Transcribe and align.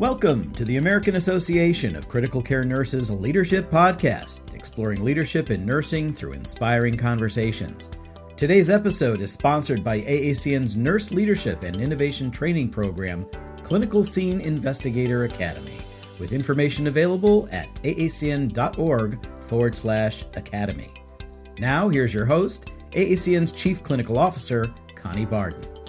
Welcome 0.00 0.50
to 0.52 0.64
the 0.64 0.78
American 0.78 1.16
Association 1.16 1.94
of 1.94 2.08
Critical 2.08 2.40
Care 2.40 2.64
Nurses 2.64 3.10
Leadership 3.10 3.70
Podcast, 3.70 4.54
exploring 4.54 5.04
leadership 5.04 5.50
in 5.50 5.66
nursing 5.66 6.10
through 6.10 6.32
inspiring 6.32 6.96
conversations. 6.96 7.90
Today's 8.34 8.70
episode 8.70 9.20
is 9.20 9.30
sponsored 9.30 9.84
by 9.84 10.00
AACN's 10.00 10.74
Nurse 10.74 11.10
Leadership 11.10 11.64
and 11.64 11.76
Innovation 11.78 12.30
Training 12.30 12.70
Program, 12.70 13.26
Clinical 13.62 14.02
Scene 14.02 14.40
Investigator 14.40 15.24
Academy, 15.24 15.76
with 16.18 16.32
information 16.32 16.86
available 16.86 17.46
at 17.52 17.68
aacn.org 17.82 19.18
forward 19.42 19.76
slash 19.76 20.24
academy. 20.32 20.94
Now, 21.58 21.90
here's 21.90 22.14
your 22.14 22.24
host, 22.24 22.70
AACN's 22.92 23.52
Chief 23.52 23.82
Clinical 23.82 24.16
Officer, 24.16 24.72
Connie 24.94 25.26
Barden. 25.26 25.79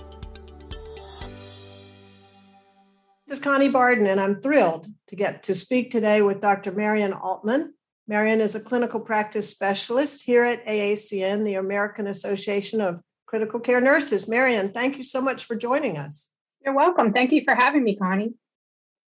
Connie 3.42 3.70
Barden, 3.70 4.08
and 4.08 4.20
I'm 4.20 4.39
thrilled 4.39 4.88
to 5.08 5.16
get 5.16 5.44
to 5.44 5.55
speak 5.55 5.91
today 5.91 6.22
with 6.22 6.41
Dr. 6.41 6.72
Marion 6.72 7.12
Altman. 7.13 7.73
Marion 8.08 8.40
is 8.40 8.55
a 8.55 8.59
clinical 8.59 9.00
practice 9.00 9.50
specialist 9.50 10.23
here 10.23 10.44
at 10.44 10.66
AACN, 10.66 11.44
the 11.44 11.55
American 11.55 12.08
Association 12.08 12.81
of 12.81 13.02
Critical 13.26 13.59
Care 13.59 13.81
Nurses. 13.81 14.27
Marion, 14.27 14.72
thank 14.72 14.98
you 14.98 15.04
so 15.04 15.22
much 15.22 15.45
for 15.45 15.55
joining 15.55 15.98
us. 15.98 16.30
You're 16.64 16.76
welcome. 16.76 17.12
Thank 17.12 17.31
you 17.31 17.44
for 17.44 17.55
having 17.55 17.84
me, 17.84 17.95
Connie. 17.95 18.34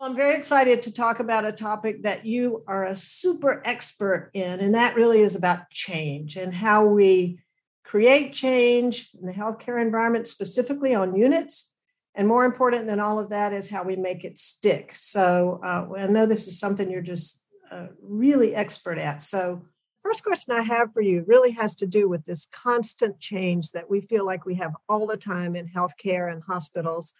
I'm 0.00 0.16
very 0.16 0.36
excited 0.36 0.83
to 0.83 0.92
talk 0.92 1.20
about 1.20 1.44
a 1.44 1.52
topic 1.52 2.02
that 2.02 2.24
you 2.24 2.64
are 2.66 2.86
a 2.86 2.96
super 2.96 3.62
expert 3.64 4.30
in, 4.34 4.60
and 4.60 4.74
that 4.74 4.96
really 4.96 5.20
is 5.20 5.36
about 5.36 5.70
change 5.70 6.36
and 6.36 6.55
how 6.55 6.86
we 6.86 7.38
create 7.84 8.33
change 8.33 9.10
in 9.20 9.27
the 9.27 9.33
healthcare 9.33 9.80
environment, 9.80 10.27
specifically 10.27 10.94
on 10.94 11.14
units 11.14 11.71
and 12.14 12.28
more 12.28 12.44
important 12.44 12.86
than 12.86 13.00
all 13.00 13.18
of 13.18 13.30
that 13.30 13.52
is 13.52 13.68
how 13.68 13.82
we 13.82 13.96
make 13.96 14.24
it 14.24 14.38
stick. 14.38 14.92
So 14.94 15.60
uh, 15.64 15.94
I 15.96 16.06
know 16.06 16.26
this 16.26 16.46
is 16.46 16.58
something 16.58 16.90
you're 16.90 17.00
just 17.00 17.42
uh, 17.70 17.86
really 18.02 18.54
expert 18.54 18.98
at. 18.98 19.22
So, 19.22 19.62
first 20.02 20.22
question 20.22 20.52
I 20.52 20.62
have 20.62 20.92
for 20.92 21.00
you 21.00 21.24
really 21.27 21.52
has 21.52 21.77
to 21.77 21.86
do 21.86 22.08
with 22.08 22.27
this 22.27 22.46
constant 22.52 23.19
change 23.20 23.70
that 23.70 23.88
we 23.88 24.00
feel 24.02 24.27
like 24.27 24.44
we 24.44 24.56
have 24.56 24.72
all 24.88 25.06
the 25.06 25.16
time 25.16 25.56
in 25.56 25.69
healthcare 25.69 26.30
and 26.30 26.42
hospitals. 26.42 27.14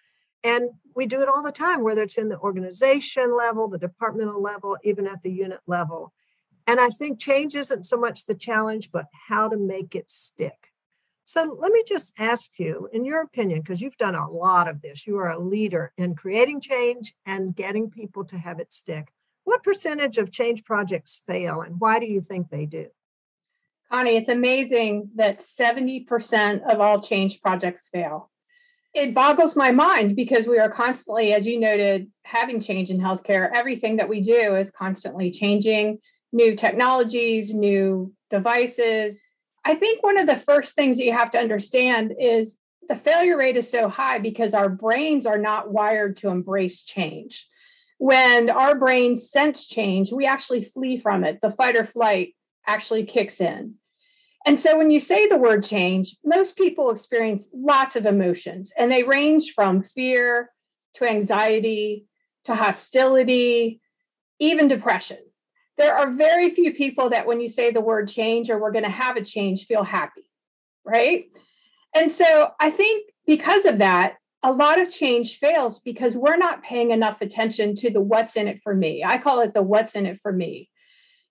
And 0.45 0.71
we 0.95 1.07
do 1.07 1.23
it 1.23 1.29
all 1.29 1.43
the 1.43 1.53
time, 1.53 1.83
whether 1.83 2.03
it's 2.03 2.19
in 2.19 2.29
the 2.29 2.39
organization 2.41 3.35
level, 3.37 3.69
the 3.69 3.79
departmental 3.79 4.43
level, 4.43 4.77
even 4.83 5.07
at 5.07 5.23
the 5.23 5.31
unit 5.31 5.61
level. 5.67 6.13
And 6.67 6.81
I 6.81 6.91
think 6.91 7.21
change 7.21 7.55
isn't 7.55 7.87
so 7.87 7.97
much 7.97 8.27
the 8.27 8.35
challenge, 8.35 8.91
but 8.93 9.07
how 9.29 9.49
to 9.49 9.57
make 9.57 9.95
it 9.95 10.11
stick. 10.11 10.72
So 11.25 11.57
let 11.61 11.73
me 11.73 11.83
just 11.87 12.13
ask 12.19 12.51
you, 12.59 12.89
in 12.93 13.05
your 13.05 13.23
opinion, 13.23 13.61
because 13.61 13.81
you've 13.81 13.97
done 13.97 14.15
a 14.15 14.31
lot 14.31 14.69
of 14.69 14.83
this, 14.83 15.07
you 15.07 15.19
are 15.19 15.31
a 15.31 15.39
leader 15.39 15.93
in 15.97 16.15
creating 16.15 16.61
change 16.61 17.15
and 17.25 17.55
getting 17.55 17.91
people 17.91 18.25
to 18.27 18.39
have 18.39 18.59
it 18.61 18.73
stick. 18.73 19.13
What 19.45 19.63
percentage 19.63 20.19
of 20.19 20.31
change 20.33 20.65
projects 20.65 21.21
fail 21.27 21.63
and 21.63 21.81
why 21.81 21.99
do 21.99 22.07
you 22.07 22.21
think 22.21 22.49
they 22.51 22.67
do? 22.67 22.87
Connie, 23.91 24.17
it's 24.17 24.29
amazing 24.29 25.11
that 25.17 25.41
70% 25.41 26.63
of 26.63 26.81
all 26.81 27.01
change 27.01 27.41
projects 27.41 27.89
fail. 27.93 28.31
It 28.95 29.15
boggles 29.15 29.57
my 29.57 29.71
mind 29.71 30.17
because 30.17 30.47
we 30.47 30.59
are 30.59 30.71
constantly, 30.71 31.33
as 31.33 31.47
you 31.47 31.59
noted, 31.59 32.11
having 32.25 32.61
change 32.61 32.91
in 32.91 32.99
healthcare. 32.99 33.51
Everything 33.55 33.97
that 33.97 34.09
we 34.09 34.21
do 34.21 34.55
is 34.55 34.71
constantly 34.71 35.31
changing 35.31 35.99
new 36.33 36.57
technologies, 36.57 37.55
new 37.55 38.13
devices, 38.31 39.19
I 39.65 39.77
think 39.77 40.03
one 40.03 40.19
of 40.19 40.27
the 40.27 40.37
first 40.37 40.75
things 40.75 40.97
that 40.97 41.05
you 41.05 41.13
have 41.13 41.33
to 41.33 41.39
understand 41.39 42.15
is 42.19 42.57
the 42.89 42.97
failure 42.97 43.37
rate 43.37 43.57
is 43.57 43.71
so 43.71 43.89
high 43.89 44.19
because 44.19 44.55
our 44.55 44.69
brains 44.69 45.25
are 45.25 45.39
not 45.39 45.71
wired 45.71 46.17
to 46.17 46.29
embrace 46.29 46.83
change. 46.83 47.47
When 47.99 48.51
our 48.51 48.75
brains 48.75 49.31
sense 49.31 49.67
change, 49.67 50.13
we 50.13 50.27
actually 50.27 50.65
flee 50.65 50.97
from 50.97 51.23
it. 51.23 51.41
The 51.41 51.53
fight 51.53 51.77
or 51.77 51.87
flight 51.87 52.35
actually 52.67 53.07
kicks 53.07 53.41
in. 53.41 53.75
And 54.45 54.59
so 54.59 54.77
when 54.77 54.91
you 54.91 54.99
say 54.99 55.29
the 55.29 55.39
word 55.39 55.63
change, 55.63 56.17
most 56.25 56.57
people 56.57 56.91
experience 56.91 57.49
lots 57.55 57.95
of 57.95 58.07
emotions, 58.07 58.73
and 58.77 58.91
they 58.91 59.05
range 59.05 59.53
from 59.55 59.85
fear 59.85 60.51
to 60.95 61.09
anxiety 61.09 62.07
to 62.45 62.55
hostility, 62.57 63.81
even 64.41 64.67
depression 64.67 65.19
there 65.79 65.97
are 65.97 66.11
very 66.11 66.51
few 66.51 66.73
people 66.75 67.11
that 67.11 67.27
when 67.27 67.41
you 67.41 67.49
say 67.49 67.71
the 67.71 67.81
word 67.81 68.09
change 68.09 68.51
or 68.51 68.59
we're 68.59 68.73
going 68.73 68.85
to 68.85 68.91
have 68.91 69.17
a 69.17 69.25
change 69.25 69.67
feel 69.67 69.85
happy 69.85 70.23
right? 70.85 71.27
And 71.95 72.11
so 72.11 72.51
i 72.59 72.71
think 72.71 73.11
because 73.27 73.65
of 73.65 73.79
that 73.79 74.17
a 74.43 74.53
lot 74.53 74.81
of 74.81 74.91
change 74.91 75.39
fails 75.39 75.79
because 75.79 76.17
we're 76.17 76.37
not 76.37 76.63
paying 76.63 76.91
enough 76.91 77.21
attention 77.21 77.77
to 77.77 77.91
the 77.91 78.01
what's 78.01 78.35
in 78.35 78.49
it 78.49 78.61
for 78.65 78.75
me. 78.75 79.05
I 79.05 79.19
call 79.19 79.39
it 79.41 79.55
the 79.55 79.63
what's 79.63 79.95
in 79.95 80.05
it 80.05 80.19
for 80.21 80.33
me. 80.33 80.69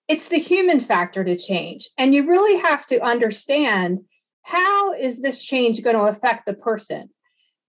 It's 0.08 0.28
the 0.28 0.38
human 0.38 0.80
factor 0.80 1.22
to 1.22 1.36
change 1.36 1.88
and 1.98 2.14
you 2.14 2.26
really 2.26 2.58
have 2.58 2.86
to 2.86 3.04
understand 3.04 4.00
how 4.42 4.94
is 4.94 5.20
this 5.20 5.42
change 5.42 5.82
going 5.82 5.96
to 5.96 6.02
affect 6.02 6.46
the 6.46 6.54
person? 6.54 7.10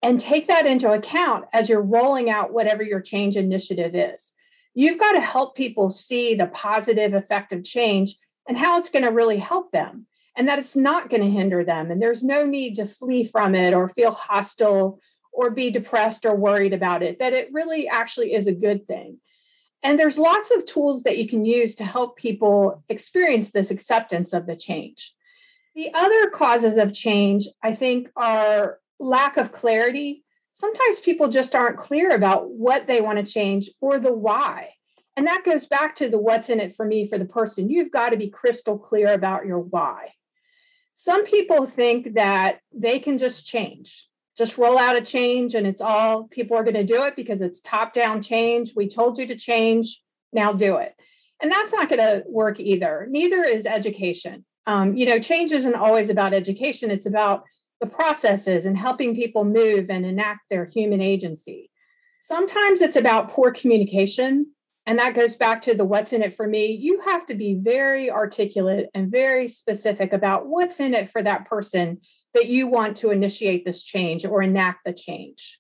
And 0.02 0.20
take 0.20 0.48
that 0.48 0.66
into 0.66 0.92
account 0.92 1.46
as 1.54 1.70
you're 1.70 1.82
rolling 1.82 2.30
out 2.30 2.52
whatever 2.52 2.84
your 2.84 3.00
change 3.00 3.38
initiative 3.38 3.96
is 3.96 4.34
you've 4.74 5.00
got 5.00 5.14
to 5.14 5.22
help 5.22 5.56
people 5.56 5.90
see 5.90 6.36
the 6.36 6.48
positive 6.48 7.14
effect 7.14 7.54
of 7.54 7.64
change 7.64 8.16
and 8.48 8.58
how 8.58 8.80
it's 8.80 8.90
going 8.90 9.04
to 9.04 9.12
really 9.12 9.38
help 9.38 9.72
them 9.72 10.06
and 10.36 10.48
that 10.48 10.60
it's 10.60 10.76
not 10.76 11.10
going 11.10 11.22
to 11.22 11.30
hinder 11.30 11.64
them 11.64 11.92
and 11.92 12.02
there's 12.02 12.24
no 12.24 12.46
need 12.46 12.76
to 12.76 12.88
flee 12.88 13.26
from 13.26 13.56
it 13.56 13.74
or 13.74 13.90
feel 13.90 14.12
hostile 14.12 15.00
or 15.32 15.50
be 15.50 15.70
depressed 15.70 16.26
or 16.26 16.36
worried 16.36 16.74
about 16.74 17.04
it 17.04 17.20
that 17.20 17.34
it 17.34 17.50
really 17.52 17.88
actually 17.88 18.34
is 18.34 18.48
a 18.48 18.54
good 18.54 18.86
thing. 18.88 19.20
And 19.82 20.00
there's 20.00 20.18
lots 20.18 20.50
of 20.52 20.66
tools 20.66 21.04
that 21.04 21.18
you 21.18 21.28
can 21.28 21.46
use 21.46 21.76
to 21.76 21.84
help 21.84 22.16
people 22.16 22.84
experience 22.88 23.52
this 23.52 23.70
acceptance 23.70 24.32
of 24.32 24.46
the 24.46 24.56
change. 24.56 25.14
The 25.76 25.94
other 25.94 26.30
causes 26.30 26.78
of 26.78 26.94
change 26.94 27.48
i 27.64 27.76
think 27.76 28.10
are 28.16 28.80
lack 29.00 29.38
of 29.38 29.52
clarity 29.52 30.23
sometimes 30.54 31.00
people 31.00 31.28
just 31.28 31.56
aren't 31.56 31.78
clear 31.78 32.12
about 32.12 32.50
what 32.50 32.88
they 32.88 33.02
want 33.02 33.20
to 33.20 33.32
change 33.32 33.70
or 33.82 34.00
the 34.00 34.14
why. 34.14 34.70
And 35.16 35.28
that 35.28 35.44
goes 35.44 35.66
back 35.66 35.96
to 35.98 36.10
the 36.10 36.18
what's 36.18 36.50
in 36.50 36.60
it 36.60 36.76
for 36.76 36.86
me 36.86 37.08
for 37.08 37.18
the 37.18 37.26
person. 37.26 37.70
You've 37.70 37.92
got 37.92 38.10
to 38.10 38.18
be 38.18 38.30
crystal 38.30 38.80
clear 38.80 39.14
about 39.14 39.46
your 39.46 39.60
why. 39.60 40.14
Some 40.94 41.26
people 41.26 41.66
think 41.66 42.14
that 42.16 42.60
they 42.72 43.00
can 43.00 43.18
just 43.18 43.46
change, 43.46 44.08
just 44.38 44.58
roll 44.58 44.78
out 44.78 44.96
a 44.96 45.02
change 45.02 45.56
and 45.56 45.66
it's 45.66 45.82
all 45.82 46.28
people 46.28 46.56
are 46.56 46.64
going 46.64 46.76
to 46.76 46.84
do 46.84 47.04
it 47.04 47.16
because 47.16 47.42
it's 47.42 47.60
top 47.60 47.94
down 47.94 48.22
change. 48.22 48.74
We 48.76 48.88
told 48.88 49.18
you 49.18 49.28
to 49.28 49.36
change, 49.36 50.02
now 50.32 50.54
do 50.54 50.78
it. 50.78 50.96
And 51.42 51.52
that's 51.52 51.74
not 51.74 51.90
going 51.90 52.00
to 52.00 52.24
work 52.28 52.60
either. 52.60 53.08
Neither 53.10 53.44
is 53.44 53.66
education. 53.66 54.46
Um, 54.66 54.96
you 54.96 55.06
know, 55.06 55.20
change 55.20 55.52
isn't 55.52 55.76
always 55.76 56.10
about 56.10 56.34
education, 56.34 56.90
it's 56.90 57.06
about 57.06 57.44
the 57.84 57.90
processes 57.90 58.66
and 58.66 58.78
helping 58.78 59.14
people 59.14 59.44
move 59.44 59.90
and 59.90 60.06
enact 60.06 60.50
their 60.50 60.64
human 60.64 61.02
agency. 61.02 61.70
Sometimes 62.22 62.80
it's 62.80 62.96
about 62.96 63.32
poor 63.32 63.52
communication. 63.52 64.46
And 64.86 65.00
that 65.00 65.16
goes 65.16 65.36
back 65.36 65.62
to 65.64 65.76
the 65.76 65.84
what's 65.84 66.14
in 66.14 66.24
it 66.24 66.38
for 66.38 66.48
me. 66.48 66.68
You 66.68 67.02
have 67.02 67.26
to 67.26 67.36
be 67.36 67.56
very 67.56 68.10
articulate 68.10 68.90
and 68.94 69.12
very 69.12 69.50
specific 69.50 70.14
about 70.14 70.48
what's 70.48 70.80
in 70.80 70.94
it 70.94 71.12
for 71.12 71.22
that 71.24 71.46
person 71.50 72.00
that 72.34 72.48
you 72.48 72.68
want 72.68 72.96
to 72.98 73.12
initiate 73.12 73.66
this 73.66 73.84
change 73.84 74.24
or 74.26 74.42
enact 74.42 74.86
the 74.86 74.94
change. 74.94 75.60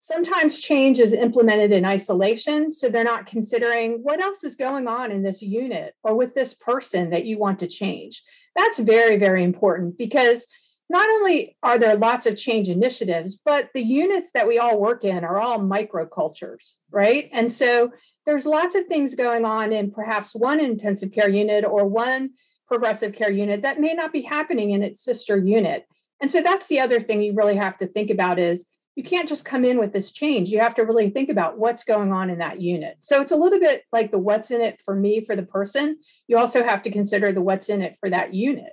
Sometimes 0.00 0.60
change 0.60 1.00
is 1.00 1.14
implemented 1.14 1.72
in 1.72 1.86
isolation, 1.86 2.72
so 2.72 2.90
they're 2.90 3.04
not 3.04 3.26
considering 3.26 4.00
what 4.02 4.20
else 4.20 4.44
is 4.44 4.56
going 4.56 4.88
on 4.88 5.10
in 5.10 5.22
this 5.22 5.40
unit 5.40 5.94
or 6.02 6.14
with 6.16 6.34
this 6.34 6.52
person 6.52 7.10
that 7.10 7.24
you 7.24 7.38
want 7.38 7.58
to 7.60 7.66
change. 7.66 8.22
That's 8.54 8.78
very, 8.78 9.16
very 9.16 9.44
important 9.44 9.96
because 9.96 10.46
not 10.90 11.08
only 11.08 11.56
are 11.62 11.78
there 11.78 11.96
lots 11.96 12.26
of 12.26 12.36
change 12.36 12.68
initiatives, 12.68 13.38
but 13.44 13.70
the 13.74 13.80
units 13.80 14.32
that 14.32 14.48
we 14.48 14.58
all 14.58 14.80
work 14.80 15.04
in 15.04 15.22
are 15.22 15.40
all 15.40 15.60
microcultures, 15.60 16.72
right? 16.90 17.30
And 17.32 17.50
so 17.52 17.92
there's 18.26 18.44
lots 18.44 18.74
of 18.74 18.86
things 18.86 19.14
going 19.14 19.44
on 19.44 19.72
in 19.72 19.92
perhaps 19.92 20.34
one 20.34 20.58
intensive 20.58 21.12
care 21.12 21.28
unit 21.28 21.64
or 21.64 21.86
one 21.86 22.30
progressive 22.66 23.12
care 23.12 23.30
unit 23.30 23.62
that 23.62 23.80
may 23.80 23.94
not 23.94 24.12
be 24.12 24.20
happening 24.20 24.72
in 24.72 24.82
its 24.82 25.04
sister 25.04 25.38
unit. 25.38 25.86
And 26.20 26.28
so 26.28 26.42
that's 26.42 26.66
the 26.66 26.80
other 26.80 27.00
thing 27.00 27.22
you 27.22 27.34
really 27.34 27.56
have 27.56 27.78
to 27.78 27.86
think 27.86 28.10
about 28.10 28.40
is 28.40 28.66
you 28.96 29.04
can't 29.04 29.28
just 29.28 29.44
come 29.44 29.64
in 29.64 29.78
with 29.78 29.92
this 29.92 30.10
change. 30.10 30.50
You 30.50 30.58
have 30.58 30.74
to 30.74 30.82
really 30.82 31.10
think 31.10 31.30
about 31.30 31.56
what's 31.56 31.84
going 31.84 32.12
on 32.12 32.30
in 32.30 32.38
that 32.38 32.60
unit. 32.60 32.96
So 32.98 33.22
it's 33.22 33.32
a 33.32 33.36
little 33.36 33.60
bit 33.60 33.84
like 33.92 34.10
the 34.10 34.18
what's 34.18 34.50
in 34.50 34.60
it 34.60 34.80
for 34.84 34.96
me 34.96 35.24
for 35.24 35.36
the 35.36 35.44
person. 35.44 35.98
You 36.26 36.38
also 36.38 36.64
have 36.64 36.82
to 36.82 36.90
consider 36.90 37.32
the 37.32 37.40
what's 37.40 37.68
in 37.68 37.80
it 37.80 37.96
for 38.00 38.10
that 38.10 38.34
unit. 38.34 38.72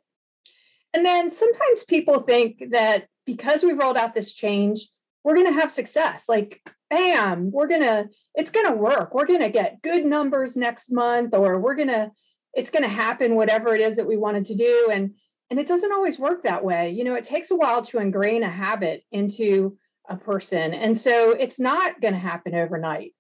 And 0.98 1.06
then 1.06 1.30
sometimes 1.30 1.84
people 1.84 2.22
think 2.22 2.72
that 2.72 3.06
because 3.24 3.62
we've 3.62 3.78
rolled 3.78 3.98
out 3.98 4.16
this 4.16 4.34
change, 4.34 4.90
we're 5.24 5.36
going 5.36 5.46
to 5.46 5.62
have 5.62 5.72
success. 5.72 6.24
Like, 6.28 6.60
bam, 6.90 7.52
we're 7.52 7.68
going 7.68 7.82
to, 7.82 8.10
it's 8.34 8.50
going 8.50 8.66
to 8.66 8.76
work. 8.76 9.14
We're 9.14 9.28
going 9.28 9.42
to 9.42 9.52
get 9.52 9.84
good 9.84 10.04
numbers 10.04 10.58
next 10.58 10.92
month, 10.92 11.36
or 11.36 11.60
we're 11.60 11.76
going 11.76 11.90
to, 11.90 12.10
it's 12.56 12.72
going 12.72 12.82
to 12.82 12.90
happen, 12.90 13.36
whatever 13.36 13.76
it 13.76 13.82
is 13.82 13.98
that 13.98 14.08
we 14.08 14.18
wanted 14.18 14.46
to 14.46 14.56
do. 14.56 14.90
And, 14.92 15.14
and 15.52 15.60
it 15.60 15.68
doesn't 15.68 15.92
always 15.92 16.18
work 16.18 16.42
that 16.42 16.66
way. 16.66 16.90
You 16.90 17.04
know, 17.04 17.14
it 17.14 17.26
takes 17.26 17.52
a 17.52 17.56
while 17.56 17.86
to 17.86 18.00
ingrain 18.00 18.42
a 18.42 18.50
habit 18.50 19.04
into 19.12 19.78
a 20.10 20.18
person. 20.18 20.74
And 20.74 21.00
so 21.00 21.30
it's 21.30 21.60
not 21.60 22.02
going 22.02 22.16
to 22.16 22.20
happen 22.20 22.56
overnight. 22.56 23.14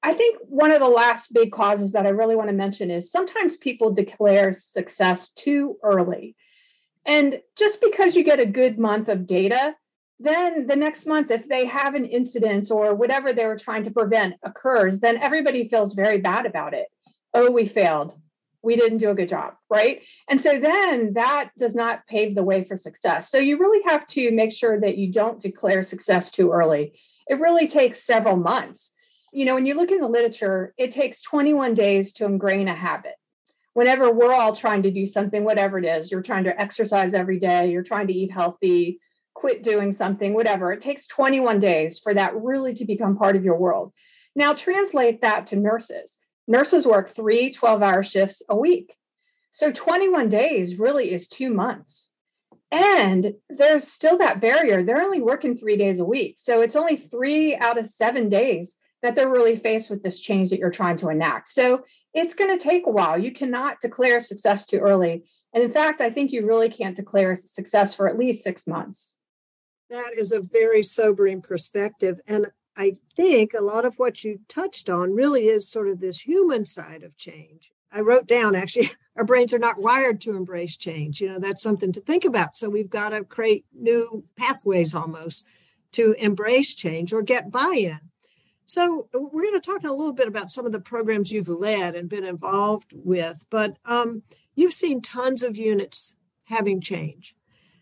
I 0.00 0.14
think 0.14 0.38
one 0.42 0.70
of 0.70 0.78
the 0.78 0.86
last 0.86 1.34
big 1.34 1.50
causes 1.50 1.90
that 1.90 2.06
I 2.06 2.10
really 2.10 2.36
want 2.36 2.50
to 2.50 2.54
mention 2.54 2.88
is 2.88 3.10
sometimes 3.10 3.56
people 3.56 3.90
declare 3.90 4.52
success 4.52 5.30
too 5.30 5.76
early. 5.82 6.36
And 7.06 7.40
just 7.56 7.80
because 7.80 8.14
you 8.14 8.24
get 8.24 8.40
a 8.40 8.46
good 8.46 8.78
month 8.78 9.08
of 9.08 9.26
data, 9.26 9.74
then 10.18 10.66
the 10.66 10.76
next 10.76 11.06
month, 11.06 11.30
if 11.30 11.48
they 11.48 11.64
have 11.64 11.94
an 11.94 12.04
incident 12.04 12.70
or 12.70 12.94
whatever 12.94 13.32
they 13.32 13.46
were 13.46 13.56
trying 13.56 13.84
to 13.84 13.90
prevent 13.90 14.34
occurs, 14.42 15.00
then 15.00 15.16
everybody 15.16 15.68
feels 15.68 15.94
very 15.94 16.18
bad 16.18 16.44
about 16.44 16.74
it. 16.74 16.88
Oh, 17.32 17.50
we 17.50 17.66
failed. 17.66 18.14
We 18.62 18.76
didn't 18.76 18.98
do 18.98 19.08
a 19.08 19.14
good 19.14 19.28
job, 19.28 19.54
right? 19.70 20.02
And 20.28 20.38
so 20.38 20.60
then 20.60 21.14
that 21.14 21.50
does 21.56 21.74
not 21.74 22.06
pave 22.06 22.34
the 22.34 22.42
way 22.42 22.64
for 22.64 22.76
success. 22.76 23.30
So 23.30 23.38
you 23.38 23.58
really 23.58 23.82
have 23.84 24.06
to 24.08 24.30
make 24.30 24.52
sure 24.52 24.78
that 24.78 24.98
you 24.98 25.10
don't 25.10 25.40
declare 25.40 25.82
success 25.82 26.30
too 26.30 26.52
early. 26.52 26.92
It 27.26 27.40
really 27.40 27.68
takes 27.68 28.04
several 28.04 28.36
months. 28.36 28.90
You 29.32 29.46
know, 29.46 29.54
when 29.54 29.64
you 29.64 29.74
look 29.74 29.90
in 29.90 30.00
the 30.00 30.08
literature, 30.08 30.74
it 30.76 30.90
takes 30.90 31.22
21 31.22 31.72
days 31.72 32.12
to 32.14 32.26
ingrain 32.26 32.68
a 32.68 32.74
habit 32.74 33.14
whenever 33.74 34.10
we're 34.10 34.32
all 34.32 34.54
trying 34.54 34.82
to 34.82 34.90
do 34.90 35.06
something, 35.06 35.44
whatever 35.44 35.78
it 35.78 35.84
is, 35.84 36.10
you're 36.10 36.22
trying 36.22 36.44
to 36.44 36.60
exercise 36.60 37.14
every 37.14 37.38
day, 37.38 37.70
you're 37.70 37.82
trying 37.82 38.06
to 38.08 38.12
eat 38.12 38.32
healthy, 38.32 39.00
quit 39.34 39.62
doing 39.62 39.92
something, 39.92 40.34
whatever, 40.34 40.72
it 40.72 40.80
takes 40.80 41.06
21 41.06 41.58
days 41.58 41.98
for 41.98 42.12
that 42.14 42.34
really 42.36 42.74
to 42.74 42.84
become 42.84 43.16
part 43.16 43.36
of 43.36 43.44
your 43.44 43.58
world. 43.58 43.92
Now, 44.34 44.54
translate 44.54 45.22
that 45.22 45.46
to 45.46 45.56
nurses. 45.56 46.16
Nurses 46.46 46.86
work 46.86 47.10
three 47.10 47.52
12 47.52 47.82
hour 47.82 48.02
shifts 48.02 48.42
a 48.48 48.56
week. 48.56 48.96
So 49.50 49.72
21 49.72 50.28
days 50.28 50.78
really 50.78 51.12
is 51.12 51.26
two 51.26 51.52
months. 51.52 52.08
And 52.70 53.34
there's 53.48 53.88
still 53.88 54.18
that 54.18 54.40
barrier. 54.40 54.84
They're 54.84 55.02
only 55.02 55.20
working 55.20 55.56
three 55.56 55.76
days 55.76 55.98
a 55.98 56.04
week. 56.04 56.36
So 56.38 56.60
it's 56.60 56.76
only 56.76 56.96
three 56.96 57.56
out 57.56 57.78
of 57.78 57.86
seven 57.86 58.28
days 58.28 58.76
that 59.02 59.14
they're 59.14 59.30
really 59.30 59.56
faced 59.56 59.90
with 59.90 60.02
this 60.02 60.20
change 60.20 60.50
that 60.50 60.58
you're 60.58 60.70
trying 60.70 60.96
to 60.98 61.08
enact. 61.08 61.48
So 61.48 61.84
it's 62.12 62.34
going 62.34 62.56
to 62.56 62.62
take 62.62 62.86
a 62.86 62.90
while. 62.90 63.18
You 63.18 63.32
cannot 63.32 63.80
declare 63.80 64.20
success 64.20 64.66
too 64.66 64.78
early. 64.78 65.24
And 65.52 65.62
in 65.62 65.70
fact, 65.70 66.00
I 66.00 66.10
think 66.10 66.32
you 66.32 66.46
really 66.46 66.68
can't 66.68 66.96
declare 66.96 67.36
success 67.36 67.94
for 67.94 68.08
at 68.08 68.18
least 68.18 68.44
six 68.44 68.66
months. 68.66 69.14
That 69.88 70.12
is 70.16 70.32
a 70.32 70.40
very 70.40 70.82
sobering 70.82 71.42
perspective. 71.42 72.20
And 72.26 72.46
I 72.76 72.96
think 73.16 73.54
a 73.54 73.60
lot 73.60 73.84
of 73.84 73.98
what 73.98 74.22
you 74.22 74.40
touched 74.48 74.88
on 74.88 75.14
really 75.14 75.48
is 75.48 75.68
sort 75.68 75.88
of 75.88 76.00
this 76.00 76.20
human 76.20 76.64
side 76.64 77.02
of 77.02 77.16
change. 77.16 77.72
I 77.92 78.00
wrote 78.00 78.28
down 78.28 78.54
actually, 78.54 78.92
our 79.16 79.24
brains 79.24 79.52
are 79.52 79.58
not 79.58 79.80
wired 79.80 80.20
to 80.22 80.36
embrace 80.36 80.76
change. 80.76 81.20
You 81.20 81.30
know, 81.30 81.38
that's 81.40 81.62
something 81.62 81.92
to 81.92 82.00
think 82.00 82.24
about. 82.24 82.56
So 82.56 82.70
we've 82.70 82.90
got 82.90 83.10
to 83.10 83.24
create 83.24 83.64
new 83.72 84.24
pathways 84.36 84.94
almost 84.94 85.44
to 85.92 86.12
embrace 86.18 86.74
change 86.74 87.12
or 87.12 87.22
get 87.22 87.50
buy 87.50 87.74
in. 87.76 88.00
So 88.70 89.08
we're 89.12 89.42
going 89.42 89.60
to 89.60 89.68
talk 89.68 89.82
a 89.82 89.90
little 89.92 90.12
bit 90.12 90.28
about 90.28 90.52
some 90.52 90.64
of 90.64 90.70
the 90.70 90.78
programs 90.78 91.32
you've 91.32 91.48
led 91.48 91.96
and 91.96 92.08
been 92.08 92.22
involved 92.22 92.92
with, 92.92 93.44
but 93.50 93.76
um, 93.84 94.22
you've 94.54 94.72
seen 94.72 95.02
tons 95.02 95.42
of 95.42 95.56
units 95.56 96.18
having 96.44 96.80
change. 96.80 97.34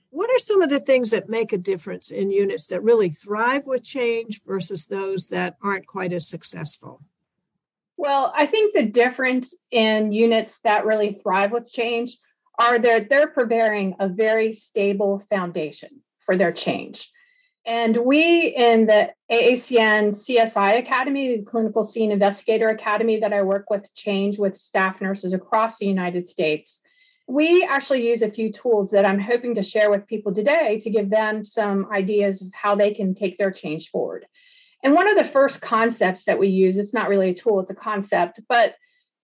What 0.09 0.31
are 0.31 0.39
some 0.39 0.63
of 0.63 0.71
the 0.71 0.81
things 0.81 1.11
that 1.11 1.29
make 1.29 1.53
a 1.53 1.59
difference 1.59 2.11
in 2.11 2.31
units 2.31 2.69
that 2.69 2.83
really 2.83 3.11
thrive 3.11 3.67
with 3.67 3.85
change 3.85 4.41
versus 4.47 4.87
those 4.87 5.29
that 5.29 5.59
aren't 5.63 5.87
quite 5.87 6.15
as 6.15 6.27
successful? 6.27 7.03
Well, 7.99 8.33
I 8.35 8.47
think 8.47 8.73
the 8.73 8.87
difference 8.87 9.55
in 9.71 10.11
units 10.11 10.61
that 10.61 10.87
really 10.87 11.13
thrive 11.13 11.53
with 11.53 11.71
change 11.71 12.17
are 12.59 12.79
that 12.79 13.11
they're 13.11 13.29
preparing 13.29 13.95
a 14.01 14.09
very 14.09 14.55
stable 14.55 15.23
foundation 15.29 16.01
for 16.17 16.35
their 16.35 16.53
change. 16.53 17.13
And 17.69 17.99
we 17.99 18.47
in 18.47 18.87
the 18.87 19.11
AACN 19.31 20.15
CSI 20.15 20.79
Academy, 20.79 21.37
the 21.37 21.43
Clinical 21.43 21.85
Scene 21.85 22.11
Investigator 22.11 22.71
Academy 22.71 23.21
that 23.21 23.35
I 23.35 23.43
work 23.43 23.69
with, 23.69 23.93
change 23.95 24.39
with 24.39 24.57
staff 24.57 25.03
nurses 25.03 25.35
across 25.35 25.77
the 25.77 25.85
United 25.85 26.27
States, 26.27 26.81
we 27.27 27.63
actually 27.63 28.09
use 28.09 28.23
a 28.23 28.31
few 28.31 28.51
tools 28.51 28.91
that 28.93 29.05
I'm 29.05 29.21
hoping 29.21 29.55
to 29.57 29.63
share 29.63 29.91
with 29.91 30.07
people 30.07 30.35
today 30.35 30.81
to 30.81 30.89
give 30.89 31.11
them 31.11 31.45
some 31.45 31.93
ideas 31.93 32.41
of 32.41 32.49
how 32.55 32.75
they 32.75 32.95
can 32.95 33.15
take 33.15 33.37
their 33.37 33.51
change 33.51 33.91
forward. 33.91 34.25
And 34.83 34.95
one 34.95 35.07
of 35.07 35.19
the 35.19 35.31
first 35.31 35.61
concepts 35.61 36.25
that 36.25 36.39
we 36.39 36.49
use, 36.49 36.79
it's 36.79 36.95
not 36.95 37.11
really 37.11 37.31
a 37.31 37.35
tool, 37.35 37.61
it's 37.61 37.71
a 37.71 37.75
concept, 37.75 38.41
but 38.49 38.77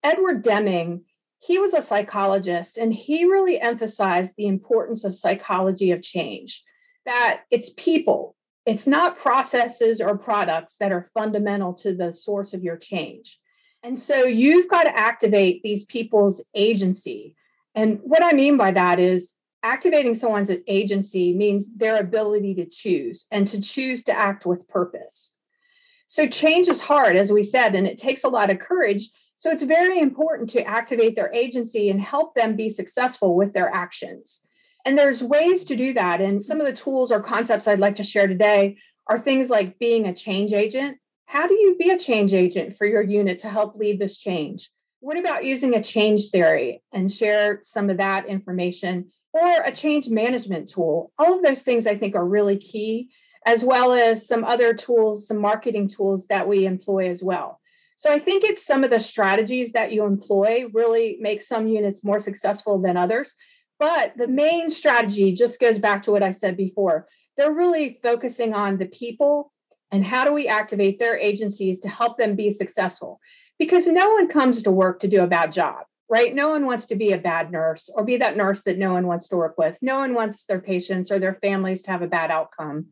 Edward 0.05 0.45
Deming, 0.45 1.03
he 1.41 1.59
was 1.59 1.73
a 1.73 1.83
psychologist 1.83 2.79
and 2.79 2.95
he 2.95 3.25
really 3.25 3.61
emphasized 3.61 4.35
the 4.37 4.47
importance 4.47 5.03
of 5.03 5.13
psychology 5.13 5.91
of 5.91 6.03
change, 6.03 6.63
that 7.09 7.41
it's 7.51 7.71
people, 7.71 8.37
it's 8.65 8.87
not 8.87 9.19
processes 9.19 10.01
or 10.01 10.17
products 10.17 10.77
that 10.79 10.93
are 10.93 11.11
fundamental 11.15 11.75
to 11.75 11.95
the 11.95 12.13
source 12.13 12.55
of 12.55 12.63
your 12.63 12.77
change. 12.77 13.41
And 13.83 13.99
so 13.99 14.25
you've 14.25 14.69
got 14.69 14.85
to 14.85 14.97
activate 14.97 15.63
these 15.63 15.85
people's 15.85 16.43
agency 16.55 17.35
and 17.79 18.01
what 18.03 18.25
I 18.25 18.33
mean 18.33 18.57
by 18.57 18.73
that 18.73 18.99
is 18.99 19.35
activating 19.63 20.17
someone's 20.17 20.51
agency 20.67 21.33
means 21.33 21.71
their 21.77 21.99
ability 21.99 22.57
to 22.57 22.67
choose 22.67 23.27
and 23.31 23.47
to 23.47 23.61
choose 23.61 24.03
to 24.05 24.13
act 24.13 24.45
with 24.45 24.67
purpose. 24.67 25.31
So 26.09 26.27
change 26.27 26.67
is 26.67 26.81
hard, 26.81 27.15
as 27.15 27.31
we 27.31 27.45
said, 27.45 27.77
and 27.77 27.87
it 27.87 27.97
takes 27.97 28.25
a 28.25 28.29
lot 28.29 28.51
of 28.51 28.59
courage. 28.59 29.11
So 29.37 29.53
it's 29.53 29.63
very 29.63 30.01
important 30.01 30.51
to 30.51 30.65
activate 30.65 31.15
their 31.15 31.33
agency 31.33 31.91
and 31.91 32.01
help 32.01 32.35
them 32.35 32.57
be 32.57 32.69
successful 32.69 33.37
with 33.37 33.53
their 33.53 33.73
actions. 33.73 34.41
And 34.85 34.97
there's 34.97 35.23
ways 35.23 35.65
to 35.67 35.77
do 35.77 35.93
that. 35.95 36.21
And 36.21 36.43
some 36.43 36.61
of 36.61 36.67
the 36.67 36.73
tools 36.73 37.13
or 37.13 37.23
concepts 37.23 37.67
I'd 37.67 37.79
like 37.79 37.97
to 37.97 38.03
share 38.03 38.27
today 38.27 38.79
are 39.07 39.19
things 39.19 39.51
like 39.51 39.79
being 39.79 40.07
a 40.07 40.15
change 40.15 40.53
agent. 40.53 40.99
How 41.27 41.47
do 41.47 41.55
you 41.55 41.77
be 41.79 41.91
a 41.91 41.99
change 41.99 42.33
agent 42.33 42.77
for 42.77 42.87
your 42.87 43.03
unit 43.03 43.41
to 43.41 43.49
help 43.49 43.77
lead 43.77 43.99
this 43.99 44.19
change? 44.19 44.71
What 45.01 45.19
about 45.19 45.45
using 45.45 45.75
a 45.75 45.83
change 45.83 46.31
theory 46.31 46.83
and 46.93 47.13
share 47.13 47.61
some 47.63 47.91
of 47.91 47.99
that 47.99 48.27
information 48.27 49.11
or 49.33 49.61
a 49.63 49.73
change 49.73 50.09
management 50.09 50.69
tool? 50.69 51.13
All 51.19 51.35
of 51.35 51.43
those 51.43 51.63
things 51.63 51.87
I 51.87 51.97
think 51.97 52.17
are 52.17 52.27
really 52.27 52.57
key, 52.57 53.11
as 53.47 53.63
well 53.63 53.93
as 53.93 54.27
some 54.27 54.45
other 54.45 54.75
tools, 54.75 55.27
some 55.29 55.39
marketing 55.39 55.89
tools 55.89 56.27
that 56.29 56.49
we 56.49 56.67
employ 56.67 57.09
as 57.11 57.23
well. 57.23 57.61
So 57.97 58.13
I 58.13 58.21
think 58.21 58.45
it's 58.45 58.65
some 58.65 58.85
of 58.85 58.91
the 58.91 59.01
strategies 59.01 59.73
that 59.73 59.93
you 59.93 60.05
employ 60.05 60.67
really 60.73 61.19
make 61.21 61.43
some 61.43 61.67
units 61.67 62.05
more 62.05 62.21
successful 62.21 62.81
than 62.81 62.97
others. 62.97 63.35
But 63.79 64.17
the 64.17 64.27
main 64.27 64.71
strategy 64.71 65.33
just 65.33 65.61
goes 65.61 65.79
back 65.79 66.03
to 66.05 66.11
what 66.11 66.23
I 66.23 66.33
said 66.33 66.57
before. 66.57 67.07
They're 67.37 67.53
really 67.53 68.01
focusing 68.03 68.53
on 68.53 68.77
the 68.77 68.87
people 68.87 69.53
and 69.91 70.05
how 70.05 70.25
do 70.25 70.33
we 70.33 70.49
activate 70.49 70.99
their 70.99 71.17
agencies 71.17 71.79
to 71.81 71.89
help 71.89 72.19
them 72.19 72.35
be 72.35 72.51
successful 72.51 73.21
because 73.59 73.87
no 73.87 74.11
one 74.11 74.29
comes 74.29 74.63
to 74.63 74.71
work 74.71 75.01
to 75.01 75.09
do 75.09 75.23
a 75.23 75.27
bad 75.27 75.53
job, 75.53 75.85
right? 76.09 76.35
No 76.35 76.49
one 76.49 76.67
wants 76.67 76.87
to 76.87 76.97
be 76.97 77.13
a 77.13 77.19
bad 77.19 77.51
nurse 77.51 77.89
or 77.93 78.05
be 78.05 78.17
that 78.19 78.37
nurse 78.37 78.63
that 78.63 78.79
no 78.79 78.93
one 78.93 79.07
wants 79.07 79.29
to 79.29 79.37
work 79.37 79.57
with. 79.57 79.79
No 79.81 79.99
one 79.99 80.15
wants 80.15 80.45
their 80.45 80.61
patients 80.61 81.11
or 81.11 81.19
their 81.19 81.35
families 81.35 81.83
to 81.83 81.91
have 81.91 82.03
a 82.03 82.09
bad 82.09 82.31
outcome. 82.31 82.87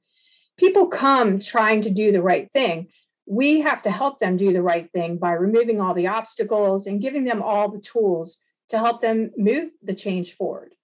People 0.57 0.87
come 0.87 1.39
trying 1.39 1.83
to 1.83 1.91
do 1.91 2.13
the 2.13 2.23
right 2.23 2.51
thing. 2.53 2.89
We 3.27 3.61
have 3.61 3.83
to 3.83 3.91
help 3.91 4.21
them 4.21 4.37
do 4.37 4.53
the 4.53 4.63
right 4.63 4.91
thing 4.93 5.19
by 5.19 5.33
removing 5.33 5.81
all 5.81 5.95
the 5.95 6.07
obstacles 6.07 6.87
and 6.87 7.03
giving 7.03 7.25
them 7.25 7.43
all 7.43 7.71
the 7.71 7.81
tools 7.81 8.39
to 8.71 8.79
help 8.79 9.03
them 9.03 9.33
move 9.37 9.71
the 9.83 9.95
change 9.95 10.37
forward. 10.37 10.75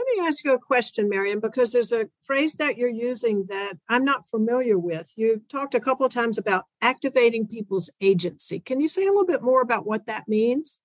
Let 0.00 0.16
me 0.16 0.26
ask 0.26 0.44
you 0.44 0.54
a 0.54 0.58
question, 0.58 1.10
Marion, 1.10 1.40
because 1.40 1.72
there's 1.72 1.92
a 1.92 2.08
phrase 2.24 2.54
that 2.54 2.78
you're 2.78 2.88
using 2.88 3.44
that 3.50 3.74
I'm 3.86 4.02
not 4.04 4.30
familiar 4.30 4.78
with. 4.78 5.12
You've 5.14 5.46
talked 5.48 5.74
a 5.74 5.80
couple 5.80 6.06
of 6.06 6.12
times 6.12 6.38
about 6.38 6.64
activating 6.80 7.46
people's 7.46 7.90
agency. 8.00 8.60
Can 8.60 8.80
you 8.80 8.88
say 8.88 9.02
a 9.02 9.10
little 9.10 9.26
bit 9.26 9.42
more 9.42 9.60
about 9.60 9.84
what 9.84 10.06
that 10.06 10.26
means? 10.26 10.80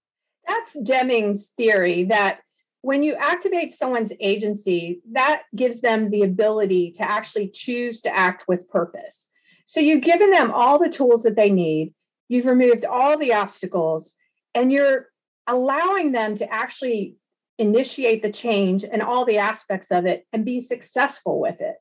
That's 0.45 0.77
Deming's 0.77 1.53
theory 1.55 2.03
that 2.05 2.39
when 2.81 3.03
you 3.03 3.15
activate 3.15 3.74
someone's 3.74 4.12
agency, 4.19 5.00
that 5.13 5.43
gives 5.55 5.79
them 5.79 6.10
the 6.10 6.24
ability 6.24 6.91
to 6.98 7.10
actually 7.10 7.48
choose 7.48 8.01
to 8.01 8.13
act 8.13 8.50
with 8.50 8.69
purpose. 8.69 9.27
So 9.65 9.79
you've 9.79 10.03
given 10.03 10.29
them 10.29 10.51
all 10.51 10.77
the 10.77 10.89
tools 10.89 11.24
that 11.24 11.38
they 11.38 11.51
need, 11.51 11.93
you've 12.27 12.48
removed 12.48 12.84
all 12.84 13.17
the 13.17 13.34
obstacles, 13.36 14.12
and 14.53 14.74
you're 14.74 15.07
allowing 15.48 16.12
them 16.12 16.36
to 16.36 16.53
actually 16.53 17.15
initiate 17.58 18.22
the 18.22 18.32
change 18.32 18.84
and 18.84 19.02
all 19.02 19.26
the 19.26 19.38
aspects 19.38 19.92
of 19.92 20.06
it 20.06 20.26
and 20.34 20.46
be 20.46 20.62
successful 20.62 21.40
with 21.40 21.62
it 21.62 21.76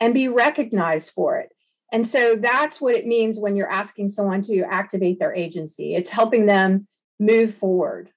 and 0.00 0.14
be 0.14 0.28
recognized 0.28 1.10
for 1.14 1.38
it. 1.38 1.50
And 1.92 2.06
so 2.06 2.36
that's 2.36 2.80
what 2.80 2.94
it 2.94 3.06
means 3.06 3.38
when 3.38 3.56
you're 3.56 3.70
asking 3.70 4.08
someone 4.08 4.42
to 4.42 4.62
activate 4.62 5.18
their 5.18 5.34
agency. 5.34 5.94
It's 5.94 6.10
helping 6.10 6.46
them 6.46 6.88
move 7.20 7.54
forward. 7.54 8.10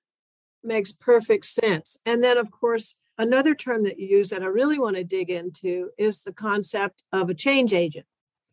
Makes 0.63 0.91
perfect 0.91 1.45
sense. 1.45 1.97
And 2.05 2.23
then, 2.23 2.37
of 2.37 2.49
course, 2.49 2.95
another 3.17 3.53
term 3.53 3.83
that 3.83 3.99
you 3.99 4.07
use 4.07 4.29
that 4.29 4.41
I 4.41 4.47
really 4.47 4.79
want 4.79 4.95
to 4.95 5.03
dig 5.03 5.29
into 5.29 5.91
is 5.97 6.21
the 6.21 6.33
concept 6.33 7.03
of 7.13 7.29
a 7.29 7.35
change 7.35 7.73
agent. 7.73 8.05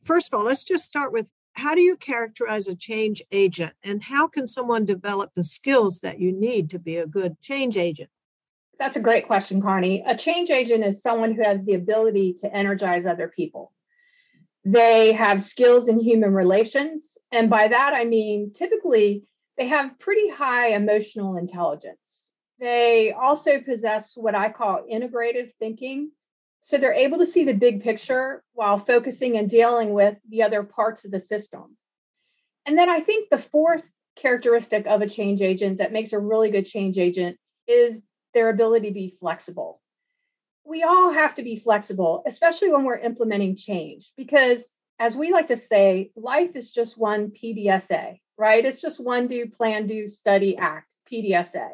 First 0.03 0.33
of 0.33 0.39
all, 0.39 0.45
let's 0.45 0.65
just 0.65 0.85
start 0.85 1.13
with 1.13 1.27
how 1.55 1.75
do 1.75 1.81
you 1.81 1.97
characterize 1.97 2.67
a 2.67 2.75
change 2.75 3.23
agent 3.33 3.73
and 3.83 4.03
how 4.03 4.27
can 4.27 4.47
someone 4.47 4.85
develop 4.85 5.31
the 5.35 5.45
skills 5.45 6.01
that 6.01 6.21
you 6.21 6.33
need 6.33 6.69
to 6.71 6.79
be 6.79 6.97
a 6.97 7.07
good 7.07 7.41
change 7.41 7.77
agent? 7.79 8.11
That's 8.79 8.97
a 8.97 9.01
great 9.01 9.27
question, 9.27 9.63
Connie. 9.63 10.03
A 10.07 10.17
change 10.17 10.51
agent 10.51 10.85
is 10.85 11.03
someone 11.03 11.35
who 11.35 11.43
has 11.43 11.63
the 11.65 11.75
ability 11.75 12.35
to 12.41 12.53
energize 12.53 13.07
other 13.07 13.29
people. 13.29 13.73
They 14.65 15.13
have 15.13 15.43
skills 15.43 15.89
in 15.89 16.01
human 16.01 16.35
relations. 16.35 17.17
And 17.31 17.51
by 17.51 17.69
that, 17.69 17.93
I 17.95 18.05
mean 18.05 18.53
typically 18.53 19.25
they 19.57 19.69
have 19.69 19.99
pretty 19.99 20.29
high 20.29 20.71
emotional 20.71 21.37
intelligence. 21.37 22.33
They 22.59 23.13
also 23.13 23.61
possess 23.61 24.13
what 24.15 24.35
I 24.35 24.51
call 24.51 24.87
integrative 24.91 25.53
thinking. 25.59 26.11
So 26.61 26.79
they're 26.79 26.95
able 26.95 27.19
to 27.19 27.27
see 27.27 27.45
the 27.45 27.53
big 27.53 27.83
picture 27.83 28.43
while 28.55 28.79
focusing 28.79 29.37
and 29.37 29.51
dealing 29.51 29.93
with 29.93 30.17
the 30.29 30.43
other 30.43 30.63
parts 30.63 31.05
of 31.05 31.11
the 31.11 31.21
system. 31.21 31.77
And 32.65 32.79
then 32.79 32.89
I 32.89 33.01
think 33.01 33.29
the 33.29 33.39
fourth 33.39 33.85
characteristic 34.17 34.87
of 34.87 35.03
a 35.03 35.09
change 35.09 35.43
agent 35.43 35.79
that 35.79 35.93
makes 35.93 36.13
a 36.13 36.19
really 36.19 36.51
good 36.51 36.65
change 36.65 36.97
agent 36.99 37.37
is 37.67 38.01
their 38.35 38.51
ability 38.51 38.89
to 38.89 38.95
be 38.95 39.17
flexible. 39.21 39.81
We 40.65 40.83
all 40.83 41.13
have 41.13 41.35
to 41.37 41.43
be 41.43 41.57
flexible, 41.57 42.23
especially 42.27 42.71
when 42.71 42.85
we're 42.85 42.99
implementing 42.99 43.57
change, 43.57 44.13
because 44.17 44.67
as 44.99 45.17
we 45.17 45.33
like 45.33 45.49
to 45.49 45.57
say, 45.57 46.11
life 46.17 46.57
is 46.57 46.71
just 46.71 46.97
one 46.99 47.31
PDSA, 47.31 48.19
right? 48.39 48.65
It's 48.65 48.81
just 48.81 49.01
one 49.01 49.27
do, 49.27 49.49
plan, 49.49 49.87
do, 49.87 50.09
study, 50.09 50.57
act, 50.57 50.89
PDSA. 51.11 51.69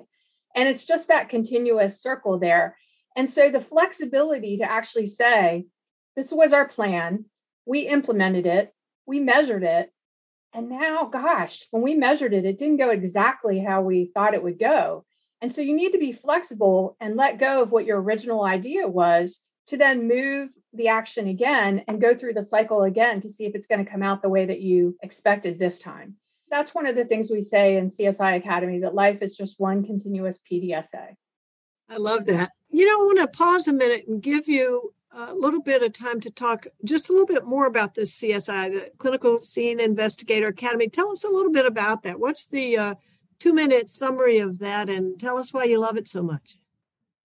And 0.57 0.69
it's 0.69 0.85
just 0.85 1.09
that 1.09 1.29
continuous 1.29 2.02
circle 2.02 2.38
there. 2.38 2.76
And 3.17 3.31
so 3.31 3.50
the 3.50 3.61
flexibility 3.61 4.59
to 4.59 4.71
actually 4.71 5.07
say, 5.07 5.67
this 6.17 6.33
was 6.33 6.52
our 6.52 6.67
plan, 6.67 7.26
we 7.67 7.81
implemented 7.81 8.47
it, 8.47 8.75
we 9.07 9.21
measured 9.21 9.62
it, 9.62 9.93
and 10.52 10.69
now, 10.69 11.05
gosh, 11.05 11.67
when 11.71 11.83
we 11.83 11.95
measured 11.95 12.35
it, 12.35 12.45
it 12.45 12.59
didn't 12.59 12.79
go 12.79 12.90
exactly 12.90 13.61
how 13.61 13.83
we 13.83 14.11
thought 14.12 14.35
it 14.35 14.43
would 14.43 14.59
go. 14.59 15.05
And 15.42 15.52
so 15.52 15.61
you 15.61 15.75
need 15.75 15.92
to 15.92 15.99
be 15.99 16.12
flexible 16.12 16.97
and 17.00 17.16
let 17.16 17.38
go 17.38 17.62
of 17.62 17.73
what 17.73 17.87
your 17.87 18.00
original 18.00 18.44
idea 18.44 18.87
was 18.87 19.40
to 19.68 19.76
then 19.76 20.09
move 20.09 20.50
the 20.75 20.88
action 20.88 21.28
again 21.28 21.82
and 21.88 22.00
go 22.00 22.14
through 22.14 22.35
the 22.35 22.42
cycle 22.42 22.82
again 22.82 23.20
to 23.23 23.28
see 23.28 23.44
if 23.44 23.54
it's 23.54 23.66
going 23.66 23.85
to 23.85 23.90
come 23.90 24.02
out 24.02 24.23
the 24.23 24.28
way 24.28 24.44
that 24.47 24.61
you 24.61 24.97
expected 25.02 25.59
this 25.59 25.78
time. 25.78 26.16
That's 26.50 26.75
one 26.75 26.87
of 26.87 26.97
the 26.97 27.04
things 27.04 27.30
we 27.30 27.42
say 27.42 27.76
in 27.76 27.88
CSI 27.88 28.37
Academy 28.37 28.80
that 28.80 28.94
life 28.94 29.23
is 29.23 29.37
just 29.37 29.61
one 29.61 29.85
continuous 29.85 30.38
PDSA. 30.50 31.14
I 31.88 31.97
love 31.97 32.26
that. 32.26 32.50
You 32.70 32.87
know, 32.87 33.00
I 33.00 33.04
want 33.04 33.18
to 33.20 33.28
pause 33.28 33.68
a 33.68 33.73
minute 33.73 34.06
and 34.09 34.23
give 34.23 34.49
you 34.49 34.92
a 35.12 35.35
little 35.35 35.61
bit 35.61 35.82
of 35.82 35.92
time 35.92 36.20
to 36.20 36.30
talk 36.30 36.66
just 36.85 37.09
a 37.09 37.12
little 37.12 37.26
bit 37.26 37.44
more 37.44 37.66
about 37.66 37.94
this 37.94 38.16
CSI, 38.20 38.73
the 38.73 38.90
Clinical 38.99 39.38
Scene 39.38 39.80
Investigator 39.80 40.49
Academy. 40.49 40.88
Tell 40.88 41.11
us 41.11 41.25
a 41.25 41.28
little 41.28 41.50
bit 41.50 41.66
about 41.66 42.02
that. 42.04 42.20
What's 42.20 42.47
the 42.47 42.78
uh, 42.78 42.94
two 43.40 43.54
minute 43.54 43.88
summary 43.88 44.38
of 44.38 44.59
that 44.61 44.88
and 44.88 45.18
tell 45.18 45.38
us 45.38 45.52
why 45.52 45.64
you 45.64 45.78
love 45.78 45.97
it 45.97 46.06
so 46.06 46.23
much? 46.23 46.59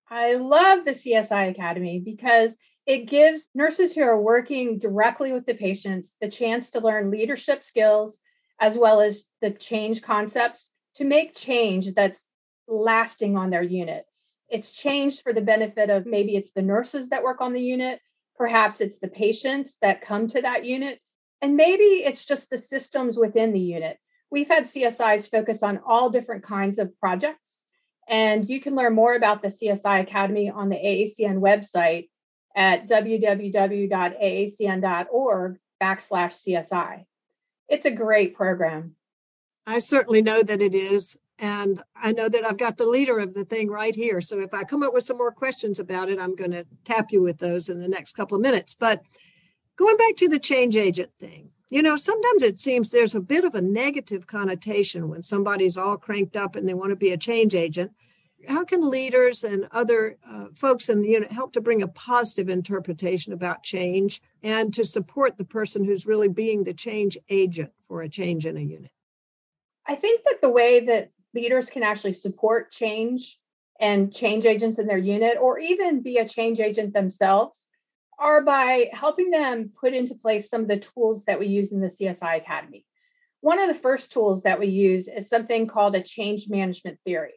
I 0.10 0.36
love 0.36 0.86
the 0.86 0.91
CSI 0.91 1.51
Academy 1.51 2.00
because 2.00 2.55
it 2.86 3.10
gives 3.10 3.50
nurses 3.53 3.93
who 3.93 4.01
are 4.01 4.19
working 4.19 4.79
directly 4.79 5.34
with 5.34 5.45
the 5.45 5.55
patients 5.55 6.15
the 6.22 6.29
chance 6.29 6.69
to 6.72 6.79
learn 6.79 7.12
leadership 7.12 7.63
skills 7.63 8.19
as 8.60 8.77
well 8.77 9.01
as 9.01 9.24
the 9.41 9.51
change 9.51 10.01
concepts 10.01 10.69
to 10.95 11.03
make 11.03 11.36
change 11.36 11.93
that's 11.93 12.25
lasting 12.67 13.36
on 13.36 13.50
their 13.50 13.63
unit. 13.63 14.05
It's 14.48 14.72
changed 14.72 15.22
for 15.24 15.34
the 15.34 15.41
benefit 15.41 15.89
of 15.89 16.05
maybe 16.05 16.38
it's 16.38 16.51
the 16.51 16.62
nurses 16.62 17.10
that 17.10 17.24
work 17.24 17.41
on 17.41 17.53
the 17.53 17.62
unit, 17.62 18.00
perhaps 18.38 18.79
it's 18.79 19.00
the 19.00 19.07
patients 19.07 19.75
that 19.81 20.01
come 20.01 20.27
to 20.27 20.41
that 20.41 20.63
unit, 20.63 21.00
and 21.41 21.57
maybe 21.57 21.84
it's 21.84 22.25
just 22.25 22.50
the 22.50 22.57
systems 22.57 23.17
within 23.17 23.51
the 23.51 23.60
unit. 23.60 23.98
We've 24.32 24.48
had 24.48 24.65
CSIs 24.65 25.29
focus 25.29 25.63
on 25.63 25.79
all 25.86 26.10
different 26.10 26.44
kinds 26.44 26.79
of 26.79 26.98
projects, 27.00 27.60
and 28.08 28.50
you 28.50 28.60
can 28.62 28.75
learn 28.75 28.96
more 28.96 29.15
about 29.15 29.41
the 29.41 29.48
CSI 29.50 30.01
Academy 30.01 30.50
on 30.50 30.70
the 30.70 30.75
AACN 30.75 31.39
website 31.39 32.10
at 32.55 32.88
www.aacn.org 32.88 33.89
backslash 35.82 36.44
CSI. 36.48 37.05
It's 37.67 37.86
a 37.86 37.91
great 37.91 38.36
program. 38.36 38.96
I 39.67 39.79
certainly 39.79 40.22
know 40.22 40.44
that 40.44 40.62
it 40.62 40.75
is. 40.75 41.17
And 41.38 41.84
I 41.96 42.13
know 42.13 42.29
that 42.29 42.46
I've 42.46 42.58
got 42.58 42.77
the 42.77 42.86
leader 42.86 43.20
of 43.20 43.34
the 43.34 43.44
thing 43.44 43.70
right 43.70 43.94
here. 43.94 44.22
So 44.22 44.39
if 44.39 44.53
I 44.53 44.63
come 44.63 44.84
up 44.84 44.94
with 44.94 45.03
some 45.03 45.17
more 45.17 45.32
questions 45.34 45.79
about 45.79 46.10
it, 46.10 46.17
I'm 46.17 46.36
going 46.36 46.51
to 46.51 46.65
tap 46.86 47.12
you 47.12 47.22
with 47.22 47.39
those 47.39 47.67
in 47.67 47.82
the 47.82 47.89
next 47.89 48.13
couple 48.13 48.36
of 48.36 48.41
minutes. 48.41 48.74
But 48.74 49.01
going 49.75 49.98
back 49.98 50.15
to 50.17 50.29
the 50.29 50.39
change 50.39 50.77
agent 50.77 51.12
thing, 51.20 51.50
you 51.69 51.81
know, 51.81 51.95
sometimes 51.95 52.43
it 52.43 52.60
seems 52.60 52.91
there's 52.91 53.15
a 53.15 53.19
bit 53.19 53.43
of 53.43 53.55
a 53.55 53.62
negative 53.62 54.27
connotation 54.27 55.10
when 55.10 55.24
somebody's 55.24 55.77
all 55.77 55.98
cranked 55.98 56.36
up 56.36 56.55
and 56.55 56.67
they 56.67 56.74
want 56.74 56.91
to 56.91 56.95
be 56.95 57.12
a 57.12 57.17
change 57.17 57.55
agent. 57.55 57.91
How 58.48 58.63
can 58.63 58.88
leaders 58.88 59.43
and 59.43 59.67
other 59.72 60.17
uh, 60.29 60.45
folks 60.53 60.89
in 60.89 61.01
the 61.01 61.10
unit 61.10 61.31
help 61.31 61.53
to 61.53 61.62
bring 61.62 61.81
a 61.81 61.88
positive 61.88 62.50
interpretation 62.50 63.34
about 63.34 63.63
change 63.63 64.22
and 64.43 64.72
to 64.75 64.86
support 64.86 65.38
the 65.38 65.45
person 65.45 65.84
who's 65.84 66.05
really 66.05 66.27
being 66.27 66.63
the 66.63 66.74
change 66.74 67.17
agent 67.29 67.72
for 67.88 68.03
a 68.03 68.10
change 68.10 68.45
in 68.45 68.57
a 68.57 68.62
unit? 68.62 68.91
I 69.88 69.95
think 69.95 70.22
that 70.25 70.41
the 70.41 70.50
way 70.50 70.86
that 70.86 71.10
leaders 71.34 71.69
can 71.69 71.81
actually 71.81 72.13
support 72.13 72.72
change 72.72 73.39
and 73.79 74.13
change 74.13 74.45
agents 74.45 74.77
in 74.77 74.88
their 74.88 74.98
unit, 74.98 75.38
or 75.39 75.60
even 75.60 76.01
be 76.01 76.17
a 76.17 76.27
change 76.27 76.60
agent 76.60 76.93
themselves, 76.93 77.65
are 78.19 78.41
by 78.41 78.89
helping 78.93 79.29
them 79.29 79.72
put 79.79 79.93
into 79.93 80.15
place 80.15 80.50
some 80.50 80.62
of 80.62 80.67
the 80.67 80.79
tools 80.79 81.25
that 81.25 81.39
we 81.39 81.48
use 81.48 81.72
in 81.72 81.81
the 81.81 81.88
CSI 81.88 82.38
Academy. 82.38 82.86
One 83.41 83.60
of 83.60 83.67
the 83.67 83.79
first 83.79 84.12
tools 84.12 84.41
that 84.43 84.60
we 84.60 84.67
use 84.67 85.07
is 85.07 85.29
something 85.29 85.67
called 85.67 85.95
a 85.95 86.01
change 86.01 86.48
management 86.50 87.00
theory. 87.05 87.34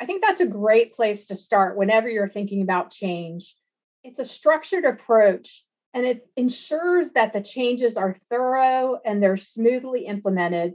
I 0.00 0.06
think 0.06 0.22
that's 0.22 0.40
a 0.40 0.46
great 0.46 0.94
place 0.94 1.26
to 1.26 1.36
start 1.36 1.78
whenever 1.78 2.08
you're 2.08 2.28
thinking 2.28 2.62
about 2.62 2.90
change. 2.90 3.56
It's 4.04 4.18
a 4.18 4.24
structured 4.24 4.84
approach 4.84 5.64
and 5.94 6.04
it 6.04 6.28
ensures 6.36 7.10
that 7.12 7.32
the 7.32 7.40
changes 7.40 7.96
are 7.96 8.14
thorough 8.28 9.00
and 9.04 9.22
they're 9.22 9.38
smoothly 9.38 10.04
implemented 10.06 10.74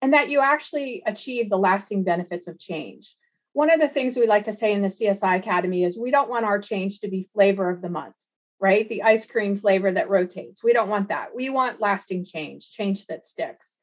and 0.00 0.14
that 0.14 0.30
you 0.30 0.40
actually 0.40 1.02
achieve 1.06 1.50
the 1.50 1.58
lasting 1.58 2.04
benefits 2.04 2.48
of 2.48 2.58
change. 2.58 3.14
One 3.52 3.70
of 3.70 3.80
the 3.80 3.88
things 3.88 4.16
we 4.16 4.26
like 4.26 4.44
to 4.44 4.52
say 4.54 4.72
in 4.72 4.80
the 4.80 4.88
CSI 4.88 5.38
Academy 5.38 5.84
is 5.84 5.98
we 5.98 6.10
don't 6.10 6.30
want 6.30 6.46
our 6.46 6.58
change 6.58 7.00
to 7.00 7.08
be 7.08 7.28
flavor 7.34 7.68
of 7.68 7.82
the 7.82 7.90
month, 7.90 8.14
right? 8.62 8.88
The 8.88 9.02
ice 9.02 9.26
cream 9.26 9.58
flavor 9.58 9.90
that 9.90 10.08
rotates. 10.08 10.62
We 10.62 10.72
don't 10.72 10.88
want 10.88 11.08
that. 11.08 11.34
We 11.34 11.50
want 11.50 11.80
lasting 11.80 12.24
change, 12.24 12.70
change 12.70 13.06
that 13.06 13.26
sticks. 13.26 13.74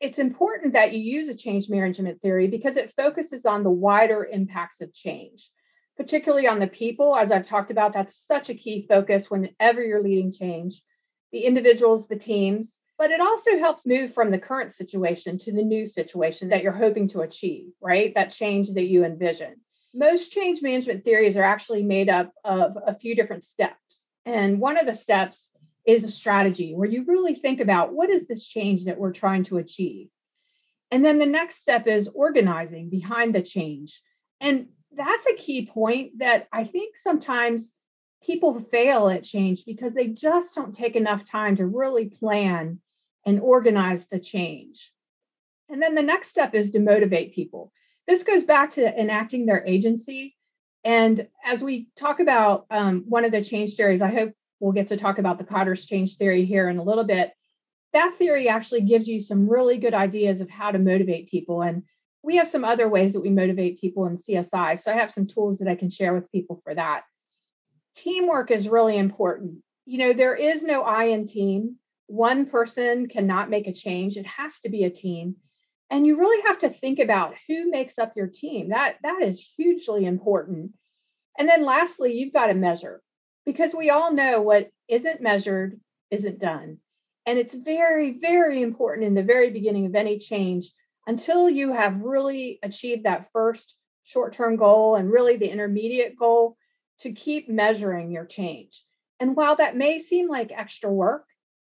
It's 0.00 0.18
important 0.18 0.74
that 0.74 0.92
you 0.92 1.00
use 1.00 1.28
a 1.28 1.34
change 1.34 1.70
management 1.70 2.20
theory 2.20 2.46
because 2.46 2.76
it 2.76 2.92
focuses 2.94 3.46
on 3.46 3.64
the 3.64 3.70
wider 3.70 4.28
impacts 4.30 4.82
of 4.82 4.92
change, 4.92 5.50
particularly 5.96 6.46
on 6.46 6.60
the 6.60 6.66
people. 6.66 7.16
As 7.16 7.32
I've 7.32 7.46
talked 7.46 7.70
about, 7.70 7.94
that's 7.94 8.26
such 8.26 8.50
a 8.50 8.54
key 8.54 8.86
focus 8.86 9.30
whenever 9.30 9.82
you're 9.82 10.02
leading 10.02 10.30
change 10.30 10.82
the 11.32 11.40
individuals, 11.40 12.06
the 12.06 12.16
teams, 12.16 12.78
but 12.98 13.10
it 13.10 13.20
also 13.20 13.58
helps 13.58 13.86
move 13.86 14.12
from 14.12 14.30
the 14.30 14.38
current 14.38 14.72
situation 14.72 15.38
to 15.38 15.52
the 15.52 15.62
new 15.62 15.86
situation 15.86 16.48
that 16.48 16.62
you're 16.62 16.72
hoping 16.72 17.08
to 17.08 17.20
achieve, 17.20 17.70
right? 17.80 18.14
That 18.14 18.30
change 18.30 18.70
that 18.74 18.86
you 18.88 19.04
envision. 19.04 19.56
Most 19.94 20.32
change 20.32 20.62
management 20.62 21.04
theories 21.04 21.36
are 21.36 21.42
actually 21.42 21.82
made 21.82 22.08
up 22.08 22.32
of 22.44 22.76
a 22.86 22.94
few 22.94 23.14
different 23.14 23.44
steps. 23.44 23.97
And 24.28 24.60
one 24.60 24.76
of 24.76 24.84
the 24.84 24.94
steps 24.94 25.48
is 25.86 26.04
a 26.04 26.10
strategy 26.10 26.74
where 26.74 26.88
you 26.88 27.02
really 27.04 27.34
think 27.34 27.60
about 27.60 27.94
what 27.94 28.10
is 28.10 28.26
this 28.26 28.46
change 28.46 28.84
that 28.84 28.98
we're 28.98 29.10
trying 29.10 29.44
to 29.44 29.56
achieve? 29.56 30.10
And 30.90 31.02
then 31.02 31.18
the 31.18 31.24
next 31.24 31.62
step 31.62 31.86
is 31.86 32.08
organizing 32.08 32.90
behind 32.90 33.34
the 33.34 33.40
change. 33.40 34.02
And 34.38 34.66
that's 34.94 35.26
a 35.26 35.34
key 35.34 35.64
point 35.64 36.18
that 36.18 36.46
I 36.52 36.64
think 36.64 36.98
sometimes 36.98 37.72
people 38.22 38.60
fail 38.60 39.08
at 39.08 39.24
change 39.24 39.64
because 39.64 39.94
they 39.94 40.08
just 40.08 40.54
don't 40.54 40.74
take 40.74 40.94
enough 40.94 41.24
time 41.24 41.56
to 41.56 41.66
really 41.66 42.10
plan 42.10 42.80
and 43.24 43.40
organize 43.40 44.06
the 44.08 44.18
change. 44.18 44.92
And 45.70 45.80
then 45.80 45.94
the 45.94 46.02
next 46.02 46.28
step 46.28 46.54
is 46.54 46.70
to 46.72 46.80
motivate 46.80 47.34
people. 47.34 47.72
This 48.06 48.24
goes 48.24 48.42
back 48.42 48.72
to 48.72 49.00
enacting 49.00 49.46
their 49.46 49.64
agency. 49.64 50.36
And 50.84 51.28
as 51.44 51.62
we 51.62 51.88
talk 51.96 52.20
about 52.20 52.66
um, 52.70 53.04
one 53.08 53.24
of 53.24 53.32
the 53.32 53.44
change 53.44 53.74
theories, 53.74 54.02
I 54.02 54.10
hope 54.10 54.32
we'll 54.60 54.72
get 54.72 54.88
to 54.88 54.96
talk 54.96 55.18
about 55.18 55.38
the 55.38 55.44
Kotter's 55.44 55.84
change 55.84 56.16
theory 56.16 56.44
here 56.44 56.68
in 56.68 56.78
a 56.78 56.82
little 56.82 57.04
bit. 57.04 57.32
That 57.92 58.14
theory 58.18 58.48
actually 58.48 58.82
gives 58.82 59.08
you 59.08 59.20
some 59.20 59.48
really 59.48 59.78
good 59.78 59.94
ideas 59.94 60.40
of 60.40 60.50
how 60.50 60.70
to 60.70 60.78
motivate 60.78 61.30
people. 61.30 61.62
And 61.62 61.84
we 62.22 62.36
have 62.36 62.48
some 62.48 62.64
other 62.64 62.88
ways 62.88 63.12
that 63.12 63.20
we 63.20 63.30
motivate 63.30 63.80
people 63.80 64.06
in 64.06 64.18
CSI. 64.18 64.80
So 64.80 64.92
I 64.92 64.96
have 64.96 65.10
some 65.10 65.26
tools 65.26 65.58
that 65.58 65.68
I 65.68 65.74
can 65.74 65.90
share 65.90 66.14
with 66.14 66.30
people 66.30 66.60
for 66.62 66.74
that. 66.74 67.02
Teamwork 67.94 68.50
is 68.50 68.68
really 68.68 68.98
important. 68.98 69.62
You 69.86 69.98
know, 69.98 70.12
there 70.12 70.34
is 70.34 70.62
no 70.62 70.82
I 70.82 71.04
in 71.04 71.26
team 71.26 71.76
one 72.08 72.46
person 72.46 73.06
cannot 73.06 73.50
make 73.50 73.66
a 73.66 73.72
change 73.72 74.16
it 74.16 74.26
has 74.26 74.58
to 74.60 74.70
be 74.70 74.84
a 74.84 74.90
team 74.90 75.36
and 75.90 76.06
you 76.06 76.18
really 76.18 76.42
have 76.46 76.58
to 76.60 76.70
think 76.70 76.98
about 76.98 77.34
who 77.46 77.70
makes 77.70 77.98
up 77.98 78.12
your 78.16 78.26
team. 78.26 78.70
That 78.70 78.96
that 79.02 79.22
is 79.22 79.40
hugely 79.56 80.04
important. 80.04 80.72
And 81.38 81.48
then 81.48 81.64
lastly 81.64 82.12
you've 82.14 82.32
got 82.32 82.46
to 82.48 82.54
measure 82.54 83.02
because 83.46 83.74
we 83.74 83.90
all 83.90 84.12
know 84.12 84.42
what 84.42 84.70
isn't 84.88 85.22
measured 85.22 85.80
isn't 86.10 86.40
done. 86.40 86.78
And 87.26 87.38
it's 87.38 87.54
very 87.54 88.18
very 88.18 88.62
important 88.62 89.06
in 89.06 89.14
the 89.14 89.22
very 89.22 89.50
beginning 89.50 89.86
of 89.86 89.94
any 89.94 90.18
change 90.18 90.70
until 91.06 91.48
you 91.48 91.72
have 91.72 92.02
really 92.02 92.58
achieved 92.62 93.04
that 93.04 93.30
first 93.32 93.74
short-term 94.04 94.56
goal 94.56 94.96
and 94.96 95.10
really 95.10 95.36
the 95.36 95.48
intermediate 95.48 96.18
goal 96.18 96.56
to 97.00 97.12
keep 97.12 97.48
measuring 97.48 98.10
your 98.10 98.24
change. 98.24 98.84
And 99.20 99.36
while 99.36 99.56
that 99.56 99.76
may 99.76 99.98
seem 99.98 100.28
like 100.28 100.52
extra 100.52 100.90
work 100.92 101.24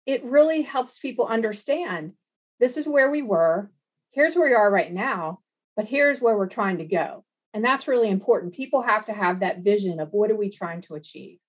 it 0.05 0.23
really 0.23 0.63
helps 0.63 0.99
people 0.99 1.27
understand 1.27 2.13
this 2.59 2.77
is 2.77 2.87
where 2.87 3.09
we 3.09 3.21
were, 3.21 3.71
here's 4.11 4.35
where 4.35 4.49
we 4.49 4.55
are 4.55 4.69
right 4.69 4.91
now, 4.91 5.39
but 5.75 5.85
here's 5.85 6.21
where 6.21 6.37
we're 6.37 6.47
trying 6.47 6.77
to 6.77 6.85
go. 6.85 7.23
And 7.53 7.63
that's 7.63 7.87
really 7.87 8.09
important. 8.09 8.53
People 8.53 8.81
have 8.81 9.05
to 9.07 9.13
have 9.13 9.39
that 9.39 9.59
vision 9.59 9.99
of 9.99 10.13
what 10.13 10.31
are 10.31 10.37
we 10.37 10.49
trying 10.49 10.81
to 10.83 10.95
achieve. 10.95 11.39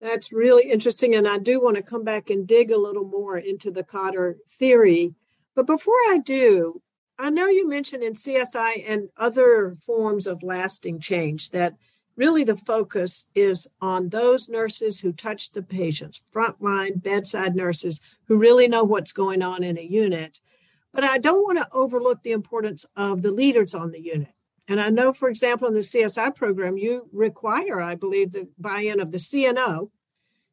That's 0.00 0.32
really 0.32 0.70
interesting. 0.70 1.14
And 1.14 1.26
I 1.26 1.38
do 1.38 1.62
want 1.62 1.76
to 1.76 1.82
come 1.82 2.04
back 2.04 2.28
and 2.28 2.46
dig 2.46 2.70
a 2.70 2.76
little 2.76 3.06
more 3.06 3.38
into 3.38 3.70
the 3.70 3.84
Kotter 3.84 4.34
theory. 4.50 5.14
But 5.54 5.66
before 5.66 5.94
I 6.08 6.18
do, 6.18 6.82
I 7.18 7.30
know 7.30 7.46
you 7.46 7.68
mentioned 7.68 8.02
in 8.02 8.14
CSI 8.14 8.84
and 8.86 9.08
other 9.16 9.76
forms 9.86 10.26
of 10.26 10.42
lasting 10.42 11.00
change 11.00 11.50
that 11.52 11.74
really 12.16 12.44
the 12.44 12.56
focus 12.56 13.30
is 13.34 13.66
on 13.80 14.08
those 14.08 14.48
nurses 14.48 15.00
who 15.00 15.12
touch 15.12 15.52
the 15.52 15.62
patients, 15.62 16.22
frontline 16.34 17.02
bedside 17.02 17.54
nurses 17.54 18.00
who 18.26 18.36
really 18.36 18.68
know 18.68 18.84
what's 18.84 19.12
going 19.12 19.42
on 19.42 19.62
in 19.64 19.78
a 19.78 19.82
unit. 19.82 20.40
But 20.94 21.04
I 21.04 21.18
don't 21.18 21.42
want 21.42 21.58
to 21.58 21.68
overlook 21.72 22.22
the 22.22 22.30
importance 22.30 22.86
of 22.94 23.22
the 23.22 23.32
leaders 23.32 23.74
on 23.74 23.90
the 23.90 24.00
unit. 24.00 24.32
And 24.68 24.80
I 24.80 24.90
know, 24.90 25.12
for 25.12 25.28
example, 25.28 25.66
in 25.66 25.74
the 25.74 25.80
CSI 25.80 26.34
program, 26.34 26.78
you 26.78 27.08
require, 27.12 27.80
I 27.80 27.96
believe, 27.96 28.30
the 28.30 28.48
buy 28.58 28.82
in 28.82 29.00
of 29.00 29.10
the 29.10 29.18
CNO 29.18 29.90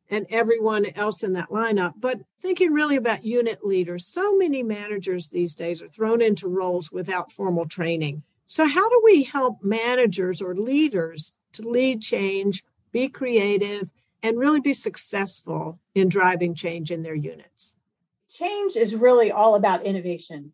and 0.10 0.26
everyone 0.30 0.88
else 0.96 1.24
in 1.24 1.34
that 1.34 1.50
lineup. 1.50 1.94
But 1.98 2.22
thinking 2.42 2.74
really 2.74 2.96
about 2.96 3.24
unit 3.24 3.64
leaders, 3.64 4.08
so 4.08 4.36
many 4.36 4.64
managers 4.64 5.30
these 5.30 5.54
days 5.54 5.80
are 5.82 5.88
thrown 5.88 6.22
into 6.24 6.48
roles 6.48 6.92
without 6.92 7.32
formal 7.32 7.68
training. 7.68 8.24
So, 8.48 8.68
how 8.68 8.90
do 8.90 9.02
we 9.06 9.24
help 9.24 9.64
managers 9.64 10.42
or 10.42 10.56
leaders 10.56 11.38
to 11.54 11.62
lead 11.62 12.02
change, 12.02 12.64
be 12.92 13.08
creative, 13.08 13.94
and 14.24 14.38
really 14.38 14.60
be 14.60 14.74
successful 14.74 15.80
in 15.96 16.10
driving 16.10 16.56
change 16.56 16.92
in 16.92 17.04
their 17.04 17.16
units? 17.16 17.78
Change 18.42 18.76
is 18.76 18.96
really 18.96 19.32
all 19.32 19.54
about 19.54 19.86
innovation. 19.86 20.52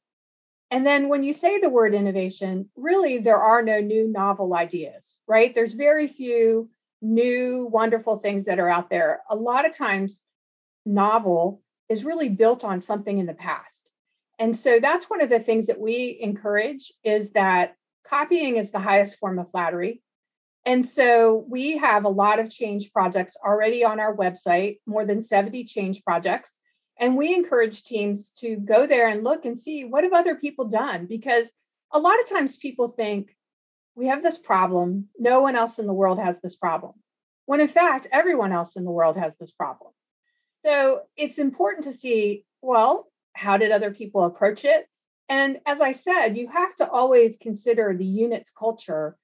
And 0.72 0.86
then 0.86 1.08
when 1.08 1.24
you 1.24 1.32
say 1.32 1.60
the 1.60 1.70
word 1.70 1.94
innovation, 1.94 2.70
really 2.76 3.20
there 3.20 3.42
are 3.42 3.62
no 3.62 3.80
new 3.80 4.10
novel 4.12 4.54
ideas, 4.54 5.16
right? 5.26 5.56
There's 5.56 5.74
very 5.74 6.08
few 6.10 6.70
new 7.02 7.70
wonderful 7.72 8.18
things 8.18 8.44
that 8.46 8.60
are 8.60 8.68
out 8.68 8.90
there. 8.90 9.22
A 9.30 9.36
lot 9.36 9.66
of 9.66 9.76
times, 9.76 10.20
novel 10.86 11.62
is 11.88 12.04
really 12.04 12.28
built 12.28 12.66
on 12.66 12.82
something 12.82 13.18
in 13.18 13.26
the 13.26 13.34
past. 13.34 13.90
And 14.40 14.58
so 14.58 14.80
that's 14.82 15.10
one 15.10 15.22
of 15.22 15.30
the 15.30 15.40
things 15.40 15.68
that 15.68 15.80
we 15.80 16.18
encourage 16.22 16.92
is 17.06 17.30
that 17.32 17.76
copying 18.06 18.58
is 18.58 18.72
the 18.72 18.80
highest 18.80 19.18
form 19.18 19.40
of 19.40 19.50
flattery. 19.52 20.02
And 20.66 20.86
so 20.86 21.46
we 21.48 21.78
have 21.78 22.04
a 22.04 22.10
lot 22.10 22.40
of 22.40 22.50
change 22.50 22.92
projects 22.92 23.38
already 23.44 23.86
on 23.86 24.02
our 24.02 24.14
website, 24.14 24.80
more 24.86 25.06
than 25.06 25.24
70 25.24 25.64
change 25.64 26.04
projects. 26.04 26.58
And 27.00 27.16
we 27.16 27.34
encourage 27.34 27.84
teams 27.84 28.32
to 28.40 28.56
go 28.56 28.88
there 28.88 29.08
and 29.08 29.24
look 29.24 29.46
and 29.46 29.58
see 29.58 29.86
what 29.86 30.04
have 30.04 30.14
other 30.14 30.36
people 30.36 30.66
done 30.66 31.06
because 31.06 31.52
a 31.92 32.00
lot 32.00 32.20
of 32.20 32.30
times 32.30 32.58
people 32.58 32.90
think 32.90 33.36
we 33.96 34.08
have 34.08 34.24
this 34.24 34.38
problem, 34.38 35.10
no 35.18 35.42
one 35.42 35.56
else 35.56 35.80
in 35.80 35.88
the 35.88 35.94
world 35.94 36.20
has 36.20 36.40
this 36.40 36.56
problem. 36.56 36.94
When 37.46 37.62
in 37.62 37.68
fact, 37.68 38.08
everyone 38.12 38.52
else 38.52 38.76
in 38.76 38.84
the 38.84 38.92
world 38.92 39.18
has 39.18 39.36
this 39.38 39.52
problem. 39.52 39.92
So 40.66 41.02
it's 41.16 41.38
important 41.38 41.86
to 41.86 41.94
see, 41.94 42.46
well, 42.62 43.08
how 43.34 43.58
did 43.58 43.72
other 43.72 43.92
people 43.92 44.26
approach 44.26 44.66
it? 44.66 44.88
And 45.30 45.60
as 45.66 45.82
I 45.82 45.92
said, 45.92 46.38
you 46.38 46.48
have 46.48 46.76
to 46.78 46.90
always 46.90 47.38
consider 47.38 47.96
the 47.96 48.06
unit's 48.06 48.52
culture 48.52 49.18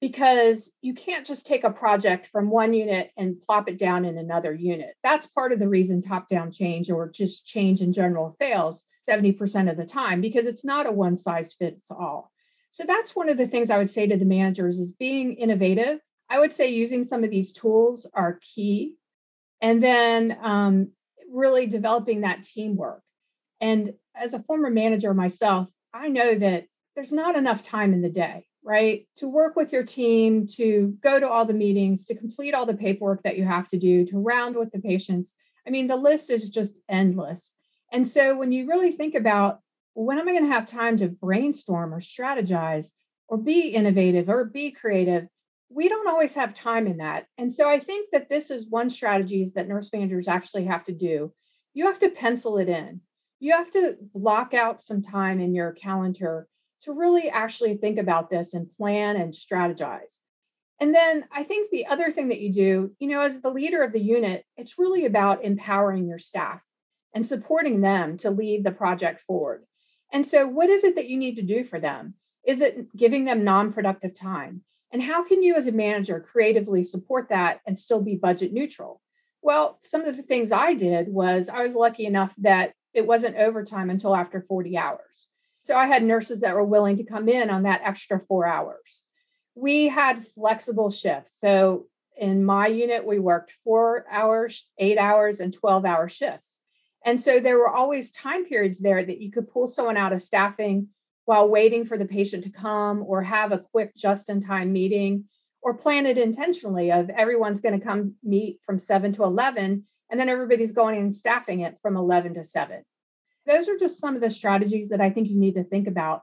because 0.00 0.70
you 0.80 0.94
can't 0.94 1.26
just 1.26 1.46
take 1.46 1.64
a 1.64 1.70
project 1.70 2.30
from 2.32 2.50
one 2.50 2.72
unit 2.72 3.10
and 3.16 3.40
plop 3.42 3.68
it 3.68 3.78
down 3.78 4.04
in 4.04 4.16
another 4.16 4.54
unit. 4.54 4.94
That's 5.02 5.26
part 5.26 5.52
of 5.52 5.58
the 5.58 5.68
reason 5.68 6.00
top 6.00 6.28
down 6.28 6.50
change 6.50 6.90
or 6.90 7.08
just 7.08 7.46
change 7.46 7.82
in 7.82 7.92
general 7.92 8.34
fails 8.38 8.84
70% 9.08 9.70
of 9.70 9.76
the 9.76 9.84
time 9.84 10.20
because 10.20 10.46
it's 10.46 10.64
not 10.64 10.86
a 10.86 10.92
one 10.92 11.16
size 11.16 11.52
fits 11.52 11.90
all. 11.90 12.32
So 12.70 12.84
that's 12.86 13.14
one 13.14 13.28
of 13.28 13.36
the 13.36 13.48
things 13.48 13.68
I 13.68 13.78
would 13.78 13.90
say 13.90 14.06
to 14.06 14.16
the 14.16 14.24
managers 14.24 14.78
is 14.78 14.92
being 14.92 15.34
innovative. 15.34 15.98
I 16.30 16.38
would 16.38 16.52
say 16.52 16.70
using 16.70 17.04
some 17.04 17.24
of 17.24 17.30
these 17.30 17.52
tools 17.52 18.06
are 18.14 18.40
key. 18.54 18.94
And 19.60 19.82
then 19.82 20.38
um, 20.42 20.92
really 21.30 21.66
developing 21.66 22.22
that 22.22 22.44
teamwork. 22.44 23.02
And 23.60 23.94
as 24.14 24.32
a 24.32 24.42
former 24.44 24.70
manager 24.70 25.12
myself, 25.12 25.68
I 25.92 26.08
know 26.08 26.38
that 26.38 26.66
there's 26.94 27.12
not 27.12 27.36
enough 27.36 27.62
time 27.62 27.92
in 27.92 28.00
the 28.00 28.08
day 28.08 28.46
right? 28.62 29.06
To 29.16 29.28
work 29.28 29.56
with 29.56 29.72
your 29.72 29.84
team, 29.84 30.46
to 30.56 30.96
go 31.02 31.18
to 31.18 31.28
all 31.28 31.44
the 31.44 31.52
meetings, 31.52 32.04
to 32.06 32.14
complete 32.14 32.54
all 32.54 32.66
the 32.66 32.74
paperwork 32.74 33.22
that 33.22 33.38
you 33.38 33.44
have 33.44 33.68
to 33.70 33.78
do, 33.78 34.04
to 34.06 34.18
round 34.18 34.56
with 34.56 34.70
the 34.72 34.80
patients. 34.80 35.34
I 35.66 35.70
mean, 35.70 35.86
the 35.86 35.96
list 35.96 36.30
is 36.30 36.50
just 36.50 36.78
endless. 36.88 37.52
And 37.92 38.06
so 38.06 38.36
when 38.36 38.52
you 38.52 38.66
really 38.66 38.92
think 38.92 39.14
about 39.14 39.60
well, 39.94 40.06
when 40.06 40.18
am 40.18 40.28
I 40.28 40.32
going 40.32 40.44
to 40.44 40.52
have 40.52 40.66
time 40.66 40.98
to 40.98 41.08
brainstorm 41.08 41.92
or 41.92 42.00
strategize 42.00 42.86
or 43.28 43.38
be 43.38 43.68
innovative 43.68 44.28
or 44.28 44.44
be 44.44 44.70
creative? 44.70 45.26
We 45.68 45.88
don't 45.88 46.08
always 46.08 46.34
have 46.34 46.54
time 46.54 46.86
in 46.86 46.98
that. 46.98 47.26
And 47.38 47.52
so 47.52 47.68
I 47.68 47.80
think 47.80 48.10
that 48.12 48.28
this 48.28 48.50
is 48.50 48.68
one 48.68 48.90
strategies 48.90 49.52
that 49.54 49.68
nurse 49.68 49.90
managers 49.92 50.28
actually 50.28 50.64
have 50.66 50.84
to 50.84 50.92
do. 50.92 51.32
You 51.74 51.86
have 51.86 51.98
to 52.00 52.10
pencil 52.10 52.58
it 52.58 52.68
in. 52.68 53.00
You 53.40 53.52
have 53.52 53.70
to 53.72 53.96
block 54.14 54.54
out 54.54 54.80
some 54.80 55.02
time 55.02 55.40
in 55.40 55.54
your 55.54 55.72
calendar 55.72 56.46
to 56.82 56.92
really 56.92 57.28
actually 57.28 57.76
think 57.76 57.98
about 57.98 58.30
this 58.30 58.54
and 58.54 58.70
plan 58.76 59.16
and 59.16 59.34
strategize. 59.34 60.16
And 60.80 60.94
then 60.94 61.24
I 61.30 61.44
think 61.44 61.70
the 61.70 61.86
other 61.86 62.10
thing 62.10 62.28
that 62.28 62.40
you 62.40 62.52
do, 62.52 62.90
you 62.98 63.08
know, 63.08 63.20
as 63.20 63.38
the 63.38 63.50
leader 63.50 63.82
of 63.82 63.92
the 63.92 64.00
unit, 64.00 64.44
it's 64.56 64.78
really 64.78 65.04
about 65.04 65.44
empowering 65.44 66.08
your 66.08 66.18
staff 66.18 66.62
and 67.14 67.24
supporting 67.24 67.80
them 67.80 68.16
to 68.18 68.30
lead 68.30 68.64
the 68.64 68.70
project 68.70 69.20
forward. 69.26 69.64
And 70.12 70.26
so, 70.26 70.46
what 70.46 70.70
is 70.70 70.84
it 70.84 70.96
that 70.96 71.08
you 71.08 71.18
need 71.18 71.36
to 71.36 71.42
do 71.42 71.64
for 71.64 71.78
them? 71.78 72.14
Is 72.44 72.62
it 72.62 72.96
giving 72.96 73.24
them 73.24 73.44
non 73.44 73.72
productive 73.72 74.14
time? 74.14 74.62
And 74.90 75.02
how 75.02 75.22
can 75.24 75.42
you, 75.42 75.54
as 75.54 75.66
a 75.66 75.72
manager, 75.72 76.18
creatively 76.18 76.82
support 76.82 77.28
that 77.28 77.60
and 77.66 77.78
still 77.78 78.00
be 78.00 78.16
budget 78.16 78.52
neutral? 78.52 79.00
Well, 79.42 79.78
some 79.82 80.02
of 80.02 80.16
the 80.16 80.22
things 80.22 80.50
I 80.50 80.74
did 80.74 81.08
was 81.08 81.48
I 81.48 81.62
was 81.62 81.74
lucky 81.74 82.06
enough 82.06 82.32
that 82.38 82.72
it 82.92 83.06
wasn't 83.06 83.36
overtime 83.36 83.90
until 83.90 84.16
after 84.16 84.40
40 84.40 84.76
hours. 84.76 85.26
So 85.70 85.76
I 85.76 85.86
had 85.86 86.02
nurses 86.02 86.40
that 86.40 86.56
were 86.56 86.64
willing 86.64 86.96
to 86.96 87.04
come 87.04 87.28
in 87.28 87.48
on 87.48 87.62
that 87.62 87.82
extra 87.84 88.20
four 88.26 88.44
hours. 88.44 89.02
We 89.54 89.86
had 89.86 90.26
flexible 90.34 90.90
shifts. 90.90 91.32
So 91.38 91.86
in 92.16 92.44
my 92.44 92.66
unit, 92.66 93.06
we 93.06 93.20
worked 93.20 93.52
four 93.62 94.04
hours, 94.10 94.66
eight 94.78 94.98
hours, 94.98 95.38
and 95.38 95.54
12 95.54 95.84
hour 95.84 96.08
shifts. 96.08 96.52
And 97.06 97.20
so 97.20 97.38
there 97.38 97.56
were 97.56 97.68
always 97.68 98.10
time 98.10 98.46
periods 98.46 98.80
there 98.80 99.04
that 99.04 99.20
you 99.20 99.30
could 99.30 99.48
pull 99.48 99.68
someone 99.68 99.96
out 99.96 100.12
of 100.12 100.22
staffing 100.22 100.88
while 101.26 101.48
waiting 101.48 101.86
for 101.86 101.96
the 101.96 102.04
patient 102.04 102.42
to 102.42 102.50
come 102.50 103.04
or 103.06 103.22
have 103.22 103.52
a 103.52 103.64
quick 103.70 103.94
just 103.94 104.28
in 104.28 104.40
time 104.40 104.72
meeting 104.72 105.26
or 105.62 105.74
plan 105.74 106.04
it 106.04 106.18
intentionally 106.18 106.90
of 106.90 107.10
everyone's 107.10 107.60
going 107.60 107.78
to 107.78 107.86
come 107.86 108.14
meet 108.24 108.58
from 108.66 108.80
7 108.80 109.12
to 109.12 109.22
11 109.22 109.84
and 110.10 110.18
then 110.18 110.28
everybody's 110.28 110.72
going 110.72 110.98
and 110.98 111.14
staffing 111.14 111.60
it 111.60 111.78
from 111.80 111.96
11 111.96 112.34
to 112.34 112.42
7 112.42 112.82
those 113.46 113.68
are 113.68 113.78
just 113.78 113.98
some 113.98 114.14
of 114.14 114.20
the 114.20 114.30
strategies 114.30 114.88
that 114.90 115.00
I 115.00 115.10
think 115.10 115.28
you 115.28 115.38
need 115.38 115.54
to 115.54 115.64
think 115.64 115.88
about. 115.88 116.22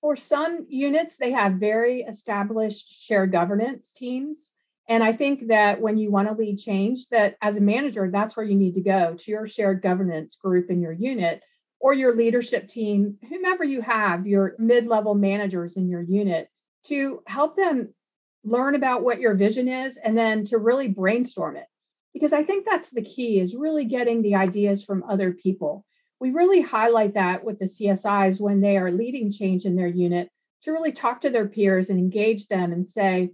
For 0.00 0.16
some 0.16 0.66
units, 0.68 1.16
they 1.16 1.32
have 1.32 1.54
very 1.54 2.02
established 2.02 3.02
shared 3.02 3.32
governance 3.32 3.92
teams. 3.96 4.50
And 4.88 5.02
I 5.02 5.12
think 5.12 5.48
that 5.48 5.80
when 5.80 5.96
you 5.96 6.10
want 6.10 6.28
to 6.28 6.34
lead 6.34 6.58
change, 6.58 7.08
that 7.08 7.36
as 7.42 7.56
a 7.56 7.60
manager, 7.60 8.08
that's 8.12 8.36
where 8.36 8.46
you 8.46 8.56
need 8.56 8.74
to 8.74 8.80
go 8.80 9.14
to 9.14 9.30
your 9.30 9.46
shared 9.46 9.82
governance 9.82 10.36
group 10.36 10.70
in 10.70 10.80
your 10.80 10.92
unit 10.92 11.42
or 11.80 11.92
your 11.92 12.14
leadership 12.14 12.68
team, 12.68 13.16
whomever 13.28 13.64
you 13.64 13.80
have, 13.80 14.26
your 14.26 14.54
mid 14.58 14.86
level 14.86 15.14
managers 15.14 15.74
in 15.74 15.88
your 15.88 16.02
unit, 16.02 16.48
to 16.86 17.22
help 17.26 17.56
them 17.56 17.88
learn 18.44 18.74
about 18.74 19.02
what 19.02 19.20
your 19.20 19.34
vision 19.34 19.66
is 19.66 19.96
and 19.96 20.16
then 20.16 20.44
to 20.46 20.58
really 20.58 20.88
brainstorm 20.88 21.56
it. 21.56 21.66
Because 22.14 22.32
I 22.32 22.44
think 22.44 22.64
that's 22.64 22.90
the 22.90 23.02
key 23.02 23.40
is 23.40 23.54
really 23.54 23.84
getting 23.84 24.22
the 24.22 24.36
ideas 24.36 24.82
from 24.82 25.02
other 25.02 25.32
people 25.32 25.84
we 26.20 26.30
really 26.30 26.60
highlight 26.60 27.14
that 27.14 27.44
with 27.44 27.58
the 27.58 27.66
CSIs 27.66 28.40
when 28.40 28.60
they 28.60 28.76
are 28.76 28.90
leading 28.90 29.30
change 29.30 29.64
in 29.64 29.76
their 29.76 29.86
unit 29.86 30.30
to 30.62 30.72
really 30.72 30.92
talk 30.92 31.20
to 31.20 31.30
their 31.30 31.46
peers 31.46 31.90
and 31.90 31.98
engage 31.98 32.46
them 32.48 32.72
and 32.72 32.88
say, 32.88 33.32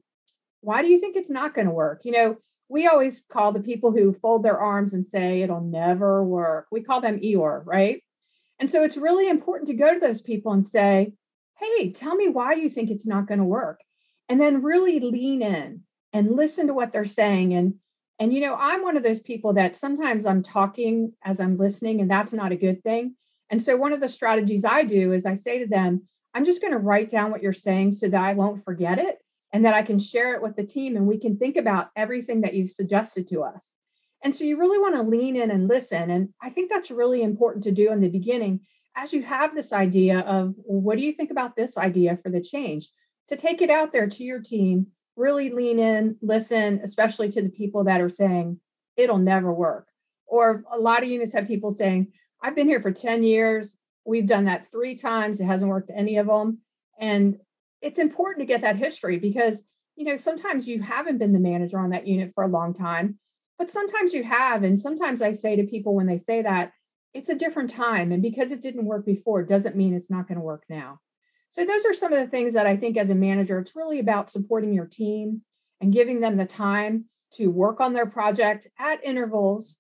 why 0.61 0.83
do 0.83 0.89
you 0.89 1.01
think 1.01 1.17
it's 1.17 1.31
not 1.31 1.55
going 1.55 1.67
to 1.67 1.73
work? 1.73 2.03
You 2.05 2.13
know, 2.13 2.37
we 2.69 2.87
always 2.87 3.23
call 3.31 3.53
the 3.53 3.61
people 3.61 3.93
who 3.93 4.17
fold 4.21 4.43
their 4.43 4.59
arms 4.59 4.93
and 4.95 5.07
say 5.07 5.43
it'll 5.43 5.61
never 5.61 6.25
work. 6.25 6.67
We 6.71 6.83
call 6.83 7.01
them 7.01 7.21
Eeyore, 7.21 7.63
right? 7.65 8.03
And 8.59 8.71
so 8.71 8.83
it's 8.83 8.97
really 8.97 9.29
important 9.29 9.69
to 9.69 9.75
go 9.75 9.93
to 9.93 10.01
those 10.01 10.23
people 10.23 10.53
and 10.53 10.67
say, 10.67 11.13
hey, 11.59 11.93
tell 11.93 12.15
me 12.15 12.29
why 12.29 12.55
you 12.55 12.71
think 12.71 12.91
it's 12.91 13.07
not 13.07 13.27
going 13.27 13.39
to 13.39 13.45
work. 13.45 13.81
And 14.29 14.41
then 14.41 14.63
really 14.63 15.01
lean 15.01 15.43
in 15.43 15.83
and 16.13 16.35
listen 16.35 16.69
to 16.69 16.75
what 16.75 16.93
they're 16.93 17.05
saying 17.05 17.55
and 17.55 17.75
and, 18.19 18.33
you 18.33 18.41
know, 18.41 18.55
I'm 18.55 18.83
one 18.83 18.97
of 18.97 19.03
those 19.03 19.21
people 19.21 19.55
that 19.55 19.77
sometimes 19.77 20.27
I'm 20.27 20.43
talking 20.43 21.13
as 21.25 21.41
I'm 21.41 21.57
listening, 21.57 22.01
and 22.01 22.11
that's 22.11 22.33
not 22.33 22.53
a 22.53 22.57
good 22.57 22.83
thing. 22.83 23.17
And 23.51 23.61
so, 23.61 23.77
one 23.77 23.93
of 23.93 24.01
the 24.01 24.09
strategies 24.09 24.65
I 24.65 24.85
do 24.85 25.13
is 25.13 25.27
I 25.27 25.35
say 25.35 25.59
to 25.59 25.67
them, 25.67 26.03
I'm 26.35 26.45
just 26.45 26.61
going 26.61 26.73
to 26.73 26.79
write 26.79 27.11
down 27.11 27.31
what 27.31 27.43
you're 27.43 27.53
saying 27.53 27.93
so 27.93 28.09
that 28.09 28.23
I 28.23 28.33
won't 28.35 28.65
forget 28.65 28.99
it 28.99 29.19
and 29.53 29.65
that 29.65 29.75
I 29.75 29.83
can 29.83 29.99
share 29.99 30.35
it 30.35 30.43
with 30.43 30.57
the 30.57 30.65
team 30.65 30.97
and 30.97 31.07
we 31.07 31.19
can 31.19 31.37
think 31.37 31.57
about 31.57 31.91
everything 31.95 32.41
that 32.43 32.55
you've 32.55 32.71
suggested 32.71 33.29
to 33.29 33.43
us. 33.43 33.75
And 34.25 34.35
so 34.35 34.45
you 34.45 34.59
really 34.59 34.79
want 34.79 34.95
to 34.95 35.03
lean 35.03 35.37
in 35.37 35.51
and 35.51 35.69
listen. 35.69 36.11
And 36.11 36.31
I 36.41 36.51
think 36.51 36.71
that's 36.71 36.91
really 36.91 37.23
important 37.23 37.65
to 37.65 37.73
do 37.73 37.93
in 37.93 38.01
the 38.01 38.09
beginning 38.09 38.61
as 38.97 39.13
you 39.13 39.23
have 39.23 39.55
this 39.55 39.73
idea 39.73 40.21
of 40.21 40.55
well, 40.57 40.81
what 40.81 40.97
do 40.97 41.05
you 41.05 41.13
think 41.13 41.31
about 41.31 41.57
this 41.57 41.77
idea 41.77 42.19
for 42.23 42.31
the 42.31 42.41
change? 42.41 42.91
To 43.29 43.37
take 43.37 43.63
it 43.63 43.71
out 43.71 43.93
there 43.93 44.09
to 44.09 44.25
your 44.25 44.41
team, 44.41 44.89
really 45.17 45.51
lean 45.51 45.79
in, 45.79 46.17
listen, 46.23 46.81
especially 46.83 47.31
to 47.33 47.43
the 47.43 47.49
people 47.49 47.85
that 47.85 48.01
are 48.01 48.09
saying 48.09 48.59
it'll 48.97 49.19
never 49.19 49.53
work. 49.53 49.89
Or 50.27 50.65
a 50.73 50.79
lot 50.79 51.03
of 51.03 51.11
units 51.11 51.33
have 51.33 51.47
people 51.47 51.73
saying, 51.73 52.13
I've 52.43 52.57
been 52.57 52.69
here 52.69 52.81
for 52.81 52.93
10 52.93 53.23
years. 53.23 53.77
We've 54.05 54.27
done 54.27 54.47
that 54.47 54.71
three 54.73 54.97
times. 54.97 55.39
It 55.39 55.45
hasn't 55.45 55.71
worked 55.71 55.91
any 55.95 56.17
of 56.17 56.27
them. 56.27 56.59
And 56.99 57.39
it's 57.81 57.99
important 57.99 58.43
to 58.43 58.53
get 58.53 58.63
that 58.63 58.77
history 58.77 59.19
because, 59.19 59.63
you 59.97 60.05
know, 60.05 60.17
sometimes 60.17 60.67
you 60.67 60.81
haven't 60.81 61.19
been 61.19 61.33
the 61.33 61.39
manager 61.39 61.79
on 61.79 61.91
that 61.91 62.07
unit 62.07 62.33
for 62.35 62.45
a 62.45 62.49
long 62.49 62.75
time, 62.75 63.19
but 63.59 63.71
sometimes 63.71 64.13
you 64.13 64.25
have. 64.25 64.63
And 64.63 64.79
sometimes 64.79 65.23
I 65.23 65.33
say 65.33 65.57
to 65.57 65.65
people 65.65 65.95
when 65.95 66.07
they 66.07 66.19
say 66.19 66.43
that, 66.43 66.73
it's 67.15 67.29
a 67.29 67.35
different 67.35 67.71
time. 67.71 68.11
And 68.11 68.23
because 68.23 68.53
it 68.53 68.63
didn't 68.63 68.87
work 68.87 69.05
before, 69.05 69.43
doesn't 69.43 69.77
mean 69.77 69.95
it's 69.95 70.11
not 70.11 70.27
going 70.29 70.39
to 70.39 70.45
work 70.45 70.65
now. 70.69 70.99
So, 71.53 71.67
those 71.67 71.85
are 71.85 71.93
some 71.93 72.15
of 72.15 72.19
the 72.19 72.31
things 72.31 72.55
that 72.55 72.67
I 72.67 72.79
think 72.79 72.97
as 72.97 73.11
a 73.11 73.15
manager, 73.15 73.59
it's 73.59 73.77
really 73.77 74.01
about 74.01 74.31
supporting 74.31 74.73
your 74.73 74.87
team 74.87 75.43
and 75.83 75.93
giving 75.93 76.19
them 76.19 76.39
the 76.39 76.47
time 76.47 77.05
to 77.35 77.49
work 77.49 77.79
on 77.79 77.93
their 77.93 78.07
project 78.07 78.69
at 78.79 79.05
intervals 79.05 79.77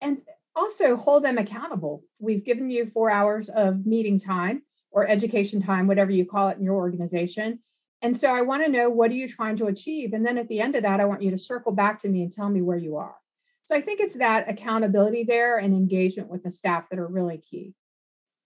and 0.00 0.18
also 0.54 0.96
hold 0.96 1.24
them 1.24 1.36
accountable. 1.36 2.04
We've 2.20 2.44
given 2.44 2.70
you 2.70 2.90
four 2.94 3.10
hours 3.10 3.48
of 3.48 3.84
meeting 3.84 4.20
time 4.20 4.62
or 4.92 5.08
education 5.08 5.60
time, 5.60 5.88
whatever 5.88 6.12
you 6.12 6.24
call 6.24 6.48
it 6.48 6.58
in 6.58 6.64
your 6.64 6.76
organization. 6.76 7.58
And 8.02 8.18
so 8.18 8.28
I 8.28 8.42
want 8.42 8.64
to 8.64 8.70
know 8.70 8.88
what 8.88 9.10
are 9.10 9.14
you 9.14 9.28
trying 9.28 9.56
to 9.56 9.66
achieve? 9.66 10.12
And 10.12 10.24
then 10.24 10.38
at 10.38 10.46
the 10.46 10.60
end 10.60 10.76
of 10.76 10.84
that, 10.84 11.00
I 11.00 11.06
want 11.06 11.22
you 11.22 11.32
to 11.32 11.38
circle 11.38 11.72
back 11.72 12.00
to 12.02 12.08
me 12.08 12.22
and 12.22 12.32
tell 12.32 12.48
me 12.48 12.62
where 12.62 12.76
you 12.76 12.96
are. 12.98 13.16
So 13.64 13.74
I 13.74 13.82
think 13.82 13.98
it's 13.98 14.14
that 14.14 14.48
accountability 14.48 15.24
there 15.24 15.58
and 15.58 15.74
engagement 15.74 16.30
with 16.30 16.44
the 16.44 16.52
staff 16.52 16.88
that 16.90 17.00
are 17.00 17.08
really 17.08 17.38
key. 17.38 17.74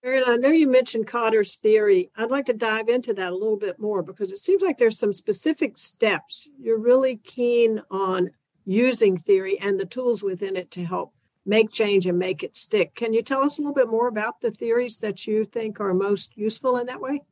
Marion, 0.03 0.25
I 0.27 0.37
know 0.37 0.49
you 0.49 0.67
mentioned 0.67 1.07
Kotter's 1.07 1.57
theory. 1.57 2.11
I'd 2.17 2.31
like 2.31 2.47
to 2.47 2.55
dive 2.55 2.89
into 2.89 3.13
that 3.15 3.33
a 3.33 3.37
little 3.37 3.59
bit 3.59 3.79
more 3.79 4.03
because 4.03 4.33
it 4.33 4.39
seems 4.39 4.63
like 4.63 4.79
there's 4.79 4.99
some 4.99 5.13
specific 5.13 5.77
steps. 5.77 6.49
You're 6.59 6.79
really 6.79 7.17
keen 7.17 7.83
on 7.91 8.31
using 8.65 9.19
theory 9.19 9.59
and 9.61 9.79
the 9.79 9.85
tools 9.85 10.23
within 10.23 10.57
it 10.57 10.71
to 10.73 10.85
help 10.85 11.13
make 11.45 11.71
change 11.71 12.07
and 12.07 12.19
make 12.19 12.43
it 12.43 12.57
stick. 12.57 12.95
Can 12.95 13.13
you 13.13 13.23
tell 13.23 13.43
us 13.43 13.59
a 13.59 13.61
little 13.61 13.75
bit 13.75 13.89
more 13.89 14.09
about 14.09 14.41
the 14.41 14.51
theories 14.51 14.99
that 14.99 15.27
you 15.27 15.45
think 15.45 15.81
are 15.81 15.93
most 15.93 16.37
useful 16.37 16.79
in 16.79 16.87
that 16.87 17.01
way? 17.01 17.23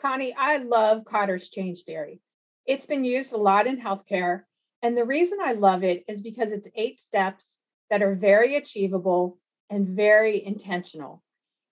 Connie, 0.00 0.34
I 0.36 0.58
love 0.58 1.04
Kotter's 1.04 1.48
change 1.48 1.84
theory. 1.84 2.20
It's 2.66 2.86
been 2.86 3.04
used 3.04 3.32
a 3.32 3.36
lot 3.36 3.66
in 3.66 3.80
healthcare. 3.80 4.42
And 4.82 4.96
the 4.96 5.04
reason 5.04 5.38
I 5.42 5.52
love 5.52 5.84
it 5.84 6.04
is 6.08 6.20
because 6.20 6.50
it's 6.50 6.68
eight 6.74 7.00
steps 7.00 7.54
that 7.88 8.02
are 8.02 8.14
very 8.14 8.56
achievable 8.56 9.38
and 9.70 9.88
very 9.88 10.44
intentional. 10.44 11.23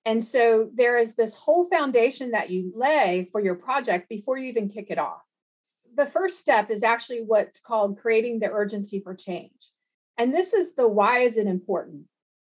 And 0.05 0.25
so 0.25 0.69
there 0.75 0.99
is 0.99 1.15
this 1.15 1.35
whole 1.35 1.69
foundation 1.69 2.33
that 2.33 2.51
you 2.51 2.73
lay 2.75 3.29
for 3.31 3.41
your 3.41 3.55
project 3.55 4.09
before 4.09 4.37
you 4.37 4.49
even 4.49 4.69
kick 4.69 4.87
it 4.91 4.99
off. 4.99 5.23
The 5.95 6.07
first 6.07 6.41
step 6.41 6.71
is 6.71 6.83
actually 6.83 7.23
what's 7.23 7.61
called 7.61 8.01
creating 8.01 8.41
the 8.41 8.51
urgency 8.51 9.01
for 9.01 9.15
change. 9.15 9.71
And 10.19 10.35
this 10.35 10.53
is 10.53 10.75
the 10.75 10.88
why 10.88 11.21
is 11.21 11.37
it 11.37 11.47
important? 11.47 12.05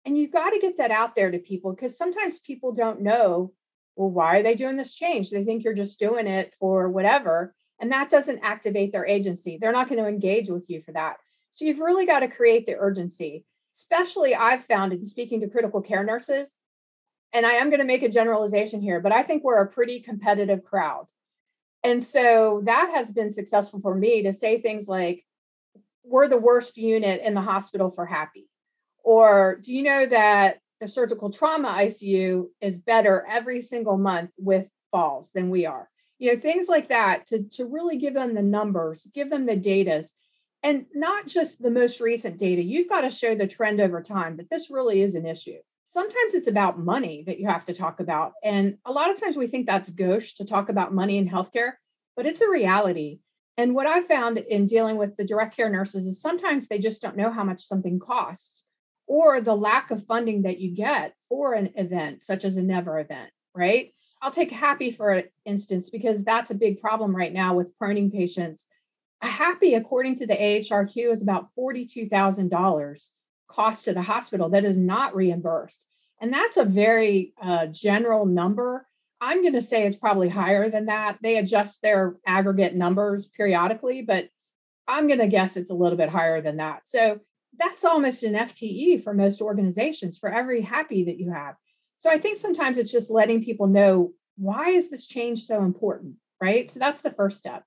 And 0.05 0.17
you've 0.17 0.33
got 0.33 0.51
to 0.51 0.61
get 0.61 0.79
that 0.79 0.91
out 0.91 1.15
there 1.15 1.31
to 1.31 1.39
people 1.39 1.73
because 1.73 1.97
sometimes 1.97 2.39
people 2.39 2.73
don't 2.73 3.03
know, 3.03 3.53
well, 3.97 4.11
why 4.11 4.39
are 4.39 4.43
they 4.43 4.55
doing 4.55 4.77
this 4.77 4.95
change? 4.95 5.31
They 5.31 5.45
think 5.45 5.65
you're 5.65 5.75
just 5.75 5.99
doing 5.99 6.27
it 6.27 6.55
for 6.59 6.89
whatever. 6.89 7.55
And 7.81 7.91
that 7.93 8.11
doesn't 8.11 8.41
activate 8.43 8.93
their 8.93 9.07
agency. 9.07 9.59
They're 9.61 9.73
not 9.73 9.89
going 9.89 10.03
to 10.03 10.09
engage 10.09 10.49
with 10.49 10.71
you 10.71 10.83
for 10.83 10.93
that. 10.93 11.17
So 11.53 11.65
you've 11.65 11.81
really 11.81 12.07
got 12.07 12.21
to 12.21 12.29
create 12.29 12.67
the 12.67 12.77
urgency. 12.77 13.45
Especially, 13.77 14.35
I've 14.35 14.65
found 14.67 14.93
in 14.93 15.05
speaking 15.05 15.41
to 15.41 15.49
critical 15.49 15.81
care 15.81 16.05
nurses, 16.05 16.55
and 17.33 17.47
I 17.47 17.53
am 17.53 17.71
going 17.71 17.81
to 17.81 17.87
make 17.87 18.03
a 18.03 18.09
generalization 18.09 18.81
here, 18.81 19.01
but 19.01 19.12
I 19.12 19.23
think 19.23 19.45
we're 19.45 19.62
a 19.62 19.69
pretty 19.69 20.01
competitive 20.01 20.64
crowd. 20.64 21.07
And 21.83 22.05
so 22.05 22.62
that 22.64 22.90
has 22.95 23.11
been 23.11 23.33
successful 23.33 23.81
for 23.81 23.95
me 23.95 24.23
to 24.25 24.33
say 24.33 24.61
things 24.61 24.88
like, 24.88 25.25
we're 26.05 26.29
the 26.29 26.37
worst 26.37 26.77
unit 26.77 27.23
in 27.25 27.35
the 27.35 27.40
hospital 27.40 27.90
for 27.90 28.07
HAPI. 28.07 28.47
Or 29.03 29.61
do 29.62 29.73
you 29.73 29.83
know 29.83 30.07
that 30.07 30.59
the 30.81 30.88
surgical 30.88 31.31
trauma 31.31 31.69
ICU 31.69 32.49
is 32.61 32.79
better 32.79 33.25
every 33.29 33.62
single 33.62 33.97
month 33.97 34.31
with 34.37 34.66
falls 34.90 35.31
than 35.35 35.51
we 35.51 35.66
are? 35.66 35.88
You 36.19 36.35
know, 36.35 36.40
things 36.40 36.69
like 36.69 36.88
that 36.88 37.27
to, 37.29 37.45
to 37.51 37.64
really 37.64 37.97
give 37.97 38.12
them 38.12 38.35
the 38.35 38.43
numbers, 38.43 39.07
give 39.14 39.31
them 39.31 39.47
the 39.47 39.57
data, 39.57 40.05
and 40.62 40.85
not 40.95 41.27
just 41.27 41.62
the 41.62 41.71
most 41.71 42.01
recent 42.01 42.37
data. 42.37 42.62
You've 42.62 42.88
got 42.88 43.03
to 43.03 43.11
show 43.11 43.35
the 43.35 43.47
trend 43.47 43.81
over 43.81 44.03
time 44.03 44.37
that 44.37 44.51
this 44.51 44.71
really 44.71 45.01
is 45.01 45.14
an 45.14 45.25
issue. 45.25 45.59
Sometimes 45.92 46.35
it's 46.35 46.46
about 46.46 46.79
money 46.79 47.24
that 47.26 47.40
you 47.40 47.48
have 47.48 47.64
to 47.64 47.74
talk 47.74 47.98
about. 47.98 48.35
And 48.44 48.79
a 48.85 48.92
lot 48.92 49.11
of 49.11 49.20
times 49.20 49.37
we 49.37 49.48
think 49.48 49.66
that's 49.66 49.90
gauche 49.90 50.35
to 50.35 50.44
talk 50.44 50.68
about 50.68 50.94
money 50.94 51.18
in 51.18 51.29
healthcare, 51.29 51.72
but 52.14 52.26
it's 52.26 52.40
a 52.40 52.48
reality. 52.48 53.18
And 53.57 53.74
what 53.74 53.88
I 53.88 54.03
found 54.05 54.38
in 54.38 54.66
dealing 54.66 54.98
with 54.98 55.16
the 55.16 55.24
direct 55.24 55.57
care 55.57 55.68
nurses 55.68 56.07
is 56.07 56.20
sometimes 56.20 56.68
they 56.68 56.79
just 56.79 57.03
don't 57.03 57.16
know 57.16 57.33
how 57.33 57.42
much 57.42 57.66
something 57.66 57.98
costs 57.98 58.62
or 59.09 59.40
the 59.40 59.57
lack 59.57 59.90
of 59.90 60.07
funding 60.07 60.42
that 60.42 60.61
you 60.61 60.76
get 60.76 61.14
for 61.29 61.55
an 61.55 61.70
event, 61.74 62.22
such 62.22 62.44
as 62.44 62.57
a 62.57 62.62
never 62.62 63.00
event, 63.00 63.31
right? 63.53 63.92
I'll 64.22 64.31
take 64.31 64.53
HAPI 64.53 64.96
for 64.96 65.24
instance, 65.44 65.90
because 65.90 66.22
that's 66.22 66.53
a 66.53 66.55
big 66.55 66.81
problem 66.81 67.16
right 67.16 67.33
now 67.33 67.57
with 67.57 67.76
proning 67.81 68.12
patients. 68.12 68.64
A 69.22 69.26
HAPI, 69.26 69.76
according 69.76 70.18
to 70.18 70.26
the 70.29 70.37
AHRQ, 70.37 71.12
is 71.12 71.20
about 71.20 71.48
$42,000 71.59 73.09
cost 73.51 73.85
to 73.85 73.93
the 73.93 74.03
hospital 74.03 74.51
that 74.51 74.65
is 74.65 74.77
not 74.77 75.15
reimbursed. 75.15 75.83
And 76.21 76.33
that's 76.33 76.57
a 76.57 76.65
very 76.65 77.35
uh, 77.43 77.67
general 77.67 78.27
number 78.27 78.87
I'm 79.21 79.43
going 79.43 79.55
to 79.55 79.63
say 79.63 79.87
it's 79.87 79.97
probably 79.97 80.31
higher 80.31 80.71
than 80.71 80.87
that. 80.87 81.19
They 81.23 81.37
adjust 81.37 81.83
their 81.83 82.17
aggregate 82.27 82.75
numbers 82.75 83.27
periodically, 83.27 84.03
but 84.03 84.29
I'm 84.89 85.09
going 85.09 85.19
to 85.19 85.29
guess 85.29 85.57
it's 85.57 85.71
a 85.71 85.75
little 85.75 85.99
bit 85.99 86.09
higher 86.09 86.41
than 86.41 86.57
that. 86.57 86.83
So 86.87 87.21
that's 87.59 87.85
almost 87.85 88.23
an 88.23 88.33
FTE 88.33 89.05
for 89.05 89.13
most 89.13 89.43
organizations 89.43 90.17
for 90.17 90.33
every 90.33 90.63
HAPI 90.63 91.07
that 91.07 91.19
you 91.19 91.31
have. 91.33 91.57
So 91.99 92.09
I 92.09 92.19
think 92.19 92.39
sometimes 92.39 92.79
it's 92.79 92.91
just 92.91 93.11
letting 93.11 93.45
people 93.45 93.67
know 93.67 94.13
why 94.39 94.71
is 94.71 94.89
this 94.89 95.05
change 95.05 95.47
so 95.47 95.63
important, 95.63 96.15
right? 96.41 96.71
So 96.71 96.79
that's 96.79 97.03
the 97.03 97.11
first 97.11 97.37
step. 97.37 97.65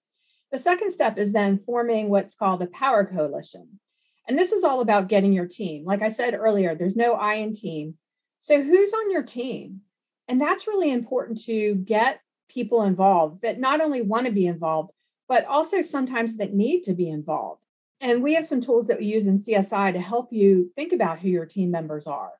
The 0.51 0.57
second 0.57 0.91
step 0.91 1.19
is 1.19 1.31
then 1.31 1.59
forming 1.65 2.09
what's 2.09 2.33
called 2.33 2.63
a 2.63 2.67
power 2.67 3.05
coalition. 3.05 3.79
And 4.27 4.37
this 4.37 4.51
is 4.51 4.63
all 4.63 4.81
about 4.81 5.09
getting 5.09 5.33
your 5.33 5.47
team. 5.47 5.85
Like 5.85 6.01
I 6.01 6.09
said 6.09 6.33
earlier, 6.33 6.75
there's 6.75 6.95
no 6.95 7.13
I 7.13 7.35
in 7.35 7.53
team. 7.53 7.95
So 8.39 8.61
who's 8.61 8.93
on 8.93 9.11
your 9.11 9.23
team? 9.23 9.81
And 10.27 10.39
that's 10.39 10.67
really 10.67 10.91
important 10.91 11.43
to 11.45 11.75
get 11.75 12.19
people 12.49 12.83
involved 12.83 13.41
that 13.41 13.59
not 13.59 13.81
only 13.81 14.01
want 14.01 14.25
to 14.25 14.31
be 14.31 14.47
involved, 14.47 14.91
but 15.27 15.45
also 15.45 15.81
sometimes 15.81 16.35
that 16.37 16.53
need 16.53 16.83
to 16.83 16.93
be 16.93 17.09
involved. 17.09 17.61
And 18.01 18.21
we 18.21 18.33
have 18.35 18.45
some 18.45 18.61
tools 18.61 18.87
that 18.87 18.99
we 18.99 19.05
use 19.05 19.27
in 19.27 19.39
CSI 19.39 19.93
to 19.93 19.99
help 19.99 20.31
you 20.31 20.71
think 20.75 20.93
about 20.93 21.19
who 21.19 21.29
your 21.29 21.45
team 21.45 21.71
members 21.71 22.05
are. 22.05 22.31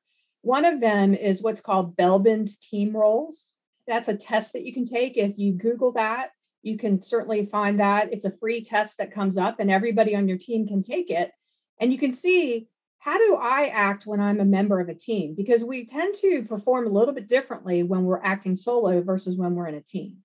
One 0.42 0.66
of 0.66 0.80
them 0.80 1.14
is 1.14 1.40
what's 1.40 1.62
called 1.62 1.96
Belbin's 1.96 2.58
team 2.58 2.94
roles. 2.94 3.50
That's 3.86 4.08
a 4.08 4.16
test 4.16 4.52
that 4.52 4.64
you 4.64 4.74
can 4.74 4.86
take. 4.86 5.16
If 5.16 5.38
you 5.38 5.52
Google 5.52 5.92
that, 5.92 6.32
you 6.62 6.76
can 6.76 7.00
certainly 7.00 7.46
find 7.46 7.80
that. 7.80 8.12
It's 8.12 8.26
a 8.26 8.36
free 8.38 8.62
test 8.62 8.98
that 8.98 9.12
comes 9.12 9.38
up, 9.38 9.58
and 9.58 9.70
everybody 9.70 10.14
on 10.14 10.28
your 10.28 10.38
team 10.38 10.66
can 10.66 10.82
take 10.82 11.10
it. 11.10 11.32
And 11.80 11.92
you 11.92 11.98
can 11.98 12.14
see 12.14 12.68
how 12.98 13.18
do 13.18 13.36
I 13.36 13.66
act 13.66 14.06
when 14.06 14.20
I'm 14.20 14.40
a 14.40 14.46
member 14.46 14.80
of 14.80 14.88
a 14.88 14.94
team? 14.94 15.34
Because 15.34 15.62
we 15.62 15.84
tend 15.84 16.14
to 16.22 16.46
perform 16.48 16.86
a 16.86 16.90
little 16.90 17.12
bit 17.12 17.28
differently 17.28 17.82
when 17.82 18.04
we're 18.04 18.22
acting 18.22 18.54
solo 18.54 19.02
versus 19.02 19.36
when 19.36 19.54
we're 19.54 19.66
in 19.66 19.74
a 19.74 19.82
team. 19.82 20.16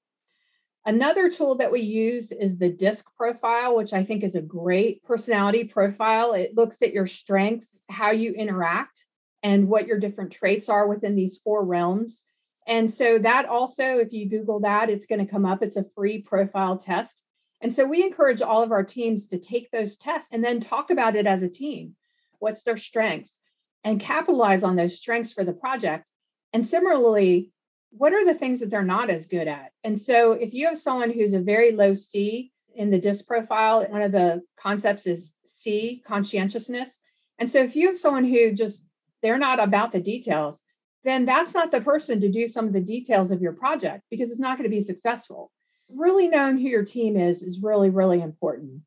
Another 0.86 1.30
tool 1.30 1.56
that 1.58 1.72
we 1.72 1.82
use 1.82 2.32
is 2.32 2.58
the 2.58 2.70
DISC 2.70 3.06
profile, 3.18 3.76
which 3.76 3.92
I 3.92 4.06
think 4.06 4.24
is 4.24 4.36
a 4.36 4.42
great 4.42 5.04
personality 5.04 5.66
profile. 5.66 6.34
It 6.34 6.56
looks 6.56 6.82
at 6.82 6.94
your 6.94 7.06
strengths, 7.06 7.82
how 7.90 8.12
you 8.12 8.32
interact, 8.32 9.04
and 9.44 9.68
what 9.68 9.88
your 9.88 10.00
different 10.00 10.32
traits 10.32 10.70
are 10.70 10.88
within 10.88 11.16
these 11.16 11.38
four 11.44 11.66
realms. 11.66 12.22
And 12.66 12.92
so, 12.94 13.20
that 13.20 13.46
also, 13.46 13.98
if 13.98 14.14
you 14.14 14.30
Google 14.30 14.62
that, 14.62 14.90
it's 14.90 15.06
going 15.06 15.26
to 15.26 15.32
come 15.32 15.46
up. 15.46 15.62
It's 15.62 15.76
a 15.76 15.86
free 15.96 16.22
profile 16.22 16.78
test. 16.78 17.16
And 17.62 17.74
so, 17.74 17.86
we 17.86 18.04
encourage 18.04 18.42
all 18.42 18.64
of 18.64 18.72
our 18.72 18.84
teams 18.84 19.28
to 19.28 19.40
take 19.40 19.70
those 19.72 19.98
tests 19.98 20.32
and 20.32 20.44
then 20.44 20.62
talk 20.62 20.92
about 20.92 21.16
it 21.16 21.28
as 21.28 21.44
a 21.44 21.50
team 21.50 21.96
what's 22.40 22.64
their 22.64 22.78
strengths, 22.78 23.40
and 23.84 24.00
capitalize 24.00 24.64
on 24.64 24.76
those 24.76 24.96
strengths 24.96 25.32
for 25.32 25.44
the 25.44 25.54
project. 25.54 26.06
And 26.54 26.66
similarly, 26.66 27.52
what 27.92 28.14
are 28.14 28.26
the 28.26 28.38
things 28.38 28.60
that 28.60 28.70
they're 28.70 28.84
not 28.84 29.10
as 29.10 29.28
good 29.28 29.48
at? 29.48 29.72
And 29.84 30.00
so 30.02 30.34
if 30.34 30.54
you 30.54 30.68
have 30.68 30.78
someone 30.78 31.12
who's 31.12 31.34
a 31.34 31.40
very 31.40 31.72
low 31.72 31.94
C 31.94 32.52
in 32.76 32.90
the 32.90 33.00
DISC 33.00 33.26
profile, 33.26 33.86
one 33.88 34.02
of 34.02 34.12
the 34.12 34.42
concepts 34.60 35.06
is 35.06 35.32
C, 35.46 36.04
conscientiousness. 36.06 36.98
And 37.38 37.50
so 37.50 37.62
if 37.64 37.76
you 37.76 37.88
have 37.88 37.98
someone 37.98 38.26
who 38.26 38.54
just 38.54 38.84
they're 39.22 39.38
not 39.38 39.62
about 39.62 39.92
the 39.92 40.00
details, 40.00 40.62
then 41.04 41.26
that's 41.26 41.54
not 41.54 41.72
the 41.72 41.82
person 41.82 42.22
to 42.22 42.32
do 42.32 42.48
some 42.48 42.68
of 42.68 42.74
the 42.74 42.82
details 42.82 43.32
of 43.32 43.42
your 43.42 43.54
project 43.54 44.04
because 44.10 44.32
it's 44.32 44.40
not 44.40 44.58
going 44.58 44.70
to 44.70 44.76
be 44.76 44.82
successful. 44.82 45.52
Really 45.90 46.28
knowing 46.28 46.58
who 46.58 46.68
your 46.68 46.86
team 46.86 47.18
is 47.18 47.42
is 47.42 47.62
really, 47.62 47.90
really 47.90 48.22
important. 48.22 48.82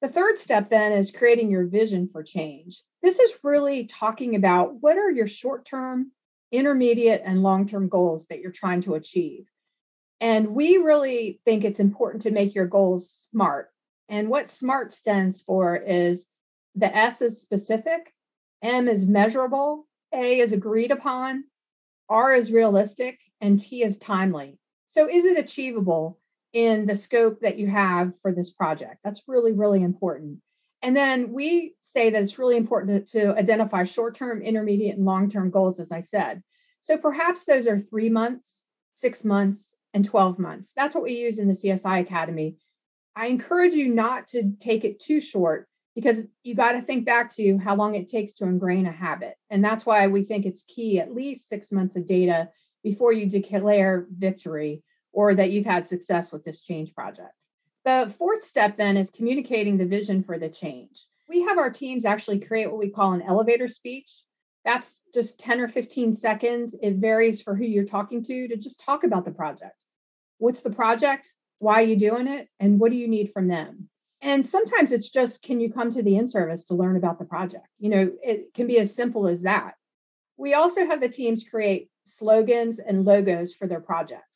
The 0.00 0.08
third 0.08 0.38
step 0.38 0.70
then 0.70 0.92
is 0.92 1.10
creating 1.10 1.50
your 1.50 1.66
vision 1.66 2.08
for 2.12 2.22
change. 2.22 2.80
This 3.02 3.18
is 3.18 3.32
really 3.42 3.86
talking 3.86 4.36
about 4.36 4.80
what 4.80 4.96
are 4.96 5.10
your 5.10 5.26
short 5.26 5.64
term, 5.66 6.12
intermediate, 6.52 7.22
and 7.24 7.42
long 7.42 7.66
term 7.66 7.88
goals 7.88 8.26
that 8.26 8.38
you're 8.38 8.52
trying 8.52 8.82
to 8.82 8.94
achieve. 8.94 9.46
And 10.20 10.54
we 10.54 10.76
really 10.78 11.40
think 11.44 11.64
it's 11.64 11.80
important 11.80 12.22
to 12.22 12.30
make 12.30 12.54
your 12.54 12.66
goals 12.66 13.26
smart. 13.30 13.70
And 14.08 14.28
what 14.28 14.50
SMART 14.50 14.94
stands 14.94 15.42
for 15.42 15.76
is 15.76 16.26
the 16.74 16.94
S 16.96 17.20
is 17.20 17.40
specific, 17.40 18.12
M 18.62 18.88
is 18.88 19.04
measurable, 19.04 19.86
A 20.12 20.40
is 20.40 20.52
agreed 20.52 20.92
upon, 20.92 21.44
R 22.08 22.34
is 22.34 22.52
realistic, 22.52 23.18
and 23.40 23.60
T 23.60 23.82
is 23.82 23.98
timely. 23.98 24.58
So, 24.86 25.08
is 25.08 25.24
it 25.24 25.38
achievable 25.38 26.18
in 26.52 26.86
the 26.86 26.96
scope 26.96 27.40
that 27.40 27.58
you 27.58 27.68
have 27.68 28.12
for 28.22 28.32
this 28.32 28.50
project? 28.50 28.98
That's 29.04 29.22
really, 29.26 29.52
really 29.52 29.82
important. 29.82 30.40
And 30.82 30.96
then 30.96 31.32
we 31.32 31.74
say 31.82 32.10
that 32.10 32.22
it's 32.22 32.38
really 32.38 32.56
important 32.56 33.08
to, 33.08 33.20
to 33.20 33.38
identify 33.38 33.84
short 33.84 34.14
term, 34.14 34.42
intermediate, 34.42 34.96
and 34.96 35.04
long 35.04 35.30
term 35.30 35.50
goals, 35.50 35.80
as 35.80 35.90
I 35.90 36.00
said. 36.00 36.42
So, 36.80 36.96
perhaps 36.96 37.44
those 37.44 37.66
are 37.66 37.78
three 37.78 38.08
months, 38.08 38.60
six 38.94 39.24
months, 39.24 39.74
and 39.94 40.04
12 40.04 40.38
months. 40.38 40.72
That's 40.76 40.94
what 40.94 41.04
we 41.04 41.12
use 41.12 41.38
in 41.38 41.48
the 41.48 41.54
CSI 41.54 42.00
Academy. 42.00 42.56
I 43.16 43.26
encourage 43.26 43.74
you 43.74 43.88
not 43.88 44.28
to 44.28 44.52
take 44.60 44.84
it 44.84 45.00
too 45.00 45.20
short 45.20 45.68
because 45.96 46.24
you 46.44 46.54
got 46.54 46.72
to 46.72 46.82
think 46.82 47.04
back 47.04 47.34
to 47.34 47.58
how 47.58 47.74
long 47.74 47.96
it 47.96 48.08
takes 48.08 48.34
to 48.34 48.44
ingrain 48.44 48.86
a 48.86 48.92
habit. 48.92 49.34
And 49.50 49.64
that's 49.64 49.84
why 49.84 50.06
we 50.06 50.22
think 50.22 50.46
it's 50.46 50.62
key 50.68 51.00
at 51.00 51.12
least 51.12 51.48
six 51.48 51.72
months 51.72 51.96
of 51.96 52.06
data 52.06 52.50
before 52.84 53.12
you 53.12 53.26
declare 53.26 54.06
victory 54.16 54.84
or 55.18 55.34
that 55.34 55.50
you've 55.50 55.66
had 55.66 55.88
success 55.88 56.30
with 56.30 56.44
this 56.44 56.62
change 56.62 56.94
project. 56.94 57.34
The 57.84 58.14
fourth 58.18 58.46
step 58.46 58.76
then 58.76 58.96
is 58.96 59.10
communicating 59.10 59.76
the 59.76 59.84
vision 59.84 60.22
for 60.22 60.38
the 60.38 60.48
change. 60.48 61.08
We 61.28 61.42
have 61.42 61.58
our 61.58 61.70
teams 61.70 62.04
actually 62.04 62.38
create 62.38 62.70
what 62.70 62.78
we 62.78 62.88
call 62.88 63.14
an 63.14 63.22
elevator 63.22 63.66
speech. 63.66 64.22
That's 64.64 65.02
just 65.12 65.40
10 65.40 65.60
or 65.60 65.66
15 65.66 66.14
seconds. 66.14 66.76
It 66.80 66.98
varies 66.98 67.42
for 67.42 67.56
who 67.56 67.64
you're 67.64 67.84
talking 67.84 68.24
to 68.26 68.46
to 68.46 68.56
just 68.56 68.78
talk 68.78 69.02
about 69.02 69.24
the 69.24 69.32
project. 69.32 69.74
What's 70.38 70.60
the 70.60 70.70
project? 70.70 71.28
Why 71.58 71.82
are 71.82 71.86
you 71.86 71.96
doing 71.96 72.28
it? 72.28 72.46
And 72.60 72.78
what 72.78 72.92
do 72.92 72.96
you 72.96 73.08
need 73.08 73.32
from 73.32 73.48
them? 73.48 73.88
And 74.22 74.46
sometimes 74.46 74.92
it's 74.92 75.08
just, 75.08 75.42
can 75.42 75.58
you 75.58 75.72
come 75.72 75.90
to 75.94 76.02
the 76.04 76.16
in 76.16 76.28
service 76.28 76.62
to 76.66 76.74
learn 76.74 76.96
about 76.96 77.18
the 77.18 77.24
project? 77.24 77.66
You 77.80 77.90
know, 77.90 78.12
it 78.22 78.54
can 78.54 78.68
be 78.68 78.78
as 78.78 78.94
simple 78.94 79.26
as 79.26 79.42
that. 79.42 79.74
We 80.36 80.54
also 80.54 80.86
have 80.86 81.00
the 81.00 81.08
teams 81.08 81.42
create 81.42 81.90
slogans 82.04 82.78
and 82.78 83.04
logos 83.04 83.52
for 83.52 83.66
their 83.66 83.80
projects. 83.80 84.27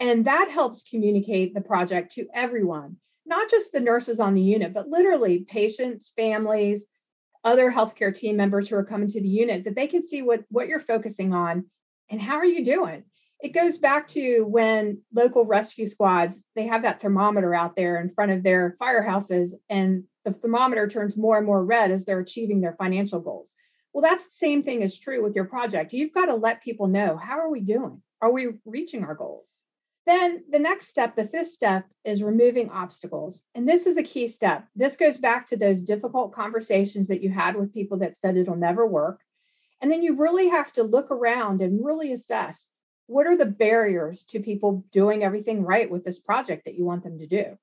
And 0.00 0.24
that 0.24 0.50
helps 0.50 0.82
communicate 0.82 1.52
the 1.52 1.60
project 1.60 2.14
to 2.14 2.26
everyone, 2.34 2.96
not 3.26 3.50
just 3.50 3.70
the 3.70 3.80
nurses 3.80 4.18
on 4.18 4.34
the 4.34 4.40
unit, 4.40 4.72
but 4.72 4.88
literally 4.88 5.40
patients, 5.46 6.10
families, 6.16 6.86
other 7.44 7.70
healthcare 7.70 8.16
team 8.16 8.36
members 8.36 8.68
who 8.68 8.76
are 8.76 8.84
coming 8.84 9.10
to 9.10 9.20
the 9.20 9.28
unit, 9.28 9.64
that 9.64 9.74
they 9.74 9.86
can 9.86 10.02
see 10.02 10.22
what, 10.22 10.42
what 10.48 10.68
you're 10.68 10.80
focusing 10.80 11.34
on 11.34 11.66
and 12.10 12.20
how 12.20 12.36
are 12.36 12.46
you 12.46 12.64
doing? 12.64 13.04
It 13.40 13.54
goes 13.54 13.78
back 13.78 14.08
to 14.08 14.42
when 14.42 15.02
local 15.14 15.44
rescue 15.44 15.86
squads 15.86 16.42
they 16.56 16.66
have 16.66 16.82
that 16.82 17.00
thermometer 17.00 17.54
out 17.54 17.76
there 17.76 18.00
in 18.00 18.10
front 18.10 18.32
of 18.32 18.42
their 18.42 18.76
firehouses 18.80 19.52
and 19.68 20.04
the 20.24 20.32
thermometer 20.32 20.88
turns 20.88 21.16
more 21.16 21.38
and 21.38 21.46
more 21.46 21.64
red 21.64 21.90
as 21.90 22.04
they're 22.04 22.20
achieving 22.20 22.60
their 22.60 22.74
financial 22.74 23.20
goals. 23.20 23.54
Well 23.92 24.02
that's 24.02 24.24
the 24.24 24.34
same 24.34 24.62
thing 24.62 24.82
is 24.82 24.98
true 24.98 25.22
with 25.22 25.34
your 25.34 25.46
project. 25.46 25.92
You've 25.92 26.14
got 26.14 26.26
to 26.26 26.34
let 26.34 26.62
people 26.62 26.86
know 26.86 27.16
how 27.16 27.38
are 27.38 27.50
we 27.50 27.60
doing? 27.60 28.02
Are 28.20 28.32
we 28.32 28.48
reaching 28.66 29.04
our 29.04 29.14
goals 29.14 29.50
then 30.10 30.44
the 30.50 30.58
next 30.58 30.88
step 30.88 31.14
the 31.14 31.28
fifth 31.28 31.50
step 31.50 31.84
is 32.04 32.22
removing 32.22 32.68
obstacles 32.70 33.44
and 33.54 33.68
this 33.68 33.86
is 33.86 33.96
a 33.96 34.02
key 34.02 34.28
step 34.28 34.66
this 34.74 34.96
goes 34.96 35.16
back 35.16 35.46
to 35.46 35.56
those 35.56 35.82
difficult 35.82 36.32
conversations 36.34 37.08
that 37.08 37.22
you 37.22 37.30
had 37.30 37.56
with 37.56 37.72
people 37.72 37.98
that 37.98 38.16
said 38.16 38.36
it'll 38.36 38.56
never 38.56 38.86
work 38.86 39.20
and 39.80 39.90
then 39.90 40.02
you 40.02 40.16
really 40.16 40.48
have 40.48 40.72
to 40.72 40.82
look 40.82 41.10
around 41.10 41.62
and 41.62 41.84
really 41.84 42.12
assess 42.12 42.66
what 43.10 43.26
are 43.26 43.36
the 43.36 43.44
barriers 43.44 44.22
to 44.26 44.38
people 44.38 44.84
doing 44.92 45.24
everything 45.24 45.64
right 45.64 45.90
with 45.90 46.04
this 46.04 46.20
project 46.20 46.64
that 46.64 46.76
you 46.76 46.84
want 46.84 47.02
them 47.02 47.18
to 47.18 47.26
do? 47.26 47.58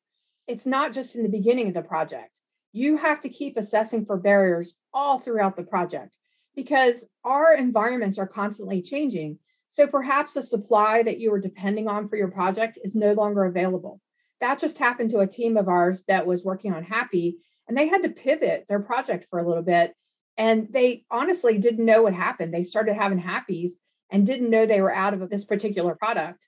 It's 0.46 0.66
not 0.66 0.92
just 0.92 1.16
in 1.16 1.24
the 1.24 1.30
beginning 1.30 1.70
of 1.70 1.74
the 1.74 1.82
project. 1.82 2.38
You 2.74 2.98
have 2.98 3.22
to 3.22 3.30
keep 3.30 3.56
assessing 3.56 4.06
for 4.06 4.18
barriers 4.18 4.76
all 4.94 5.20
throughout 5.20 5.56
the 5.56 5.64
project 5.64 6.14
because 6.54 7.06
our 7.24 7.54
environments 7.54 8.18
are 8.18 8.28
constantly 8.28 8.82
changing. 8.82 9.40
So 9.70 9.88
perhaps 9.88 10.34
the 10.34 10.44
supply 10.44 11.04
that 11.04 11.20
you 11.20 11.32
were 11.32 11.40
depending 11.40 11.88
on 11.88 12.10
for 12.10 12.16
your 12.16 12.32
project 12.32 12.80
is 12.84 12.96
no 12.96 13.14
longer 13.14 13.46
available. 13.46 14.02
That 14.40 14.60
just 14.60 14.78
happened 14.78 15.12
to 15.12 15.20
a 15.20 15.28
team 15.28 15.58
of 15.58 15.68
ours 15.68 16.04
that 16.08 16.26
was 16.26 16.44
working 16.44 16.74
on 16.74 16.86
HAPI, 16.86 17.36
and 17.68 17.78
they 17.78 17.88
had 17.88 18.04
to 18.04 18.10
pivot 18.10 18.66
their 18.70 18.80
project 18.80 19.28
for 19.30 19.40
a 19.40 19.48
little 19.48 19.64
bit. 19.64 19.94
And 20.38 20.68
they 20.72 21.04
honestly 21.10 21.58
didn't 21.58 21.86
know 21.86 22.04
what 22.04 22.14
happened. 22.14 22.54
They 22.54 22.64
started 22.64 22.96
having 22.96 23.20
HAPIs 23.20 23.72
and 24.12 24.26
didn't 24.26 24.50
know 24.50 24.66
they 24.66 24.82
were 24.82 24.94
out 24.94 25.14
of 25.14 25.30
this 25.30 25.44
particular 25.44 25.96
product. 25.96 26.46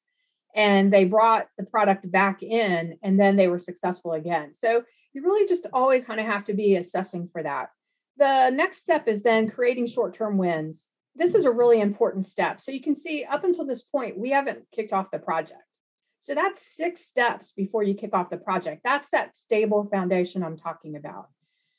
And 0.56 0.92
they 0.92 1.06
brought 1.06 1.48
the 1.58 1.66
product 1.66 2.10
back 2.10 2.42
in 2.42 2.98
and 3.04 3.20
then 3.20 3.36
they 3.36 3.48
were 3.48 3.60
successful 3.60 4.14
again. 4.14 4.54
So 4.54 4.84
you 5.14 5.24
really 5.24 5.48
just 5.48 5.68
always 5.74 6.06
kind 6.06 6.20
of 6.20 6.26
have 6.26 6.46
to 6.46 6.54
be 6.54 6.76
assessing 6.76 7.30
for 7.32 7.44
that. 7.44 7.70
The 8.18 8.50
next 8.50 8.80
step 8.80 9.08
is 9.08 9.22
then 9.22 9.50
creating 9.50 9.88
short 9.88 10.14
term 10.14 10.38
wins. 10.38 10.89
This 11.20 11.36
is 11.36 11.44
a 11.44 11.52
really 11.52 11.82
important 11.82 12.26
step. 12.26 12.62
So 12.62 12.72
you 12.72 12.82
can 12.82 12.96
see 12.96 13.26
up 13.26 13.44
until 13.44 13.66
this 13.66 13.82
point, 13.82 14.18
we 14.18 14.30
haven't 14.30 14.64
kicked 14.74 14.94
off 14.94 15.12
the 15.12 15.20
project. 15.20 15.62
So 16.22 16.34
that's 16.34 16.76
six 16.78 17.06
steps 17.06 17.52
before 17.52 17.84
you 17.84 17.94
kick 17.94 18.12
off 18.14 18.30
the 18.30 18.38
project. 18.38 18.84
That's 18.86 19.10
that 19.10 19.36
stable 19.36 19.86
foundation 19.92 20.44
I'm 20.44 20.56
talking 20.56 20.96
about. 20.96 21.28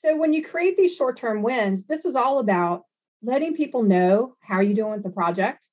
So 0.01 0.15
when 0.15 0.35
you 0.35 0.45
create 0.45 0.77
these 0.77 0.95
short 0.95 1.17
term 1.17 1.43
wins, 1.43 1.85
this 1.85 2.05
is 2.05 2.17
all 2.17 2.41
about 2.41 2.85
letting 3.23 3.55
people 3.55 3.83
know 3.83 4.37
how 4.41 4.61
you're 4.61 4.75
doing 4.75 4.93
with 4.93 5.05
the 5.05 5.09
project, 5.11 5.67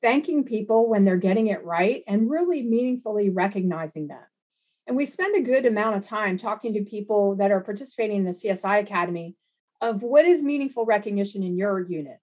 thanking 0.00 0.44
people 0.44 0.88
when 0.88 1.04
they're 1.04 1.18
getting 1.18 1.48
it 1.48 1.62
right, 1.62 2.02
and 2.06 2.30
really 2.30 2.62
meaningfully 2.62 3.28
recognizing 3.28 4.08
them. 4.08 4.24
And 4.86 4.96
we 4.96 5.04
spend 5.04 5.36
a 5.36 5.46
good 5.46 5.66
amount 5.66 5.96
of 5.96 6.04
time 6.04 6.38
talking 6.38 6.72
to 6.72 6.84
people 6.84 7.36
that 7.36 7.50
are 7.50 7.60
participating 7.60 8.16
in 8.16 8.24
the 8.24 8.32
CSI 8.32 8.80
Academy 8.80 9.36
of 9.82 10.02
what 10.02 10.24
is 10.24 10.40
meaningful 10.40 10.86
recognition 10.86 11.42
in 11.42 11.58
your 11.58 11.80
unit 11.80 12.18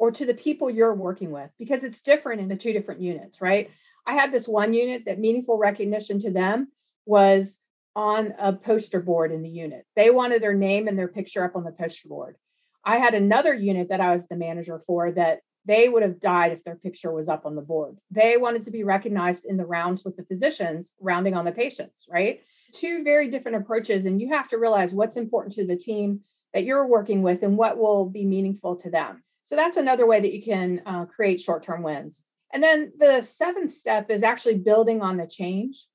or 0.00 0.10
to 0.10 0.24
the 0.24 0.32
people 0.32 0.70
you're 0.70 0.94
working 0.94 1.30
with, 1.30 1.50
because 1.58 1.84
it's 1.84 2.00
different 2.00 2.40
in 2.40 2.48
the 2.48 2.56
two 2.56 2.72
different 2.72 3.02
units, 3.02 3.42
right? 3.42 3.70
I 4.06 4.14
had 4.14 4.32
this 4.32 4.48
one 4.48 4.72
unit 4.72 5.02
that 5.04 5.18
meaningful 5.18 5.58
recognition 5.58 6.18
to 6.22 6.30
them 6.30 6.68
was 7.04 7.58
on 7.94 8.32
a 8.38 8.54
poster 8.54 9.00
board 9.00 9.30
in 9.30 9.42
the 9.42 9.50
unit. 9.50 9.84
They 9.96 10.08
wanted 10.08 10.42
their 10.42 10.54
name 10.54 10.88
and 10.88 10.98
their 10.98 11.06
picture 11.06 11.44
up 11.44 11.54
on 11.54 11.64
the 11.64 11.70
poster 11.70 12.08
board. 12.08 12.36
I 12.82 12.96
had 12.96 13.12
another 13.12 13.52
unit 13.52 13.90
that 13.90 14.00
I 14.00 14.14
was 14.14 14.26
the 14.26 14.36
manager 14.36 14.82
for 14.86 15.12
that 15.12 15.40
they 15.66 15.90
would 15.90 16.02
have 16.02 16.18
died 16.18 16.52
if 16.52 16.64
their 16.64 16.76
picture 16.76 17.12
was 17.12 17.28
up 17.28 17.44
on 17.44 17.54
the 17.54 17.60
board. 17.60 17.98
They 18.10 18.38
wanted 18.38 18.62
to 18.62 18.70
be 18.70 18.84
recognized 18.84 19.44
in 19.44 19.58
the 19.58 19.66
rounds 19.66 20.02
with 20.02 20.16
the 20.16 20.24
physicians, 20.24 20.94
rounding 20.98 21.34
on 21.34 21.44
the 21.44 21.52
patients, 21.52 22.06
right? 22.08 22.40
Two 22.72 23.04
very 23.04 23.28
different 23.28 23.58
approaches. 23.58 24.06
And 24.06 24.18
you 24.18 24.30
have 24.32 24.48
to 24.48 24.56
realize 24.56 24.94
what's 24.94 25.16
important 25.16 25.56
to 25.56 25.66
the 25.66 25.76
team 25.76 26.20
that 26.54 26.64
you're 26.64 26.86
working 26.86 27.20
with 27.20 27.42
and 27.42 27.58
what 27.58 27.76
will 27.76 28.06
be 28.06 28.24
meaningful 28.24 28.76
to 28.76 28.88
them. 28.88 29.22
So 29.50 29.56
that's 29.56 29.76
another 29.76 30.06
way 30.06 30.20
that 30.20 30.32
you 30.32 30.40
can 30.40 30.80
uh, 30.86 31.06
create 31.06 31.40
short 31.40 31.64
term 31.64 31.82
wins. 31.82 32.22
And 32.52 32.62
then 32.62 32.92
the 32.96 33.22
seventh 33.22 33.76
step 33.78 34.08
is 34.08 34.22
actually 34.22 34.58
building 34.58 35.02
on 35.02 35.16
the 35.16 35.26
change. 35.26 35.86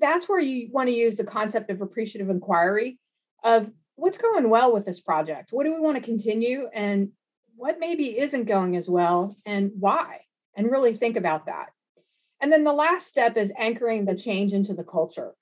That's 0.00 0.26
where 0.26 0.40
you 0.40 0.70
want 0.72 0.88
to 0.88 0.94
use 0.94 1.16
the 1.16 1.24
concept 1.24 1.68
of 1.68 1.82
appreciative 1.82 2.30
inquiry 2.30 2.98
of 3.44 3.70
what's 3.96 4.16
going 4.16 4.48
well 4.48 4.72
with 4.72 4.86
this 4.86 5.00
project? 5.00 5.52
What 5.52 5.64
do 5.64 5.74
we 5.74 5.80
want 5.80 5.96
to 5.96 6.02
continue? 6.02 6.68
And 6.72 7.10
what 7.54 7.78
maybe 7.78 8.18
isn't 8.18 8.44
going 8.44 8.76
as 8.76 8.88
well 8.88 9.36
and 9.44 9.72
why? 9.78 10.20
And 10.56 10.70
really 10.70 10.96
think 10.96 11.18
about 11.18 11.46
that. 11.46 11.66
And 12.40 12.50
then 12.50 12.64
the 12.64 12.72
last 12.72 13.08
step 13.08 13.36
is 13.36 13.52
anchoring 13.58 14.06
the 14.06 14.14
change 14.14 14.54
into 14.54 14.72
the 14.72 14.84
culture. 14.84 15.34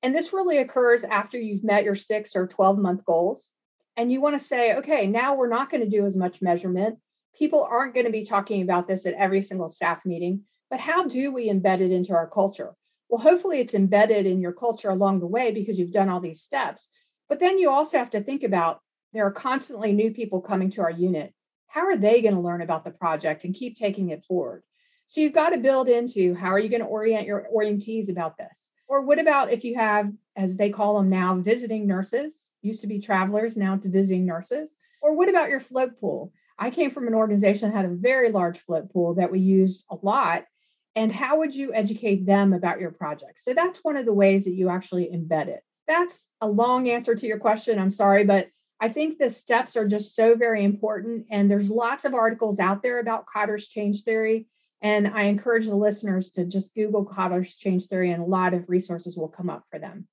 And 0.00 0.14
this 0.14 0.32
really 0.32 0.58
occurs 0.58 1.02
after 1.02 1.38
you've 1.38 1.64
met 1.64 1.82
your 1.82 1.96
six 1.96 2.36
or 2.36 2.46
12 2.46 2.78
month 2.78 3.04
goals. 3.04 3.50
And 3.96 4.12
you 4.12 4.20
want 4.20 4.40
to 4.40 4.46
say, 4.46 4.76
okay, 4.76 5.08
now 5.08 5.34
we're 5.34 5.48
not 5.48 5.70
going 5.70 5.82
to 5.82 5.90
do 5.90 6.06
as 6.06 6.14
much 6.14 6.40
measurement. 6.40 6.98
People 7.36 7.64
aren't 7.64 7.94
going 7.94 8.06
to 8.06 8.12
be 8.12 8.24
talking 8.24 8.62
about 8.62 8.88
this 8.88 9.04
at 9.04 9.14
every 9.14 9.42
single 9.42 9.68
staff 9.68 10.06
meeting, 10.06 10.44
but 10.70 10.80
how 10.80 11.06
do 11.06 11.32
we 11.32 11.50
embed 11.50 11.80
it 11.80 11.92
into 11.92 12.14
our 12.14 12.28
culture? 12.28 12.74
Well, 13.08 13.20
hopefully 13.20 13.60
it's 13.60 13.74
embedded 13.74 14.26
in 14.26 14.40
your 14.40 14.52
culture 14.52 14.90
along 14.90 15.20
the 15.20 15.26
way 15.26 15.52
because 15.52 15.78
you've 15.78 15.92
done 15.92 16.08
all 16.08 16.20
these 16.20 16.40
steps. 16.40 16.88
But 17.28 17.38
then 17.38 17.58
you 17.58 17.70
also 17.70 17.98
have 17.98 18.10
to 18.10 18.22
think 18.22 18.42
about 18.42 18.80
there 19.12 19.26
are 19.26 19.32
constantly 19.32 19.92
new 19.92 20.12
people 20.12 20.40
coming 20.40 20.70
to 20.70 20.82
our 20.82 20.90
unit. 20.90 21.34
How 21.66 21.82
are 21.82 21.96
they 21.96 22.22
going 22.22 22.34
to 22.34 22.40
learn 22.40 22.62
about 22.62 22.84
the 22.84 22.90
project 22.90 23.44
and 23.44 23.54
keep 23.54 23.76
taking 23.76 24.10
it 24.10 24.24
forward? 24.26 24.62
So 25.08 25.20
you've 25.20 25.32
got 25.32 25.50
to 25.50 25.58
build 25.58 25.88
into 25.88 26.34
how 26.34 26.48
are 26.48 26.58
you 26.58 26.68
going 26.68 26.80
to 26.80 26.86
orient 26.86 27.26
your 27.26 27.46
orientees 27.54 28.08
about 28.08 28.36
this? 28.38 28.70
Or 28.88 29.02
what 29.02 29.18
about 29.18 29.52
if 29.52 29.62
you 29.62 29.74
have, 29.76 30.10
as 30.36 30.56
they 30.56 30.70
call 30.70 30.96
them 30.96 31.10
now, 31.10 31.34
visiting 31.36 31.86
nurses, 31.86 32.32
used 32.62 32.80
to 32.80 32.86
be 32.86 33.00
travelers, 33.00 33.56
now 33.56 33.74
it's 33.74 33.86
visiting 33.86 34.26
nurses? 34.26 34.70
Or 35.02 35.14
what 35.14 35.28
about 35.28 35.50
your 35.50 35.60
float 35.60 36.00
pool? 36.00 36.32
I 36.58 36.70
came 36.70 36.90
from 36.90 37.06
an 37.06 37.14
organization 37.14 37.70
that 37.70 37.76
had 37.76 37.84
a 37.84 37.94
very 37.94 38.30
large 38.30 38.60
float 38.60 38.92
pool 38.92 39.14
that 39.14 39.30
we 39.30 39.40
used 39.40 39.84
a 39.90 39.96
lot. 40.02 40.44
And 40.94 41.12
how 41.12 41.38
would 41.38 41.54
you 41.54 41.74
educate 41.74 42.24
them 42.24 42.54
about 42.54 42.80
your 42.80 42.90
project? 42.90 43.40
So 43.40 43.52
that's 43.52 43.84
one 43.84 43.96
of 43.96 44.06
the 44.06 44.14
ways 44.14 44.44
that 44.44 44.54
you 44.54 44.70
actually 44.70 45.10
embed 45.12 45.48
it. 45.48 45.62
that's 45.86 46.26
a 46.40 46.48
long 46.48 46.88
answer 46.88 47.14
to 47.14 47.26
your 47.26 47.38
question. 47.38 47.78
I'm 47.78 47.92
sorry, 47.92 48.24
but 48.24 48.48
I 48.80 48.88
think 48.88 49.18
the 49.18 49.30
steps 49.30 49.76
are 49.76 49.86
just 49.86 50.14
so 50.14 50.34
very 50.34 50.64
important. 50.64 51.26
And 51.30 51.50
there's 51.50 51.70
lots 51.70 52.04
of 52.04 52.14
articles 52.14 52.58
out 52.58 52.82
there 52.82 52.98
about 52.98 53.26
Kotter's 53.26 53.68
change 53.68 54.02
theory. 54.02 54.48
And 54.82 55.08
I 55.08 55.24
encourage 55.24 55.66
the 55.66 55.74
listeners 55.74 56.30
to 56.30 56.44
just 56.44 56.74
Google 56.74 57.04
Kotter's 57.04 57.56
change 57.56 57.86
theory, 57.86 58.10
and 58.10 58.22
a 58.22 58.26
lot 58.26 58.52
of 58.52 58.68
resources 58.68 59.16
will 59.16 59.28
come 59.28 59.48
up 59.48 59.64
for 59.70 59.78
them. 59.78 60.06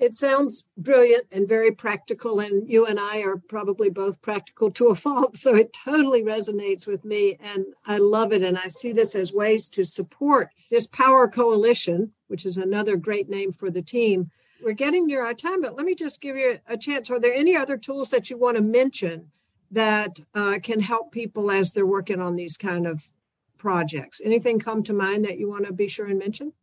It 0.00 0.14
sounds 0.14 0.64
brilliant 0.78 1.26
and 1.30 1.46
very 1.46 1.72
practical, 1.72 2.40
and 2.40 2.66
you 2.66 2.86
and 2.86 2.98
I 2.98 3.18
are 3.18 3.36
probably 3.36 3.90
both 3.90 4.22
practical 4.22 4.70
to 4.72 4.88
a 4.88 4.94
fault. 5.04 5.36
So 5.36 5.54
it 5.54 5.74
totally 5.74 6.22
resonates 6.22 6.86
with 6.86 7.04
me, 7.04 7.38
and 7.38 7.66
I 7.84 7.98
love 7.98 8.32
it. 8.32 8.42
And 8.42 8.58
I 8.58 8.68
see 8.68 8.92
this 8.92 9.14
as 9.14 9.34
ways 9.34 9.68
to 9.68 9.84
support 9.84 10.48
this 10.70 10.86
Power 10.86 11.28
Coalition, 11.28 12.12
which 12.28 12.46
is 12.46 12.56
another 12.56 12.96
great 12.96 13.28
name 13.28 13.52
for 13.52 13.70
the 13.70 13.82
team. 13.82 14.30
We're 14.62 14.72
getting 14.72 15.06
near 15.06 15.22
our 15.24 15.34
time, 15.34 15.60
but 15.60 15.76
let 15.76 15.84
me 15.84 15.94
just 15.94 16.22
give 16.22 16.34
you 16.34 16.58
a 16.66 16.78
chance. 16.78 17.10
Are 17.10 17.20
there 17.20 17.34
any 17.34 17.54
other 17.54 17.76
tools 17.76 18.10
that 18.10 18.30
you 18.30 18.38
want 18.38 18.56
to 18.56 18.62
mention 18.62 19.30
that 19.70 20.18
uh, 20.34 20.58
can 20.62 20.80
help 20.80 21.12
people 21.12 21.50
as 21.50 21.72
they're 21.74 21.86
working 21.86 22.20
on 22.20 22.36
these 22.36 22.56
kind 22.56 22.86
of 22.86 23.12
projects? 23.58 24.22
Anything 24.24 24.58
come 24.58 24.82
to 24.84 24.94
mind 24.94 25.26
that 25.26 25.38
you 25.38 25.50
want 25.50 25.66
to 25.66 25.74
be 25.74 25.88
sure 25.88 26.06
and 26.06 26.18
mention? 26.18 26.54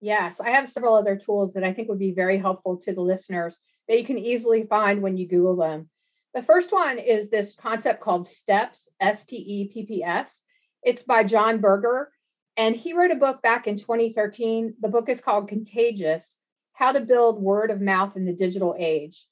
Yes, 0.00 0.40
I 0.40 0.50
have 0.50 0.70
several 0.70 0.94
other 0.94 1.16
tools 1.16 1.52
that 1.52 1.64
I 1.64 1.74
think 1.74 1.88
would 1.88 1.98
be 1.98 2.12
very 2.12 2.38
helpful 2.38 2.78
to 2.78 2.94
the 2.94 3.02
listeners 3.02 3.56
that 3.86 3.98
you 3.98 4.04
can 4.04 4.18
easily 4.18 4.64
find 4.64 5.02
when 5.02 5.16
you 5.16 5.28
Google 5.28 5.56
them. 5.56 5.90
The 6.32 6.42
first 6.42 6.72
one 6.72 6.98
is 6.98 7.28
this 7.28 7.56
concept 7.56 8.00
called 8.00 8.28
STEPPS, 8.28 8.88
S 9.00 9.24
T 9.26 9.36
E 9.36 9.68
P 9.68 9.84
P 9.84 10.02
S. 10.02 10.40
It's 10.82 11.02
by 11.02 11.24
Jonah 11.24 11.58
Berger, 11.58 12.10
and 12.56 12.74
he 12.74 12.94
wrote 12.94 13.10
a 13.10 13.16
book 13.16 13.42
back 13.42 13.66
in 13.66 13.76
2013. 13.76 14.74
The 14.80 14.88
book 14.88 15.08
is 15.08 15.20
called 15.20 15.48
Contagious 15.48 16.36
How 16.72 16.92
to 16.92 17.00
Build 17.00 17.42
Word 17.42 17.70
of 17.70 17.80
Mouth 17.80 18.16
in 18.16 18.24
the 18.24 18.32
Digital 18.32 18.74
Age. 18.78 19.26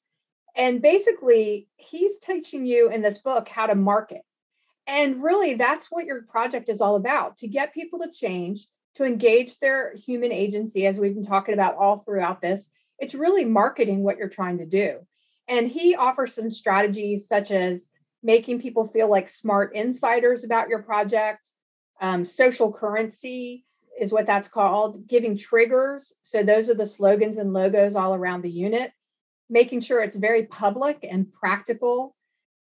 And 0.54 0.82
basically, 0.82 1.68
he's 1.76 2.18
teaching 2.18 2.66
you 2.66 2.90
in 2.90 3.00
this 3.00 3.18
book 3.18 3.48
how 3.48 3.66
to 3.66 3.74
market. 3.74 4.22
And 4.86 5.22
really, 5.22 5.54
that's 5.54 5.90
what 5.90 6.04
your 6.04 6.22
project 6.22 6.68
is 6.68 6.80
all 6.80 6.96
about 6.96 7.38
to 7.38 7.48
get 7.48 7.74
people 7.74 8.00
to 8.00 8.10
change 8.10 8.66
to 8.98 9.04
engage 9.04 9.58
their 9.60 9.94
human 9.94 10.32
agency, 10.32 10.86
as 10.86 10.98
we've 10.98 11.14
been 11.14 11.24
talking 11.24 11.54
about 11.54 11.76
all 11.76 12.00
throughout 12.00 12.42
this. 12.42 12.68
It's 12.98 13.14
really 13.14 13.44
marketing 13.44 14.02
what 14.02 14.18
you're 14.18 14.28
trying 14.28 14.58
to 14.58 14.66
do. 14.66 14.98
And 15.48 15.68
he 15.68 15.94
offers 15.94 16.34
some 16.34 16.50
strategies 16.50 17.28
such 17.28 17.52
as 17.52 17.86
making 18.24 18.60
people 18.60 18.88
feel 18.88 19.08
like 19.08 19.28
smart 19.28 19.74
insiders 19.76 20.42
about 20.42 20.68
your 20.68 20.82
project. 20.82 21.48
Um, 22.00 22.24
social 22.24 22.72
currency 22.72 23.64
is 24.00 24.10
what 24.10 24.26
that's 24.26 24.48
called, 24.48 25.06
giving 25.06 25.36
triggers. 25.36 26.12
So 26.22 26.42
those 26.42 26.68
are 26.68 26.74
the 26.74 26.86
slogans 26.86 27.38
and 27.38 27.52
logos 27.52 27.94
all 27.94 28.14
around 28.14 28.42
the 28.42 28.50
unit, 28.50 28.90
making 29.48 29.80
sure 29.80 30.02
it's 30.02 30.16
very 30.16 30.46
public 30.46 31.06
and 31.08 31.32
practical. 31.32 32.16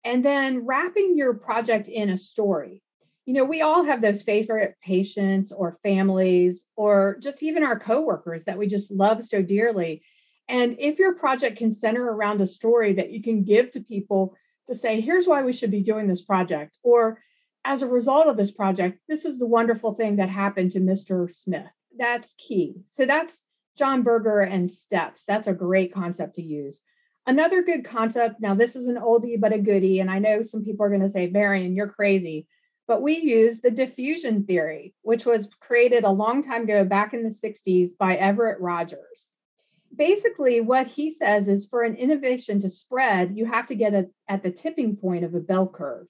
And 0.03 0.23
then 0.23 0.65
wrapping 0.65 1.17
your 1.17 1.33
project 1.33 1.87
in 1.87 2.09
a 2.09 2.17
story 2.17 2.83
you 3.25 3.33
know, 3.33 3.43
we 3.43 3.61
all 3.61 3.83
have 3.83 4.01
those 4.01 4.21
favorite 4.21 4.75
patients 4.83 5.51
or 5.51 5.79
families 5.81 6.63
or 6.75 7.17
just 7.21 7.41
even 7.41 7.63
our 7.63 7.79
coworkers 7.79 8.43
that 8.43 8.57
we 8.57 8.67
just 8.67 8.91
love 8.91 9.23
so 9.23 9.41
dearly. 9.41 10.03
And 10.47 10.75
if 10.77 10.99
your 10.99 11.15
project 11.15 11.57
can 11.57 11.73
center 11.73 12.03
around 12.03 12.39
a 12.41 12.47
story 12.47 12.93
that 12.93 13.11
you 13.11 13.23
can 13.23 13.43
give 13.43 13.71
to 13.71 13.79
people 13.79 14.35
to 14.67 14.75
say, 14.75 15.01
here's 15.01 15.25
why 15.25 15.41
we 15.41 15.53
should 15.53 15.71
be 15.71 15.81
doing 15.81 16.07
this 16.07 16.21
project, 16.21 16.77
or 16.83 17.19
as 17.65 17.81
a 17.81 17.87
result 17.87 18.27
of 18.27 18.37
this 18.37 18.51
project, 18.51 18.99
this 19.07 19.25
is 19.25 19.39
the 19.39 19.47
wonderful 19.47 19.95
thing 19.95 20.17
that 20.17 20.29
happened 20.29 20.71
to 20.73 20.79
Mr. 20.79 21.33
Smith. 21.33 21.65
That's 21.97 22.35
key. 22.37 22.75
So 22.85 23.07
that's 23.07 23.41
Jonah 23.75 24.03
Berger 24.03 24.41
and 24.41 24.69
STEPPS. 24.69 25.25
That's 25.25 25.47
a 25.47 25.53
great 25.53 25.93
concept 25.93 26.35
to 26.35 26.43
use. 26.43 26.79
Another 27.25 27.63
good 27.63 27.83
concept, 27.83 28.39
now 28.39 28.53
this 28.53 28.75
is 28.75 28.85
an 28.85 28.97
oldie 28.97 29.39
but 29.39 29.53
a 29.53 29.57
goodie, 29.57 29.99
and 29.99 30.11
I 30.11 30.19
know 30.19 30.43
some 30.43 30.63
people 30.63 30.85
are 30.85 30.89
going 30.89 31.01
to 31.01 31.09
say, 31.09 31.25
Marion, 31.25 31.75
you're 31.75 31.87
crazy 31.87 32.47
but 32.87 33.01
we 33.01 33.17
use 33.17 33.59
the 33.59 33.71
diffusion 33.71 34.43
theory, 34.43 34.93
which 35.01 35.25
was 35.25 35.49
created 35.59 36.03
a 36.03 36.09
long 36.09 36.43
time 36.43 36.63
ago 36.63 36.83
back 36.83 37.13
in 37.13 37.23
the 37.23 37.29
60s 37.29 37.97
by 37.97 38.15
Everett 38.15 38.59
Rogers. 38.59 39.29
Basically, 39.95 40.61
what 40.61 40.87
he 40.87 41.09
says 41.09 41.47
is 41.47 41.65
for 41.65 41.83
an 41.83 41.95
innovation 41.95 42.59
to 42.61 42.69
spread, 42.69 43.37
you 43.37 43.45
have 43.45 43.67
to 43.67 43.75
get 43.75 43.93
a, 43.93 44.07
at 44.27 44.43
the 44.43 44.51
tipping 44.51 44.97
point 44.97 45.23
of 45.23 45.33
a 45.33 45.39
bell 45.39 45.67
curve. 45.67 46.07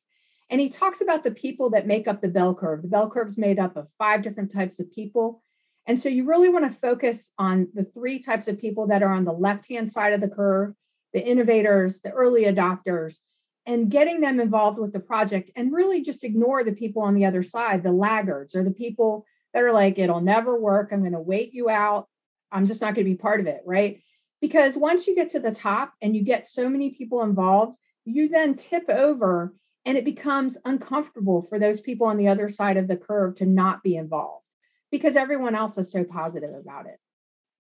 And 0.50 0.60
he 0.60 0.70
talks 0.70 1.02
about 1.02 1.24
the 1.24 1.32
people 1.32 1.72
that 1.72 1.88
make 1.88 2.08
up 2.08 2.22
the 2.22 2.28
bell 2.28 2.54
curve. 2.54 2.82
The 2.82 2.88
bell 2.88 3.10
curve 3.10 3.30
is 3.30 3.38
made 3.38 3.60
up 3.60 3.78
of 3.78 3.88
five 3.98 4.24
different 4.24 4.54
types 4.54 4.80
of 4.80 4.92
people. 4.92 5.42
And 5.88 6.00
so 6.00 6.10
you 6.10 6.26
really 6.26 6.50
want 6.50 6.72
to 6.72 6.80
focus 6.80 7.30
on 7.38 7.68
the 7.74 7.84
three 7.84 8.20
types 8.20 8.48
of 8.48 8.60
people 8.60 8.88
that 8.88 9.04
are 9.04 9.14
on 9.14 9.26
the 9.26 9.32
left 9.32 9.68
hand 9.70 9.92
side 9.92 10.14
of 10.14 10.22
the 10.22 10.28
curve 10.28 10.74
the 11.16 11.26
innovators, 11.26 12.02
the 12.02 12.12
early 12.12 12.44
adopters, 12.44 13.16
and 13.66 13.90
getting 13.90 14.22
them 14.22 14.40
involved 14.40 14.78
with 14.78 14.94
the 14.94 15.00
project 15.00 15.52
and 15.56 15.74
really 15.74 16.02
just 16.02 16.24
ignore 16.24 16.64
the 16.64 16.72
people 16.72 17.02
on 17.02 17.16
the 17.16 17.26
other 17.26 17.44
side, 17.44 17.84
the 17.84 17.92
laggards 17.92 18.56
or 18.56 18.64
the 18.64 18.72
people 18.72 19.26
that 19.54 19.64
are 19.64 19.72
like, 19.72 19.98
it'll 19.98 20.22
never 20.22 20.60
work. 20.60 20.90
I'm 20.92 21.00
going 21.00 21.14
to 21.14 21.20
wait 21.20 21.54
you 21.54 21.70
out. 21.70 22.08
I'm 22.52 22.68
just 22.68 22.82
not 22.82 22.94
going 22.94 23.06
to 23.06 23.12
be 23.12 23.18
part 23.18 23.40
of 23.40 23.48
it. 23.48 23.62
Right. 23.66 24.02
Because 24.42 24.76
once 24.76 25.08
you 25.08 25.16
get 25.16 25.32
to 25.32 25.40
the 25.40 25.52
top 25.52 25.94
and 26.02 26.16
you 26.16 26.24
get 26.24 26.48
so 26.48 26.70
many 26.70 26.92
people 26.92 27.24
involved, 27.24 27.78
you 28.06 28.30
then 28.30 28.56
tip 28.56 28.88
over 28.90 29.54
and 29.86 29.98
it 29.98 30.06
becomes 30.06 30.58
uncomfortable 30.66 31.44
for 31.50 31.60
those 31.60 31.80
people 31.80 32.08
on 32.08 32.18
the 32.18 32.28
other 32.28 32.50
side 32.50 32.78
of 32.78 32.88
the 32.88 32.98
curve 32.98 33.36
to 33.38 33.46
not 33.46 33.82
be 33.84 33.96
involved 33.96 34.44
because 34.92 35.16
everyone 35.16 35.56
else 35.56 35.78
is 35.78 35.92
so 35.92 36.04
positive 36.04 36.54
about 36.54 36.86
it. 36.86 37.00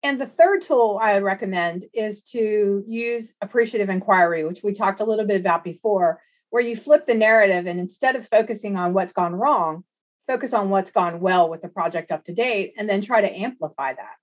And 0.02 0.20
the 0.20 0.26
third 0.26 0.62
tool 0.62 0.98
I 1.02 1.14
would 1.14 1.22
recommend 1.22 1.84
is 1.92 2.22
to 2.24 2.82
use 2.86 3.32
appreciative 3.42 3.90
inquiry, 3.90 4.44
which 4.44 4.62
we 4.62 4.72
talked 4.72 5.00
a 5.00 5.04
little 5.04 5.26
bit 5.26 5.40
about 5.40 5.62
before, 5.62 6.22
where 6.48 6.62
you 6.62 6.76
flip 6.76 7.06
the 7.06 7.14
narrative 7.14 7.66
and 7.66 7.78
instead 7.78 8.16
of 8.16 8.26
focusing 8.26 8.76
on 8.76 8.94
what's 8.94 9.12
gone 9.12 9.34
wrong, 9.34 9.84
focus 10.26 10.52
on 10.52 10.70
what's 10.70 10.90
gone 10.90 11.20
well 11.20 11.50
with 11.50 11.60
the 11.60 11.68
project 11.68 12.10
up 12.10 12.24
to 12.24 12.32
date 12.32 12.74
and 12.78 12.88
then 12.88 13.02
try 13.02 13.20
to 13.20 13.30
amplify 13.30 13.92
that. 13.92 14.14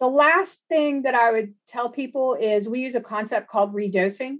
The 0.00 0.08
last 0.08 0.58
thing 0.68 1.02
that 1.02 1.14
I 1.14 1.32
would 1.32 1.54
tell 1.68 1.88
people 1.88 2.34
is 2.34 2.68
we 2.68 2.80
use 2.80 2.96
a 2.96 3.00
concept 3.00 3.48
called 3.48 3.74
redosing. 3.74 4.38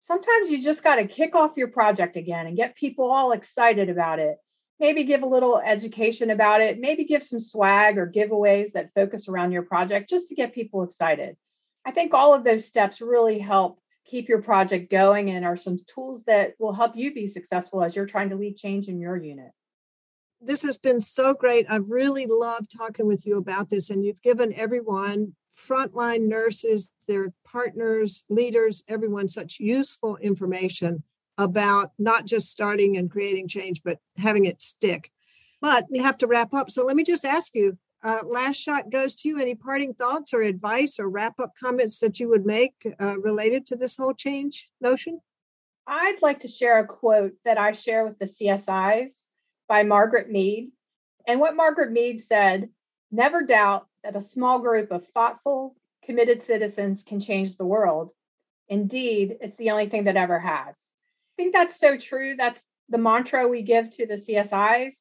Sometimes 0.00 0.50
you 0.50 0.62
just 0.62 0.84
got 0.84 0.96
to 0.96 1.06
kick 1.06 1.34
off 1.34 1.56
your 1.56 1.68
project 1.68 2.16
again 2.16 2.46
and 2.46 2.56
get 2.56 2.76
people 2.76 3.10
all 3.10 3.32
excited 3.32 3.90
about 3.90 4.20
it 4.20 4.36
maybe 4.78 5.04
give 5.04 5.22
a 5.22 5.26
little 5.26 5.58
education 5.58 6.30
about 6.30 6.60
it, 6.60 6.78
maybe 6.78 7.04
give 7.04 7.22
some 7.22 7.40
swag 7.40 7.98
or 7.98 8.10
giveaways 8.10 8.72
that 8.72 8.92
focus 8.94 9.28
around 9.28 9.52
your 9.52 9.62
project 9.62 10.10
just 10.10 10.28
to 10.28 10.34
get 10.34 10.54
people 10.54 10.82
excited. 10.82 11.36
I 11.84 11.92
think 11.92 12.12
all 12.12 12.34
of 12.34 12.44
those 12.44 12.66
steps 12.66 13.00
really 13.00 13.38
help 13.38 13.78
keep 14.04 14.28
your 14.28 14.42
project 14.42 14.90
going 14.90 15.30
and 15.30 15.44
are 15.44 15.56
some 15.56 15.78
tools 15.86 16.22
that 16.26 16.54
will 16.58 16.72
help 16.72 16.96
you 16.96 17.12
be 17.12 17.26
successful 17.26 17.82
as 17.82 17.96
you're 17.96 18.06
trying 18.06 18.30
to 18.30 18.36
lead 18.36 18.56
change 18.56 18.88
in 18.88 19.00
your 19.00 19.16
unit. 19.16 19.50
This 20.40 20.62
has 20.62 20.78
been 20.78 21.00
so 21.00 21.32
great. 21.32 21.66
I've 21.68 21.90
really 21.90 22.26
loved 22.28 22.70
talking 22.76 23.06
with 23.06 23.26
you 23.26 23.38
about 23.38 23.70
this, 23.70 23.88
and 23.90 24.04
you've 24.04 24.20
given 24.22 24.52
everyone 24.54 25.34
frontline 25.56 26.28
nurses, 26.28 26.90
their 27.08 27.32
partners, 27.44 28.24
leaders, 28.28 28.84
everyone 28.86 29.28
such 29.28 29.58
useful 29.58 30.16
information 30.18 31.02
about 31.38 31.92
not 31.98 32.26
just 32.26 32.50
starting 32.50 32.96
and 32.96 33.10
creating 33.10 33.48
change, 33.48 33.82
but 33.82 33.98
having 34.16 34.44
it 34.44 34.62
stick. 34.62 35.10
But 35.60 35.86
we 35.90 35.98
have 35.98 36.18
to 36.18 36.26
wrap 36.26 36.54
up. 36.54 36.70
So 36.70 36.84
let 36.84 36.96
me 36.96 37.04
just 37.04 37.24
ask 37.24 37.54
you 37.54 37.78
uh, 38.04 38.20
last 38.24 38.56
shot 38.56 38.90
goes 38.90 39.16
to 39.16 39.28
you. 39.28 39.40
Any 39.40 39.54
parting 39.54 39.94
thoughts 39.94 40.32
or 40.32 40.42
advice 40.42 41.00
or 41.00 41.08
wrap 41.08 41.40
up 41.40 41.54
comments 41.58 41.98
that 42.00 42.20
you 42.20 42.28
would 42.28 42.46
make 42.46 42.74
uh, 43.00 43.18
related 43.18 43.66
to 43.66 43.76
this 43.76 43.96
whole 43.96 44.14
change 44.14 44.70
notion? 44.80 45.20
I'd 45.86 46.22
like 46.22 46.40
to 46.40 46.48
share 46.48 46.78
a 46.78 46.86
quote 46.86 47.32
that 47.44 47.58
I 47.58 47.72
share 47.72 48.04
with 48.04 48.18
the 48.18 48.26
CSIs 48.26 49.12
by 49.68 49.82
Margaret 49.82 50.30
Mead. 50.30 50.70
And 51.26 51.40
what 51.40 51.56
Margaret 51.56 51.90
Mead 51.90 52.22
said 52.22 52.68
never 53.10 53.42
doubt 53.42 53.86
that 54.04 54.16
a 54.16 54.20
small 54.20 54.58
group 54.60 54.90
of 54.90 55.06
thoughtful, 55.08 55.76
committed 56.04 56.42
citizens 56.42 57.02
can 57.02 57.18
change 57.18 57.56
the 57.56 57.64
world. 57.64 58.10
Indeed, 58.68 59.38
it's 59.40 59.56
the 59.56 59.70
only 59.70 59.88
thing 59.88 60.04
that 60.04 60.16
ever 60.16 60.38
has 60.38 60.76
think 61.36 61.52
that's 61.52 61.78
so 61.78 61.96
true. 61.96 62.34
That's 62.36 62.62
the 62.88 62.98
mantra 62.98 63.48
we 63.48 63.62
give 63.62 63.90
to 63.96 64.06
the 64.06 64.14
CSIs 64.14 64.92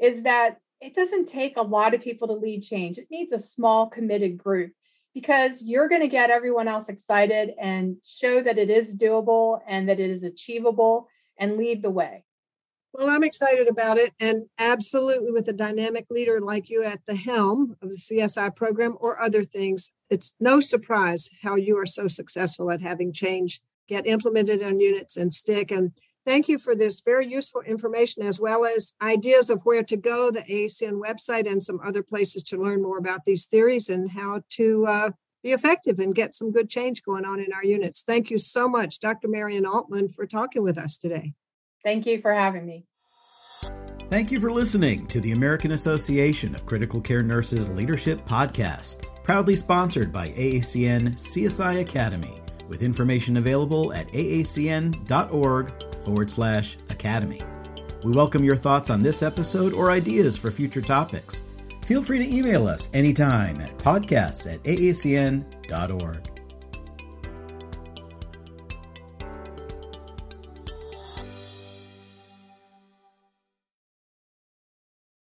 is 0.00 0.22
that 0.22 0.58
it 0.80 0.94
doesn't 0.94 1.28
take 1.28 1.56
a 1.56 1.62
lot 1.62 1.94
of 1.94 2.00
people 2.00 2.28
to 2.28 2.34
lead 2.34 2.62
change. 2.62 2.98
It 2.98 3.08
needs 3.10 3.32
a 3.32 3.38
small 3.38 3.88
committed 3.88 4.38
group 4.38 4.72
because 5.14 5.60
you're 5.62 5.88
going 5.88 6.00
to 6.00 6.08
get 6.08 6.30
everyone 6.30 6.68
else 6.68 6.88
excited 6.88 7.52
and 7.60 7.96
show 8.04 8.42
that 8.42 8.58
it 8.58 8.70
is 8.70 8.96
doable 8.96 9.60
and 9.66 9.88
that 9.88 10.00
it 10.00 10.10
is 10.10 10.22
achievable 10.22 11.08
and 11.38 11.56
lead 11.56 11.82
the 11.82 11.90
way. 11.90 12.24
Well, 12.92 13.08
I'm 13.08 13.22
excited 13.22 13.68
about 13.68 13.98
it. 13.98 14.12
And 14.18 14.46
absolutely, 14.58 15.30
with 15.30 15.48
a 15.48 15.52
dynamic 15.52 16.06
leader 16.10 16.40
like 16.40 16.68
you 16.70 16.82
at 16.82 17.00
the 17.06 17.14
helm 17.14 17.76
of 17.82 17.90
the 17.90 17.96
CSI 17.96 18.54
program 18.56 18.96
or 19.00 19.22
other 19.22 19.44
things, 19.44 19.92
it's 20.08 20.34
no 20.40 20.58
surprise 20.58 21.28
how 21.42 21.54
you 21.54 21.78
are 21.78 21.86
so 21.86 22.08
successful 22.08 22.70
at 22.70 22.80
having 22.80 23.12
change 23.12 23.60
get 23.90 24.06
implemented 24.06 24.62
on 24.62 24.80
units 24.80 25.16
and 25.18 25.34
stick. 25.34 25.70
And 25.72 25.92
thank 26.24 26.48
you 26.48 26.58
for 26.58 26.74
this 26.74 27.00
very 27.00 27.26
useful 27.26 27.60
information 27.62 28.22
as 28.22 28.40
well 28.40 28.64
as 28.64 28.94
ideas 29.02 29.50
of 29.50 29.60
where 29.64 29.82
to 29.82 29.96
go, 29.96 30.30
the 30.30 30.40
AACN 30.40 31.00
website, 31.00 31.50
and 31.50 31.62
some 31.62 31.80
other 31.84 32.02
places 32.02 32.44
to 32.44 32.62
learn 32.62 32.82
more 32.82 32.98
about 32.98 33.24
these 33.26 33.46
theories 33.46 33.90
and 33.90 34.10
how 34.10 34.42
to 34.50 34.86
uh, 34.86 35.10
be 35.42 35.52
effective 35.52 35.98
and 35.98 36.14
get 36.14 36.34
some 36.34 36.52
good 36.52 36.70
change 36.70 37.02
going 37.02 37.24
on 37.24 37.40
in 37.40 37.52
our 37.52 37.64
units. 37.64 38.02
Thank 38.02 38.30
you 38.30 38.38
so 38.38 38.68
much, 38.68 39.00
Dr. 39.00 39.28
Marion 39.28 39.66
Altman, 39.66 40.08
for 40.08 40.26
talking 40.26 40.62
with 40.62 40.78
us 40.78 40.96
today. 40.96 41.34
Thank 41.82 42.06
you 42.06 42.20
for 42.20 42.32
having 42.32 42.64
me. 42.64 42.86
Thank 44.10 44.32
you 44.32 44.40
for 44.40 44.50
listening 44.50 45.06
to 45.06 45.20
the 45.20 45.32
American 45.32 45.72
Association 45.72 46.54
of 46.54 46.66
Critical 46.66 47.00
Care 47.00 47.22
Nurses 47.22 47.70
Leadership 47.70 48.26
Podcast, 48.26 49.04
proudly 49.22 49.54
sponsored 49.54 50.12
by 50.12 50.30
AACN 50.30 51.12
CSI 51.12 51.80
Academy, 51.80 52.39
with 52.70 52.82
information 52.82 53.36
available 53.36 53.92
at 53.92 54.10
aacn.org 54.12 55.72
forward 56.02 56.30
slash 56.30 56.78
academy. 56.88 57.42
We 58.02 58.12
welcome 58.12 58.42
your 58.42 58.56
thoughts 58.56 58.88
on 58.88 59.02
this 59.02 59.22
episode 59.22 59.74
or 59.74 59.90
ideas 59.90 60.38
for 60.38 60.50
future 60.50 60.80
topics. 60.80 61.42
Feel 61.84 62.02
free 62.02 62.18
to 62.18 62.34
email 62.34 62.66
us 62.66 62.88
anytime 62.94 63.60
at 63.60 63.76
podcasts 63.76 64.50
at 64.50 64.62
aacn.org. 64.62 66.39